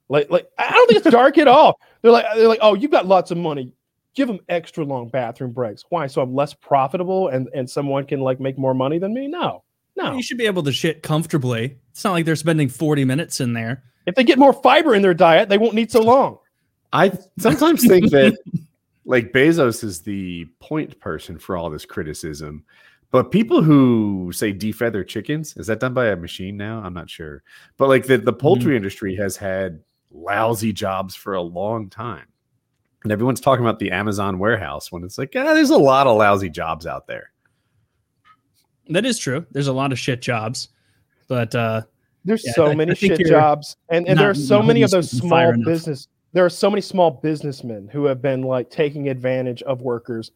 Like 0.09 0.31
like 0.31 0.49
I 0.59 0.71
don't 0.71 0.89
think 0.89 1.05
it's 1.05 1.11
dark 1.11 1.39
at 1.39 1.49
all. 1.49 1.79
They're 2.03 2.13
like 2.13 2.27
they're 2.35 2.49
like, 2.49 2.59
oh, 2.63 2.75
you've 2.75 2.91
got 2.91 3.07
lots 3.07 3.31
of 3.31 3.39
money. 3.39 3.73
Give 4.15 4.27
them 4.27 4.41
extra 4.49 4.85
long 4.85 5.09
bathroom 5.09 5.53
breaks. 5.53 5.85
Why? 5.89 6.09
So 6.09 6.21
I'm 6.21 6.35
less 6.35 6.53
profitable 6.53 7.29
and 7.29 7.49
and 7.55 7.71
someone 7.71 8.05
can 8.05 8.21
like 8.21 8.41
make 8.41 8.59
more 8.59 8.75
money 8.75 8.99
than 8.99 9.15
me? 9.15 9.29
No. 9.29 9.63
No. 9.97 10.15
You 10.15 10.23
should 10.23 10.39
be 10.39 10.47
able 10.47 10.63
to 10.65 10.73
shit 10.73 11.03
comfortably. 11.03 11.79
It's 11.91 12.03
not 12.03 12.13
like 12.13 12.25
they're 12.25 12.37
spending 12.37 12.69
40 12.69 13.05
minutes 13.05 13.41
in 13.41 13.53
there. 13.53 13.85
If 14.07 14.15
they 14.15 14.25
get 14.25 14.39
more 14.39 14.53
fiber 14.53 14.95
in 14.95 15.03
their 15.03 15.15
diet, 15.15 15.49
they 15.49 15.59
won't 15.59 15.75
need 15.75 15.93
so 15.93 16.01
long. 16.01 16.39
I 16.93 17.13
sometimes 17.39 17.87
think 17.87 18.11
that 18.11 18.37
like 19.05 19.33
Bezos 19.33 19.83
is 19.83 20.03
the 20.03 20.47
point 20.61 20.99
person 21.01 21.39
for 21.39 21.57
all 21.57 21.71
this 21.71 21.85
criticism. 21.85 22.65
But 23.11 23.33
people 23.33 23.61
who 23.61 24.31
say 24.33 24.53
defeather 24.53 25.07
chickens, 25.07 25.57
is 25.57 25.67
that 25.67 25.81
done 25.81 25.95
by 25.95 26.07
a 26.07 26.17
machine 26.17 26.57
now? 26.57 26.81
I'm 26.81 26.95
not 26.95 27.11
sure. 27.11 27.43
But 27.77 27.89
like 27.89 28.07
the, 28.07 28.19
the 28.19 28.33
poultry 28.33 28.67
mm-hmm. 28.67 28.77
industry 28.77 29.17
has 29.17 29.37
had 29.37 29.83
lousy 30.13 30.73
jobs 30.73 31.17
for 31.17 31.35
a 31.35 31.43
long 31.43 31.91
time. 31.91 32.27
And 33.03 33.11
everyone's 33.11 33.41
talking 33.41 33.65
about 33.65 33.81
the 33.81 33.91
Amazon 33.91 34.39
warehouse 34.39 34.93
when 34.93 35.03
it's 35.03 35.19
like, 35.19 35.33
ah, 35.35 35.55
there's 35.55 35.71
a 35.71 35.77
lot 35.77 36.07
of 36.07 36.19
lousy 36.19 36.51
jobs 36.51 36.87
out 36.87 37.09
there. 37.09 37.33
That 38.91 39.05
is 39.05 39.19
true. 39.19 39.45
There's 39.51 39.69
a 39.69 39.73
lot 39.73 39.91
of 39.91 39.99
shit 39.99 40.23
jobs. 40.23 40.69
But 41.27 41.55
uh 41.55 41.83
there's 42.25 42.45
yeah, 42.45 42.53
so 42.53 42.67
I, 42.67 42.75
many 42.75 42.93
I 42.93 42.95
shit 42.95 43.27
jobs. 43.27 43.77
And, 43.89 44.07
and 44.07 44.19
there 44.19 44.31
are 44.31 44.35
so 44.35 44.63
many 44.63 44.83
of 44.83 44.91
those 44.91 45.11
small 45.11 45.53
business 45.65 46.07
there 46.33 46.45
are 46.45 46.51
so 46.51 46.71
many 46.71 46.81
small 46.81 47.11
businessmen 47.11 47.89
who 47.89 48.05
have 48.05 48.23
been 48.23 48.43
like 48.43 48.71
taking 48.71 49.09
advantage 49.09 49.63
of 49.63 49.83
workers 49.83 50.33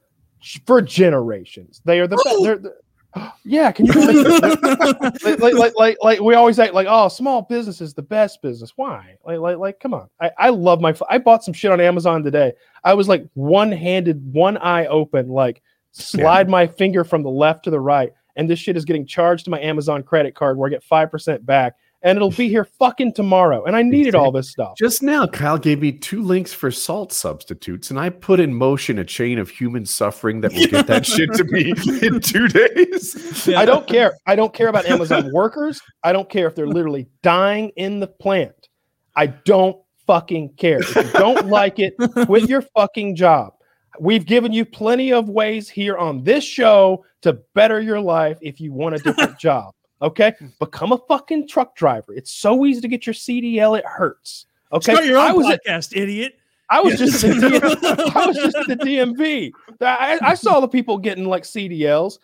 for 0.67 0.83
generations. 0.83 1.81
They 1.85 2.01
are 2.01 2.07
the, 2.07 2.17
they're 2.43 2.59
the 2.59 2.75
yeah, 3.45 3.73
can 3.73 3.87
you 3.87 3.93
like, 5.23 5.41
like, 5.41 5.55
like, 5.55 5.75
like, 5.77 5.97
like, 6.03 6.21
we 6.21 6.35
always 6.35 6.59
act 6.59 6.75
like, 6.75 6.87
oh, 6.89 7.09
small 7.09 7.43
business 7.43 7.81
is 7.81 7.95
the 7.95 8.03
best 8.03 8.43
business. 8.43 8.73
Why? 8.77 9.17
Like, 9.25 9.39
like, 9.39 9.59
like, 9.59 9.81
come 9.81 9.95
on. 9.95 10.09
I, 10.21 10.31
I 10.39 10.49
love 10.51 10.81
my. 10.81 10.95
I 11.09 11.19
bought 11.19 11.45
some 11.45 11.55
shit 11.55 11.71
on 11.71 11.81
Amazon 11.81 12.23
today. 12.23 12.53
I 12.83 12.95
was 12.95 13.09
like 13.09 13.27
one 13.35 13.71
handed, 13.71 14.33
one 14.33 14.57
eye 14.59 14.87
open, 14.87 15.29
like 15.29 15.63
slide 15.93 16.47
yeah. 16.47 16.51
my 16.51 16.67
finger 16.67 17.05
from 17.05 17.23
the 17.23 17.31
left 17.31 17.65
to 17.65 17.71
the 17.71 17.81
right, 17.81 18.13
and 18.37 18.49
this 18.49 18.59
shit 18.59 18.77
is 18.77 18.85
getting 18.85 19.07
charged 19.07 19.45
to 19.45 19.51
my 19.51 19.61
Amazon 19.61 20.03
credit 20.03 20.35
card 20.35 20.57
where 20.57 20.69
I 20.69 20.71
get 20.71 20.83
five 20.83 21.11
percent 21.11 21.45
back 21.47 21.77
and 22.05 22.17
it'll 22.17 22.31
be 22.31 22.49
here 22.49 22.67
fucking 22.79 23.15
tomorrow. 23.15 23.65
And 23.65 23.75
I 23.75 23.83
needed 23.83 24.15
all 24.15 24.31
this 24.31 24.51
stuff. 24.51 24.75
Just 24.79 25.03
now, 25.03 25.27
Kyle 25.27 25.59
gave 25.59 25.81
me 25.81 25.91
two 25.91 26.23
links 26.23 26.53
for 26.53 26.71
salt 26.71 27.13
substitutes, 27.13 27.91
and 27.91 27.99
I 27.99 28.11
put 28.11 28.39
in 28.39 28.55
motion 28.55 28.99
a 28.99 29.05
chain 29.05 29.39
of 29.39 29.49
human 29.49 29.87
suffering 29.87 30.43
that 30.43 30.53
will 30.53 30.67
get 30.67 30.87
that 30.87 31.07
shit 31.07 31.33
to 31.33 31.45
me 31.45 31.71
in 32.07 32.21
two 32.21 32.47
days. 32.49 33.47
Yeah. 33.47 33.59
I 33.59 33.65
don't 33.65 33.87
care. 33.87 34.13
I 34.27 34.37
don't 34.37 34.53
care 34.53 34.69
about 34.69 34.85
Amazon 34.85 35.33
workers. 35.33 35.81
I 36.05 36.13
don't 36.13 36.29
care 36.29 36.47
if 36.47 36.55
they're 36.55 36.67
literally 36.67 37.09
dying 37.23 37.73
in 37.77 38.01
the 38.01 38.07
plant. 38.07 38.69
I 39.17 39.29
don't 39.29 39.81
fucking 40.07 40.55
care. 40.57 40.81
If 40.81 40.95
you 40.95 41.11
don't 41.13 41.47
like 41.47 41.79
it, 41.79 41.95
quit 42.27 42.49
your 42.49 42.63
fucking 42.77 43.17
job. 43.17 43.55
We've 43.99 44.27
given 44.27 44.53
you 44.53 44.65
plenty 44.65 45.13
of 45.13 45.29
ways 45.29 45.71
here 45.71 45.97
on 45.97 46.25
this 46.25 46.45
show 46.45 47.05
to 47.23 47.39
better 47.55 47.81
your 47.81 48.01
life 48.01 48.37
if 48.43 48.61
you 48.61 48.73
want 48.73 48.97
a 48.97 48.99
different 48.99 49.39
job. 49.41 49.73
Okay, 50.05 50.35
become 50.61 50.93
a 50.93 50.99
fucking 50.99 51.49
truck 51.49 51.75
driver. 51.75 52.13
It's 52.15 52.31
so 52.31 52.67
easy 52.67 52.83
to 52.83 52.89
get 52.89 53.07
your 53.07 53.15
CDL. 53.15 53.79
It 53.79 53.87
hurts. 53.87 54.47
Okay, 54.71 54.93
Start 54.93 55.07
your 55.07 55.17
own 55.17 55.31
I 55.31 55.33
was 55.33 55.47
podcast, 55.47 55.93
at, 55.93 56.03
idiot. 56.03 56.39
I 56.69 56.81
was 56.81 56.99
just 56.99 57.25
at 57.25 57.37
the 57.37 58.13
I 58.15 58.27
was 58.27 58.37
just 58.37 58.57
at 58.57 58.67
the 58.67 58.77
DMV. 58.77 59.51
I, 59.81 60.19
I 60.21 60.35
saw 60.35 60.61
the 60.61 60.69
people 60.69 60.99
getting 60.99 61.25
like 61.25 61.45
CDLs. 61.45 62.19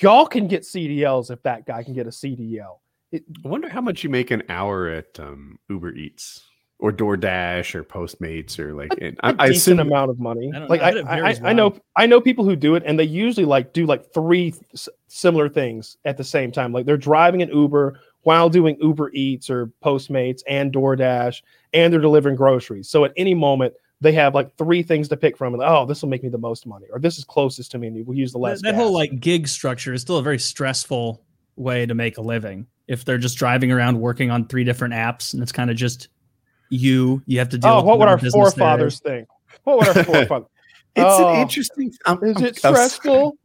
Y'all 0.00 0.26
can 0.26 0.48
get 0.48 0.62
CDLs 0.62 1.30
if 1.30 1.42
that 1.44 1.66
guy 1.66 1.84
can 1.84 1.94
get 1.94 2.06
a 2.06 2.10
CDL. 2.10 2.78
It, 3.12 3.24
I 3.44 3.48
wonder 3.48 3.68
how 3.68 3.80
much 3.80 4.02
you 4.02 4.10
make 4.10 4.32
an 4.32 4.42
hour 4.48 4.88
at 4.88 5.20
um, 5.20 5.58
Uber 5.68 5.92
Eats 5.94 6.42
or 6.78 6.92
DoorDash 6.92 7.74
or 7.74 7.84
Postmates 7.84 8.58
or 8.58 8.74
like 8.74 8.92
a, 9.00 9.08
a 9.22 9.34
I, 9.38 9.48
decent 9.48 9.80
assume, 9.80 9.92
amount 9.92 10.10
of 10.10 10.18
money. 10.18 10.52
I 10.54 10.58
like 10.66 10.80
I, 10.82 11.30
I, 11.30 11.34
I, 11.42 11.52
know 11.52 11.76
I 11.96 12.06
know 12.06 12.20
people 12.20 12.44
who 12.44 12.56
do 12.56 12.74
it 12.74 12.82
and 12.84 12.98
they 12.98 13.04
usually 13.04 13.46
like 13.46 13.72
do 13.72 13.86
like 13.86 14.12
three 14.12 14.54
s- 14.72 14.88
similar 15.08 15.48
things 15.48 15.96
at 16.04 16.16
the 16.16 16.24
same 16.24 16.52
time. 16.52 16.72
Like 16.72 16.84
they're 16.84 16.96
driving 16.96 17.42
an 17.42 17.48
Uber 17.48 18.00
while 18.22 18.50
doing 18.50 18.76
Uber 18.80 19.10
Eats 19.14 19.48
or 19.48 19.70
Postmates 19.82 20.42
and 20.48 20.72
DoorDash 20.72 21.42
and 21.72 21.92
they're 21.92 22.00
delivering 22.00 22.36
groceries. 22.36 22.88
So 22.88 23.04
at 23.04 23.12
any 23.16 23.34
moment 23.34 23.74
they 24.00 24.12
have 24.12 24.34
like 24.34 24.54
three 24.56 24.82
things 24.82 25.08
to 25.08 25.16
pick 25.16 25.38
from 25.38 25.54
and 25.54 25.62
oh 25.62 25.86
this 25.86 26.02
will 26.02 26.08
make 26.08 26.22
me 26.22 26.28
the 26.28 26.36
most 26.36 26.66
money 26.66 26.86
or 26.92 26.98
this 26.98 27.16
is 27.16 27.24
closest 27.24 27.70
to 27.70 27.78
me 27.78 27.86
and 27.86 28.06
we'll 28.06 28.18
use 28.18 28.32
the 28.32 28.38
less. 28.38 28.60
That, 28.62 28.72
that 28.72 28.74
whole 28.74 28.92
like 28.92 29.20
gig 29.20 29.46
structure 29.46 29.94
is 29.94 30.02
still 30.02 30.18
a 30.18 30.22
very 30.22 30.40
stressful 30.40 31.22
way 31.56 31.86
to 31.86 31.94
make 31.94 32.18
a 32.18 32.22
living. 32.22 32.66
If 32.88 33.04
they're 33.06 33.16
just 33.16 33.38
driving 33.38 33.72
around 33.72 33.98
working 34.00 34.30
on 34.30 34.46
three 34.48 34.64
different 34.64 34.92
apps 34.92 35.32
and 35.32 35.42
it's 35.42 35.52
kind 35.52 35.70
of 35.70 35.76
just 35.76 36.08
you. 36.74 37.22
You 37.26 37.38
have 37.38 37.48
to 37.50 37.58
deal. 37.58 37.70
Oh, 37.70 37.82
what 37.82 37.98
would 37.98 38.08
our 38.08 38.18
forefathers 38.18 39.00
there. 39.00 39.18
think? 39.18 39.28
What 39.64 39.78
would 39.78 39.88
our 39.88 40.04
forefathers? 40.04 40.48
it's 40.96 41.04
oh, 41.06 41.34
an 41.34 41.40
interesting. 41.40 41.92
Um, 42.06 42.22
is 42.22 42.40
it 42.40 42.56
stressful? 42.56 43.36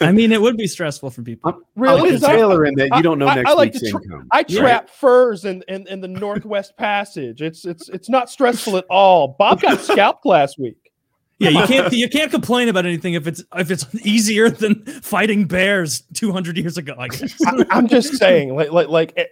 I 0.00 0.12
mean, 0.12 0.32
it 0.32 0.40
would 0.40 0.56
be 0.56 0.66
stressful 0.66 1.10
for 1.10 1.22
people. 1.22 1.52
I'm 1.52 1.62
really, 1.76 2.18
Taylor 2.18 2.64
in 2.66 2.74
that 2.76 2.96
you 2.96 3.02
don't 3.02 3.18
know 3.18 3.28
I, 3.28 3.36
next 3.36 3.50
I, 3.50 3.52
I 3.52 3.56
like 3.56 3.74
week's 3.74 3.90
tra- 3.90 4.02
income. 4.02 4.28
I 4.32 4.42
trap 4.42 4.82
right. 4.82 4.90
furs 4.90 5.44
in, 5.44 5.62
in, 5.68 5.86
in 5.86 6.00
the 6.00 6.08
Northwest 6.08 6.76
Passage. 6.76 7.42
It's 7.42 7.64
it's 7.64 7.88
it's 7.88 8.08
not 8.08 8.28
stressful 8.28 8.76
at 8.76 8.86
all. 8.90 9.36
Bob 9.38 9.60
got 9.60 9.80
scalped 9.80 10.26
last 10.26 10.58
week. 10.58 10.92
Yeah, 11.38 11.50
you 11.50 11.66
can't 11.66 11.92
you 11.92 12.08
can't 12.08 12.30
complain 12.30 12.68
about 12.68 12.86
anything 12.86 13.14
if 13.14 13.26
it's 13.26 13.44
if 13.54 13.70
it's 13.70 13.86
easier 14.04 14.50
than 14.50 14.84
fighting 14.84 15.46
bears 15.46 16.02
200 16.14 16.56
years 16.56 16.76
ago. 16.76 16.94
I 16.98 17.08
guess. 17.08 17.34
I, 17.46 17.64
am 17.70 17.86
just 17.86 18.14
saying, 18.18 18.54
like 18.54 18.72
like 18.72 18.88
like 18.88 19.12
it, 19.16 19.30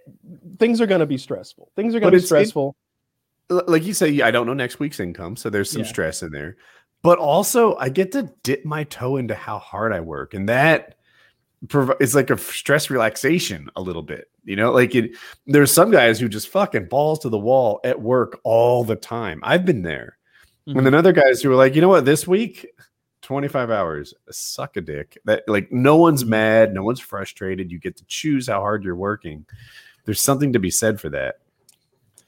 things 0.58 0.80
are 0.80 0.86
going 0.86 1.00
to 1.00 1.06
be 1.06 1.18
stressful. 1.18 1.70
Things 1.74 1.94
are 1.94 2.00
going 2.00 2.12
to 2.12 2.18
be 2.18 2.24
stressful 2.24 2.76
like 3.48 3.84
you 3.84 3.94
say, 3.94 4.20
I 4.20 4.30
don't 4.30 4.46
know 4.46 4.54
next 4.54 4.78
week's 4.78 5.00
income, 5.00 5.36
so 5.36 5.50
there's 5.50 5.70
some 5.70 5.82
yeah. 5.82 5.88
stress 5.88 6.22
in 6.22 6.32
there. 6.32 6.56
But 7.02 7.18
also, 7.18 7.76
I 7.76 7.88
get 7.88 8.12
to 8.12 8.32
dip 8.42 8.64
my 8.64 8.84
toe 8.84 9.16
into 9.16 9.34
how 9.34 9.58
hard 9.58 9.92
I 9.92 10.00
work, 10.00 10.34
and 10.34 10.48
that 10.48 10.96
is 12.00 12.14
like 12.14 12.30
a 12.30 12.38
stress 12.38 12.90
relaxation 12.90 13.68
a 13.76 13.80
little 13.80 14.02
bit. 14.02 14.30
You 14.44 14.56
know, 14.56 14.72
like 14.72 14.94
it, 14.94 15.16
there's 15.46 15.72
some 15.72 15.90
guys 15.90 16.18
who 16.18 16.28
just 16.28 16.48
fucking 16.48 16.86
balls 16.86 17.20
to 17.20 17.28
the 17.28 17.38
wall 17.38 17.80
at 17.84 18.00
work 18.00 18.40
all 18.44 18.84
the 18.84 18.96
time. 18.96 19.40
I've 19.42 19.64
been 19.64 19.82
there, 19.82 20.16
mm-hmm. 20.66 20.78
and 20.78 20.86
then 20.86 20.94
other 20.94 21.12
guys 21.12 21.42
who 21.42 21.50
are 21.50 21.56
like, 21.56 21.74
you 21.74 21.80
know 21.80 21.88
what, 21.88 22.04
this 22.04 22.26
week. 22.26 22.66
25 23.22 23.70
hours 23.70 24.14
suck 24.32 24.76
a 24.76 24.80
dick 24.80 25.16
that 25.24 25.44
like 25.46 25.70
no 25.70 25.96
one's 25.96 26.22
mm-hmm. 26.22 26.30
mad 26.30 26.74
no 26.74 26.82
one's 26.82 26.98
frustrated 26.98 27.70
you 27.70 27.78
get 27.78 27.96
to 27.96 28.04
choose 28.06 28.48
how 28.48 28.58
hard 28.58 28.82
you're 28.82 28.96
working 28.96 29.46
there's 30.04 30.20
something 30.20 30.52
to 30.52 30.58
be 30.58 30.72
said 30.72 31.00
for 31.00 31.08
that 31.08 31.36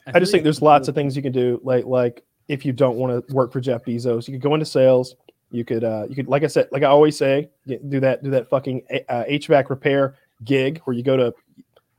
I, 0.07 0.12
I 0.14 0.20
just 0.20 0.32
think 0.32 0.44
there's 0.44 0.62
lots 0.62 0.88
of 0.88 0.94
things 0.94 1.16
you 1.16 1.22
can 1.22 1.32
do. 1.32 1.61
Like 1.62 1.84
like 1.84 2.24
if 2.48 2.64
you 2.64 2.72
don't 2.72 2.96
want 2.96 3.26
to 3.26 3.34
work 3.34 3.52
for 3.52 3.61
Jeff 3.61 3.84
Bezos, 3.84 4.28
you 4.28 4.34
could 4.34 4.42
go 4.42 4.55
into 4.55 4.66
sales. 4.66 5.16
You 5.50 5.64
could 5.64 5.84
uh, 5.84 6.07
you 6.09 6.16
could 6.16 6.28
like 6.28 6.42
I 6.42 6.48
said, 6.48 6.68
like 6.72 6.82
I 6.82 6.86
always 6.86 7.16
say, 7.16 7.48
do 7.66 8.00
that 8.00 8.22
do 8.22 8.30
that 8.30 8.48
fucking 8.48 8.82
uh, 9.09 9.24
HVAC 9.28 9.70
repair 9.70 10.16
gig 10.44 10.80
where 10.84 10.96
you 10.96 11.02
go 11.02 11.16
to 11.16 11.34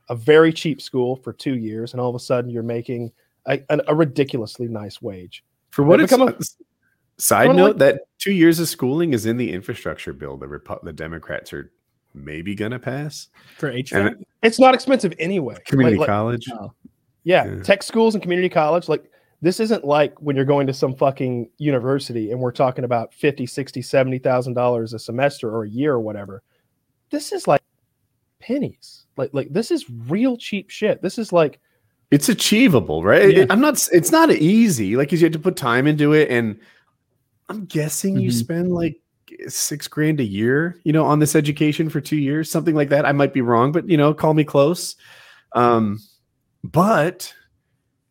a 0.08 0.14
very 0.14 0.52
cheap 0.52 0.80
school 0.80 1.16
for 1.16 1.32
two 1.32 1.56
years, 1.56 1.92
and 1.92 2.00
all 2.00 2.08
of 2.08 2.14
a 2.14 2.20
sudden 2.20 2.50
you're 2.50 2.62
making 2.62 3.12
a, 3.46 3.60
a 3.88 3.94
ridiculously 3.94 4.68
nice 4.68 5.00
wage. 5.00 5.44
For 5.70 5.82
what 5.82 6.00
it's 6.00 6.12
a, 6.12 6.36
side 7.18 7.54
note, 7.56 7.70
like, 7.72 7.78
that 7.78 8.00
two 8.18 8.32
years 8.32 8.60
of 8.60 8.68
schooling 8.68 9.14
is 9.14 9.26
in 9.26 9.36
the 9.36 9.52
infrastructure 9.52 10.12
bill. 10.12 10.36
The 10.36 10.46
Repu- 10.46 10.82
the 10.82 10.92
Democrats 10.92 11.52
are 11.52 11.72
maybe 12.14 12.54
gonna 12.54 12.78
pass 12.78 13.28
for 13.56 13.72
HVAC. 13.72 13.92
And 13.92 14.26
it's 14.42 14.58
not 14.58 14.74
expensive 14.74 15.14
anyway. 15.18 15.56
Community 15.66 15.98
like, 15.98 16.06
college. 16.06 16.48
Like, 16.48 16.60
oh. 16.60 16.72
Yeah, 17.26 17.44
yeah, 17.44 17.62
tech 17.64 17.82
schools 17.82 18.14
and 18.14 18.22
community 18.22 18.48
college 18.48 18.88
like 18.88 19.10
this 19.42 19.58
isn't 19.58 19.84
like 19.84 20.14
when 20.22 20.36
you're 20.36 20.44
going 20.44 20.68
to 20.68 20.72
some 20.72 20.94
fucking 20.94 21.50
university 21.58 22.30
and 22.30 22.38
we're 22.40 22.52
talking 22.52 22.84
about 22.84 23.12
50, 23.12 23.46
60, 23.46 23.82
70,000 23.82 24.54
dollars 24.54 24.92
a 24.94 24.98
semester 25.00 25.50
or 25.52 25.64
a 25.64 25.68
year 25.68 25.94
or 25.94 26.00
whatever. 26.00 26.44
This 27.10 27.32
is 27.32 27.48
like 27.48 27.62
pennies. 28.38 29.06
Like 29.16 29.30
like 29.32 29.48
this 29.50 29.72
is 29.72 29.90
real 30.06 30.36
cheap 30.36 30.70
shit. 30.70 31.02
This 31.02 31.18
is 31.18 31.32
like 31.32 31.58
it's 32.12 32.28
achievable, 32.28 33.02
right? 33.02 33.36
Yeah. 33.36 33.46
I'm 33.50 33.60
not 33.60 33.88
it's 33.92 34.12
not 34.12 34.30
easy. 34.30 34.96
Like 34.96 35.10
you 35.10 35.18
have 35.18 35.32
to 35.32 35.38
put 35.40 35.56
time 35.56 35.88
into 35.88 36.12
it 36.12 36.30
and 36.30 36.60
I'm 37.48 37.64
guessing 37.64 38.14
mm-hmm. 38.14 38.22
you 38.22 38.30
spend 38.30 38.70
like 38.70 39.00
six 39.48 39.88
grand 39.88 40.20
a 40.20 40.24
year, 40.24 40.80
you 40.84 40.92
know, 40.92 41.04
on 41.04 41.18
this 41.18 41.34
education 41.34 41.90
for 41.90 42.00
two 42.00 42.18
years, 42.18 42.48
something 42.48 42.76
like 42.76 42.90
that. 42.90 43.04
I 43.04 43.10
might 43.10 43.34
be 43.34 43.40
wrong, 43.40 43.72
but 43.72 43.88
you 43.88 43.96
know, 43.96 44.14
call 44.14 44.32
me 44.32 44.44
close. 44.44 44.94
Um, 45.54 45.98
but 46.72 47.32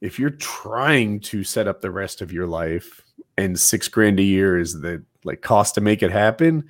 if 0.01 0.19
you're 0.19 0.29
trying 0.29 1.19
to 1.19 1.43
set 1.43 1.67
up 1.67 1.81
the 1.81 1.91
rest 1.91 2.21
of 2.21 2.31
your 2.31 2.47
life 2.47 3.03
and 3.37 3.59
six 3.59 3.87
grand 3.87 4.19
a 4.19 4.23
year 4.23 4.57
is 4.57 4.79
the 4.79 5.03
like 5.23 5.41
cost 5.41 5.75
to 5.75 5.81
make 5.81 6.03
it 6.03 6.11
happen, 6.11 6.65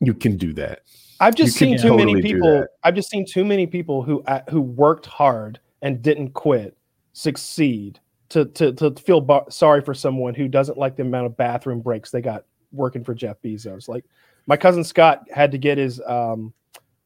you 0.00 0.14
can 0.14 0.36
do 0.36 0.52
that. 0.54 0.82
I've 1.20 1.36
just 1.36 1.56
seen 1.56 1.76
too 1.76 1.90
totally 1.90 2.14
many 2.14 2.22
people. 2.22 2.66
I've 2.82 2.96
just 2.96 3.10
seen 3.10 3.24
too 3.24 3.44
many 3.44 3.66
people 3.66 4.02
who 4.02 4.22
uh, 4.22 4.42
who 4.50 4.60
worked 4.60 5.06
hard 5.06 5.60
and 5.80 6.02
didn't 6.02 6.30
quit 6.30 6.76
succeed 7.12 8.00
to 8.30 8.46
to 8.46 8.72
to 8.72 8.90
feel 8.94 9.20
bar- 9.20 9.46
sorry 9.48 9.82
for 9.82 9.94
someone 9.94 10.34
who 10.34 10.48
doesn't 10.48 10.76
like 10.76 10.96
the 10.96 11.02
amount 11.02 11.26
of 11.26 11.36
bathroom 11.36 11.80
breaks 11.80 12.10
they 12.10 12.20
got 12.20 12.44
working 12.72 13.04
for 13.04 13.14
Jeff 13.14 13.40
Bezos. 13.40 13.88
Like 13.88 14.04
my 14.46 14.56
cousin 14.56 14.82
Scott 14.82 15.22
had 15.30 15.52
to 15.52 15.58
get 15.58 15.78
his 15.78 16.00
um, 16.06 16.52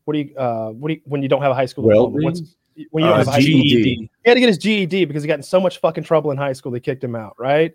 what 0.07 0.15
do 0.15 0.21
you 0.21 0.37
uh, 0.37 0.71
what 0.71 0.89
do 0.89 0.95
you, 0.95 1.01
when 1.05 1.23
you 1.23 1.29
don't 1.29 1.43
have 1.43 1.53
a 1.53 1.55
high 1.55 1.67
school 1.67 1.85
well, 1.85 2.07
diploma? 2.07 2.25
What's 2.25 2.57
when 2.91 3.05
you 3.05 3.11
uh, 3.11 3.25
have 3.25 3.35
GED. 3.35 3.63
GED. 3.63 4.11
He 4.25 4.31
had 4.31 4.35
to 4.35 4.41
get 4.41 4.49
his 4.49 4.59
GED 4.59 5.05
because 5.07 5.23
he 5.23 5.27
got 5.29 5.39
in 5.39 5.43
so 5.43 5.61
much 5.61 5.79
fucking 5.79 6.05
trouble 6.05 6.31
in 6.31 6.37
high 6.37 6.53
school. 6.53 6.73
They 6.73 6.81
kicked 6.81 7.03
him 7.03 7.15
out, 7.15 7.35
right? 7.39 7.75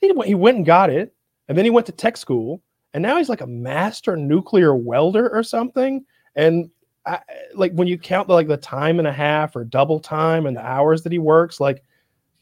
He, 0.00 0.12
went, 0.12 0.28
he 0.28 0.34
went 0.34 0.58
and 0.58 0.66
got 0.66 0.90
it, 0.90 1.14
and 1.48 1.56
then 1.56 1.64
he 1.64 1.70
went 1.70 1.86
to 1.86 1.92
tech 1.92 2.16
school, 2.16 2.62
and 2.92 3.02
now 3.02 3.16
he's 3.16 3.28
like 3.28 3.40
a 3.40 3.46
master 3.46 4.16
nuclear 4.16 4.74
welder 4.74 5.28
or 5.28 5.42
something. 5.42 6.04
And 6.36 6.70
I, 7.06 7.20
like 7.54 7.72
when 7.72 7.88
you 7.88 7.98
count 7.98 8.28
the 8.28 8.34
like 8.34 8.48
the 8.48 8.56
time 8.56 8.98
and 8.98 9.08
a 9.08 9.12
half 9.12 9.56
or 9.56 9.64
double 9.64 10.00
time 10.00 10.46
and 10.46 10.56
the 10.56 10.64
hours 10.64 11.02
that 11.02 11.12
he 11.12 11.18
works, 11.18 11.60
like 11.60 11.82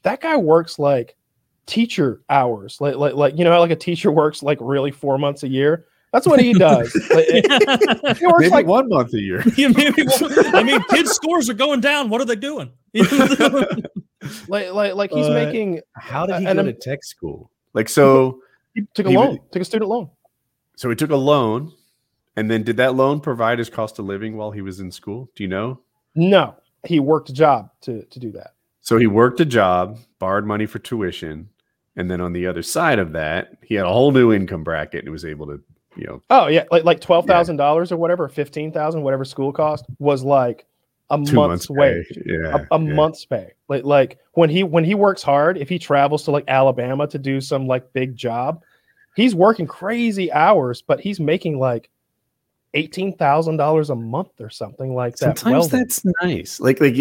that 0.02 0.20
guy 0.20 0.36
works 0.36 0.78
like 0.78 1.16
teacher 1.66 2.22
hours, 2.28 2.80
like 2.80 2.96
like 2.96 3.14
like 3.14 3.36
you 3.36 3.44
know 3.44 3.58
like 3.60 3.70
a 3.70 3.76
teacher 3.76 4.10
works 4.12 4.42
like 4.42 4.58
really 4.60 4.90
four 4.90 5.18
months 5.18 5.42
a 5.42 5.48
year. 5.48 5.86
That's 6.12 6.26
what 6.26 6.40
he 6.40 6.52
does. 6.52 6.92
he 6.92 7.42
works 8.26 8.40
maybe 8.40 8.48
like 8.50 8.66
one 8.66 8.88
month 8.88 9.14
a 9.14 9.20
year. 9.20 9.42
Yeah, 9.56 9.68
maybe 9.68 10.02
one, 10.04 10.54
I 10.54 10.62
mean, 10.62 10.82
kids' 10.90 11.12
scores 11.12 11.48
are 11.48 11.54
going 11.54 11.80
down. 11.80 12.10
What 12.10 12.20
are 12.20 12.24
they 12.24 12.36
doing? 12.36 12.70
like, 14.48 14.72
like, 14.72 14.94
like 14.94 15.10
he's 15.10 15.26
uh, 15.26 15.32
making. 15.32 15.80
How 15.94 16.26
did 16.26 16.40
he 16.40 16.44
go 16.44 16.62
to 16.62 16.72
tech 16.74 17.02
school? 17.04 17.50
Like, 17.72 17.88
so 17.88 18.40
he 18.74 18.82
took 18.94 19.06
a 19.06 19.10
he, 19.10 19.16
loan, 19.16 19.38
took 19.50 19.62
a 19.62 19.64
student 19.64 19.88
loan. 19.88 20.10
So 20.76 20.90
he 20.90 20.96
took 20.96 21.10
a 21.10 21.16
loan, 21.16 21.72
and 22.36 22.50
then 22.50 22.62
did 22.62 22.76
that 22.76 22.94
loan 22.94 23.20
provide 23.20 23.58
his 23.58 23.70
cost 23.70 23.98
of 23.98 24.04
living 24.04 24.36
while 24.36 24.50
he 24.50 24.60
was 24.60 24.80
in 24.80 24.90
school? 24.90 25.30
Do 25.34 25.42
you 25.42 25.48
know? 25.48 25.80
No, 26.14 26.56
he 26.84 27.00
worked 27.00 27.30
a 27.30 27.32
job 27.32 27.70
to 27.82 28.02
to 28.02 28.18
do 28.20 28.30
that. 28.32 28.54
So 28.82 28.98
he 28.98 29.06
worked 29.06 29.40
a 29.40 29.46
job, 29.46 29.98
borrowed 30.18 30.44
money 30.44 30.66
for 30.66 30.78
tuition, 30.78 31.48
and 31.96 32.10
then 32.10 32.20
on 32.20 32.32
the 32.32 32.46
other 32.46 32.62
side 32.62 32.98
of 32.98 33.12
that, 33.12 33.56
he 33.62 33.76
had 33.76 33.86
a 33.86 33.92
whole 33.92 34.12
new 34.12 34.32
income 34.32 34.64
bracket 34.64 35.04
and 35.04 35.12
was 35.12 35.24
able 35.24 35.46
to 35.46 35.62
you 35.97 36.07
know. 36.07 36.22
Oh 36.30 36.49
yeah, 36.49 36.64
like 36.70 36.84
like 36.84 37.01
twelve 37.01 37.26
thousand 37.26 37.57
yeah. 37.57 37.64
dollars 37.64 37.93
or 37.93 37.97
whatever, 37.97 38.28
fifteen 38.28 38.72
thousand, 38.72 39.03
whatever 39.03 39.24
school 39.24 39.53
cost 39.53 39.84
was 39.99 40.22
like 40.22 40.66
a 41.11 41.16
Two 41.16 41.36
month's, 41.36 41.68
months 41.68 41.70
wage. 41.70 42.18
Yeah, 42.24 42.64
a, 42.70 42.74
a 42.74 42.80
yeah. 42.80 42.95
month's 42.95 43.24
pay. 43.24 43.53
Like 43.68 43.84
like 43.84 44.18
when 44.32 44.49
he 44.49 44.62
when 44.62 44.84
he 44.84 44.95
works 44.95 45.22
hard, 45.22 45.59
if 45.59 45.68
he 45.68 45.78
travels 45.78 46.24
to 46.24 46.30
like 46.30 46.45
Alabama 46.49 47.07
to 47.09 47.18
do 47.18 47.40
some 47.40 47.66
like 47.66 47.93
big 47.93 48.16
job, 48.16 48.62
he's 49.14 49.34
working 49.34 49.66
crazy 49.66 50.32
hours, 50.32 50.82
but 50.82 51.01
he's 51.01 51.20
making 51.20 51.59
like 51.59 51.90
eighteen 52.74 53.16
thousand 53.16 53.59
dollars 53.59 53.90
a 53.90 53.95
month 53.95 54.40
or 54.40 54.49
something 54.49 54.95
like 54.95 55.16
that. 55.16 55.38
Sometimes 55.38 55.68
that's 55.68 56.03
nice. 56.22 56.61
Like 56.61 56.80
like 56.80 56.97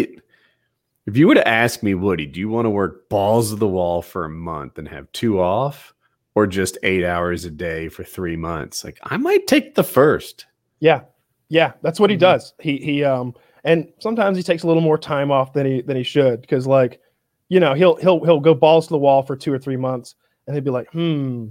if 1.06 1.16
you 1.16 1.26
were 1.26 1.34
to 1.34 1.48
ask 1.48 1.82
me, 1.82 1.94
Woody, 1.94 2.26
do 2.26 2.38
you 2.38 2.48
want 2.48 2.66
to 2.66 2.70
work 2.70 3.08
balls 3.08 3.50
of 3.50 3.58
the 3.58 3.68
wall 3.68 4.02
for 4.02 4.24
a 4.24 4.30
month 4.30 4.78
and 4.78 4.86
have 4.88 5.10
two 5.12 5.40
off, 5.40 5.94
or 6.34 6.46
just 6.46 6.78
eight 6.82 7.04
hours 7.04 7.44
a 7.44 7.50
day 7.50 7.88
for 7.88 8.04
three 8.04 8.36
months? 8.36 8.84
Like 8.84 8.98
I 9.02 9.16
might 9.16 9.46
take 9.46 9.74
the 9.74 9.84
first. 9.84 10.46
Yeah, 10.80 11.02
yeah, 11.48 11.72
that's 11.82 12.00
what 12.00 12.10
he 12.10 12.16
mm-hmm. 12.16 12.20
does. 12.20 12.54
He 12.60 12.78
he 12.78 13.04
um 13.04 13.34
and 13.64 13.92
sometimes 14.00 14.36
he 14.36 14.42
takes 14.42 14.62
a 14.62 14.66
little 14.66 14.82
more 14.82 14.98
time 14.98 15.30
off 15.30 15.52
than 15.52 15.66
he 15.66 15.82
than 15.82 15.96
he 15.96 16.02
should 16.02 16.40
because 16.40 16.66
like 16.66 17.00
you 17.48 17.60
know 17.60 17.74
he'll 17.74 17.96
he'll 17.96 18.24
he'll 18.24 18.40
go 18.40 18.54
balls 18.54 18.86
to 18.86 18.92
the 18.92 18.98
wall 18.98 19.22
for 19.22 19.36
two 19.36 19.52
or 19.52 19.58
three 19.58 19.76
months 19.76 20.14
and 20.46 20.54
he'd 20.56 20.64
be 20.64 20.70
like, 20.70 20.90
hmm, 20.90 21.48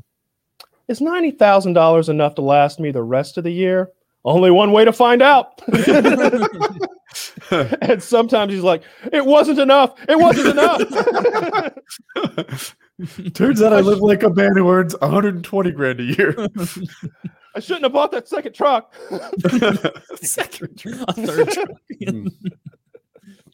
is 0.88 1.02
ninety 1.02 1.32
thousand 1.32 1.74
dollars 1.74 2.10
enough 2.10 2.36
to 2.36 2.42
last 2.42 2.80
me 2.80 2.92
the 2.92 3.04
rest 3.04 3.38
of 3.38 3.44
the 3.44 3.52
year? 3.52 3.92
Only 4.24 4.52
one 4.52 4.72
way 4.72 4.86
to 4.86 4.94
find 4.94 5.22
out. 5.22 5.60
and 7.82 8.02
sometimes 8.02 8.54
he's 8.54 8.64
like, 8.64 8.84
it 9.12 9.26
wasn't 9.26 9.60
enough. 9.60 9.96
It 10.08 10.18
wasn't 10.18 10.58
enough. 10.58 10.82
Turns 13.34 13.62
out 13.62 13.74
I 13.74 13.80
live 13.80 14.00
like 14.00 14.24
a 14.24 14.30
man 14.30 14.56
who 14.56 14.70
earns 14.70 14.96
120 15.00 15.72
grand 15.72 16.00
a 16.00 16.04
year. 16.04 16.36
I 17.56 17.60
shouldn't 17.60 17.84
have 17.84 17.94
bought 17.94 18.12
that 18.12 18.28
second 18.28 18.54
truck. 18.54 18.94
second 20.16 20.78
truck. 20.78 21.10
A 21.10 21.14
third 21.14 21.50
truck. 21.50 21.70
Hmm. 22.08 22.28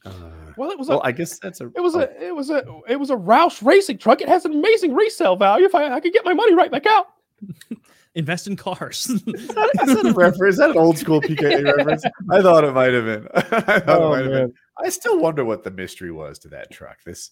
Uh, 0.04 0.12
well, 0.56 0.70
it 0.70 0.78
was. 0.78 0.88
Well, 0.88 1.00
a, 1.00 1.08
I 1.08 1.12
guess 1.12 1.38
that's 1.38 1.60
a. 1.60 1.66
It 1.74 1.80
was 1.80 1.94
a. 1.94 2.24
It 2.24 2.34
was 2.34 2.50
a. 2.50 2.64
It 2.88 2.96
was 2.96 3.10
a 3.10 3.16
Roush 3.16 3.64
racing 3.64 3.98
truck. 3.98 4.20
It 4.20 4.28
has 4.28 4.44
an 4.44 4.52
amazing 4.52 4.94
resale 4.94 5.36
value. 5.36 5.66
If 5.66 5.74
I, 5.74 5.92
I 5.92 6.00
could 6.00 6.12
get 6.12 6.24
my 6.24 6.34
money 6.34 6.54
right 6.54 6.70
back 6.70 6.86
out. 6.86 7.08
Invest 8.14 8.46
in 8.46 8.56
cars. 8.56 9.06
is, 9.06 9.22
that, 9.22 9.70
is 9.82 9.94
that 9.94 10.06
a 10.06 10.12
reference? 10.12 10.54
Is 10.54 10.58
that 10.58 10.70
an 10.70 10.78
old 10.78 10.98
school 10.98 11.20
PKA 11.20 11.76
reference? 11.76 12.04
I 12.30 12.40
thought 12.40 12.64
it 12.64 12.72
might 12.72 12.92
have 12.92 13.04
been. 13.04 13.28
I 13.34 13.40
thought 13.80 13.88
oh, 13.88 14.12
it 14.12 14.16
might 14.16 14.22
have 14.24 14.32
been. 14.32 14.54
I 14.78 14.88
still 14.88 15.18
wonder 15.18 15.44
what 15.44 15.64
the 15.64 15.70
mystery 15.70 16.10
was 16.10 16.38
to 16.40 16.48
that 16.48 16.70
truck. 16.70 16.98
This. 17.04 17.30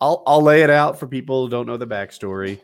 I'll 0.00 0.22
I'll 0.26 0.42
lay 0.42 0.62
it 0.62 0.70
out 0.70 0.98
for 0.98 1.06
people 1.06 1.44
who 1.44 1.50
don't 1.50 1.66
know 1.66 1.76
the 1.76 1.86
backstory. 1.86 2.60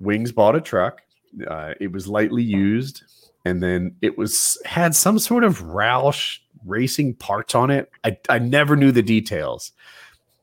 Wings 0.00 0.32
bought 0.32 0.56
a 0.56 0.60
truck. 0.60 1.02
Uh, 1.46 1.74
it 1.80 1.92
was 1.92 2.08
lightly 2.08 2.42
used, 2.42 3.04
and 3.44 3.62
then 3.62 3.94
it 4.02 4.16
was 4.16 4.60
had 4.64 4.94
some 4.94 5.18
sort 5.18 5.44
of 5.44 5.62
Roush 5.62 6.38
racing 6.64 7.14
parts 7.14 7.54
on 7.54 7.70
it. 7.70 7.90
I 8.04 8.16
I 8.28 8.38
never 8.38 8.76
knew 8.76 8.92
the 8.92 9.02
details, 9.02 9.72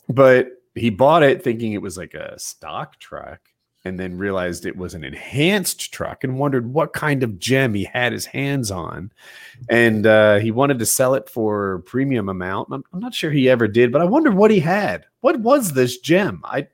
but 0.07 0.49
he 0.75 0.89
bought 0.89 1.23
it 1.23 1.43
thinking 1.43 1.73
it 1.73 1.81
was 1.81 1.97
like 1.97 2.13
a 2.13 2.37
stock 2.39 2.99
truck 2.99 3.41
and 3.85 3.99
then 3.99 4.17
realized 4.17 4.65
it 4.65 4.75
was 4.75 4.93
an 4.93 5.03
enhanced 5.03 5.93
truck 5.93 6.23
and 6.23 6.39
wondered 6.39 6.73
what 6.73 6.93
kind 6.93 7.23
of 7.23 7.39
gem 7.39 7.73
he 7.73 7.85
had 7.85 8.11
his 8.11 8.25
hands 8.25 8.69
on. 8.71 9.11
And 9.69 10.05
uh, 10.05 10.37
he 10.37 10.51
wanted 10.51 10.79
to 10.79 10.85
sell 10.85 11.13
it 11.13 11.29
for 11.29 11.79
premium 11.79 12.29
amount. 12.29 12.69
I'm, 12.71 12.83
I'm, 12.91 12.99
not 12.99 13.13
sure 13.13 13.31
he 13.31 13.49
ever 13.49 13.67
did, 13.67 13.91
but 13.91 14.01
I 14.01 14.05
wonder 14.05 14.31
what 14.31 14.51
he 14.51 14.59
had. 14.59 15.05
What 15.21 15.39
was 15.39 15.71
this 15.71 15.99
gem? 15.99 16.41
I 16.43 16.67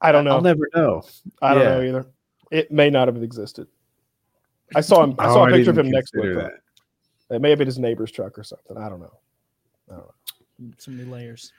I 0.00 0.12
don't 0.12 0.24
know. 0.24 0.32
I'll 0.32 0.42
never 0.42 0.68
know. 0.74 1.02
I 1.40 1.54
don't 1.54 1.64
know 1.64 1.82
either. 1.82 2.06
It 2.50 2.70
may 2.70 2.90
not 2.90 3.08
have 3.08 3.22
existed. 3.22 3.66
I 4.74 4.80
saw 4.80 5.04
him. 5.04 5.14
I 5.18 5.26
saw 5.26 5.42
oh, 5.42 5.48
a 5.48 5.50
picture 5.50 5.70
of 5.70 5.78
him 5.78 5.90
next 5.90 6.10
to 6.12 6.46
it. 6.46 6.52
It 7.30 7.40
may 7.40 7.50
have 7.50 7.58
been 7.58 7.66
his 7.66 7.78
neighbor's 7.78 8.10
truck 8.10 8.38
or 8.38 8.44
something. 8.44 8.76
I 8.76 8.88
don't 8.88 9.00
know. 9.00 9.12
I 9.90 9.94
don't 9.94 10.04
know. 10.04 10.74
Some 10.78 10.96
new 10.96 11.10
layers. 11.10 11.52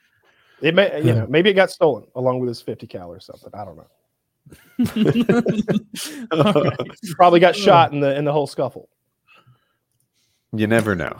It 0.62 0.74
may, 0.74 1.02
you 1.04 1.14
know, 1.14 1.28
maybe 1.30 1.50
it 1.50 1.54
got 1.54 1.70
stolen 1.70 2.06
along 2.16 2.40
with 2.40 2.48
his 2.48 2.62
50 2.62 2.88
cal 2.88 3.12
or 3.12 3.20
something. 3.20 3.50
I 3.54 3.64
don't 3.64 3.76
know. 3.76 3.88
Probably 7.16 7.40
got 7.40 7.56
shot 7.56 7.94
in 7.94 8.00
the 8.00 8.16
in 8.16 8.26
the 8.26 8.32
whole 8.32 8.48
scuffle. 8.48 8.90
You 10.54 10.68
never 10.68 10.96
know. 10.96 11.18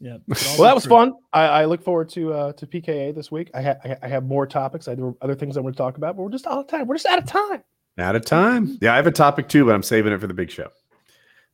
Yeah. 0.00 0.18
Well, 0.28 0.64
that 0.64 0.74
was 0.74 0.84
fun. 0.84 1.14
I, 1.32 1.46
I, 1.46 1.64
look 1.64 1.82
forward 1.82 2.10
to 2.10 2.32
uh, 2.32 2.52
to 2.54 2.66
PKA 2.66 3.14
this 3.14 3.30
week. 3.30 3.50
I, 3.54 3.62
ha- 3.62 3.96
I 4.02 4.08
have 4.08 4.24
more 4.24 4.46
topics. 4.46 4.86
I 4.86 4.90
have 4.90 5.14
other 5.22 5.34
things 5.34 5.56
I 5.56 5.60
want 5.60 5.74
to 5.74 5.82
talk 5.82 5.96
about, 5.96 6.16
but 6.16 6.22
we're 6.22 6.30
just 6.30 6.46
out 6.46 6.58
of 6.58 6.66
time. 6.66 6.86
We're 6.86 6.96
just 6.96 7.06
out 7.06 7.18
of 7.18 7.26
time. 7.26 7.62
Out 7.96 8.14
of 8.14 8.24
time. 8.24 8.76
Yeah, 8.82 8.92
I 8.92 8.96
have 8.96 9.06
a 9.06 9.12
topic 9.12 9.48
too, 9.48 9.64
but 9.64 9.74
I'm 9.74 9.82
saving 9.82 10.12
it 10.12 10.20
for 10.20 10.26
the 10.26 10.34
big 10.34 10.50
show. 10.50 10.68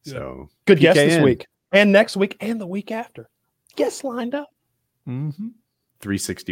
So 0.03 0.49
good 0.67 0.79
PKN. 0.79 0.81
guest 0.81 0.97
this 0.97 1.23
week 1.23 1.47
and 1.73 1.93
next 1.93 2.17
week 2.17 2.37
and 2.41 2.61
the 2.61 2.67
week 2.67 2.91
after. 2.91 3.29
Guests 3.77 4.03
lined 4.03 4.35
up. 4.35 4.49
Mm-hmm. 5.07 5.49
361. 6.01 6.47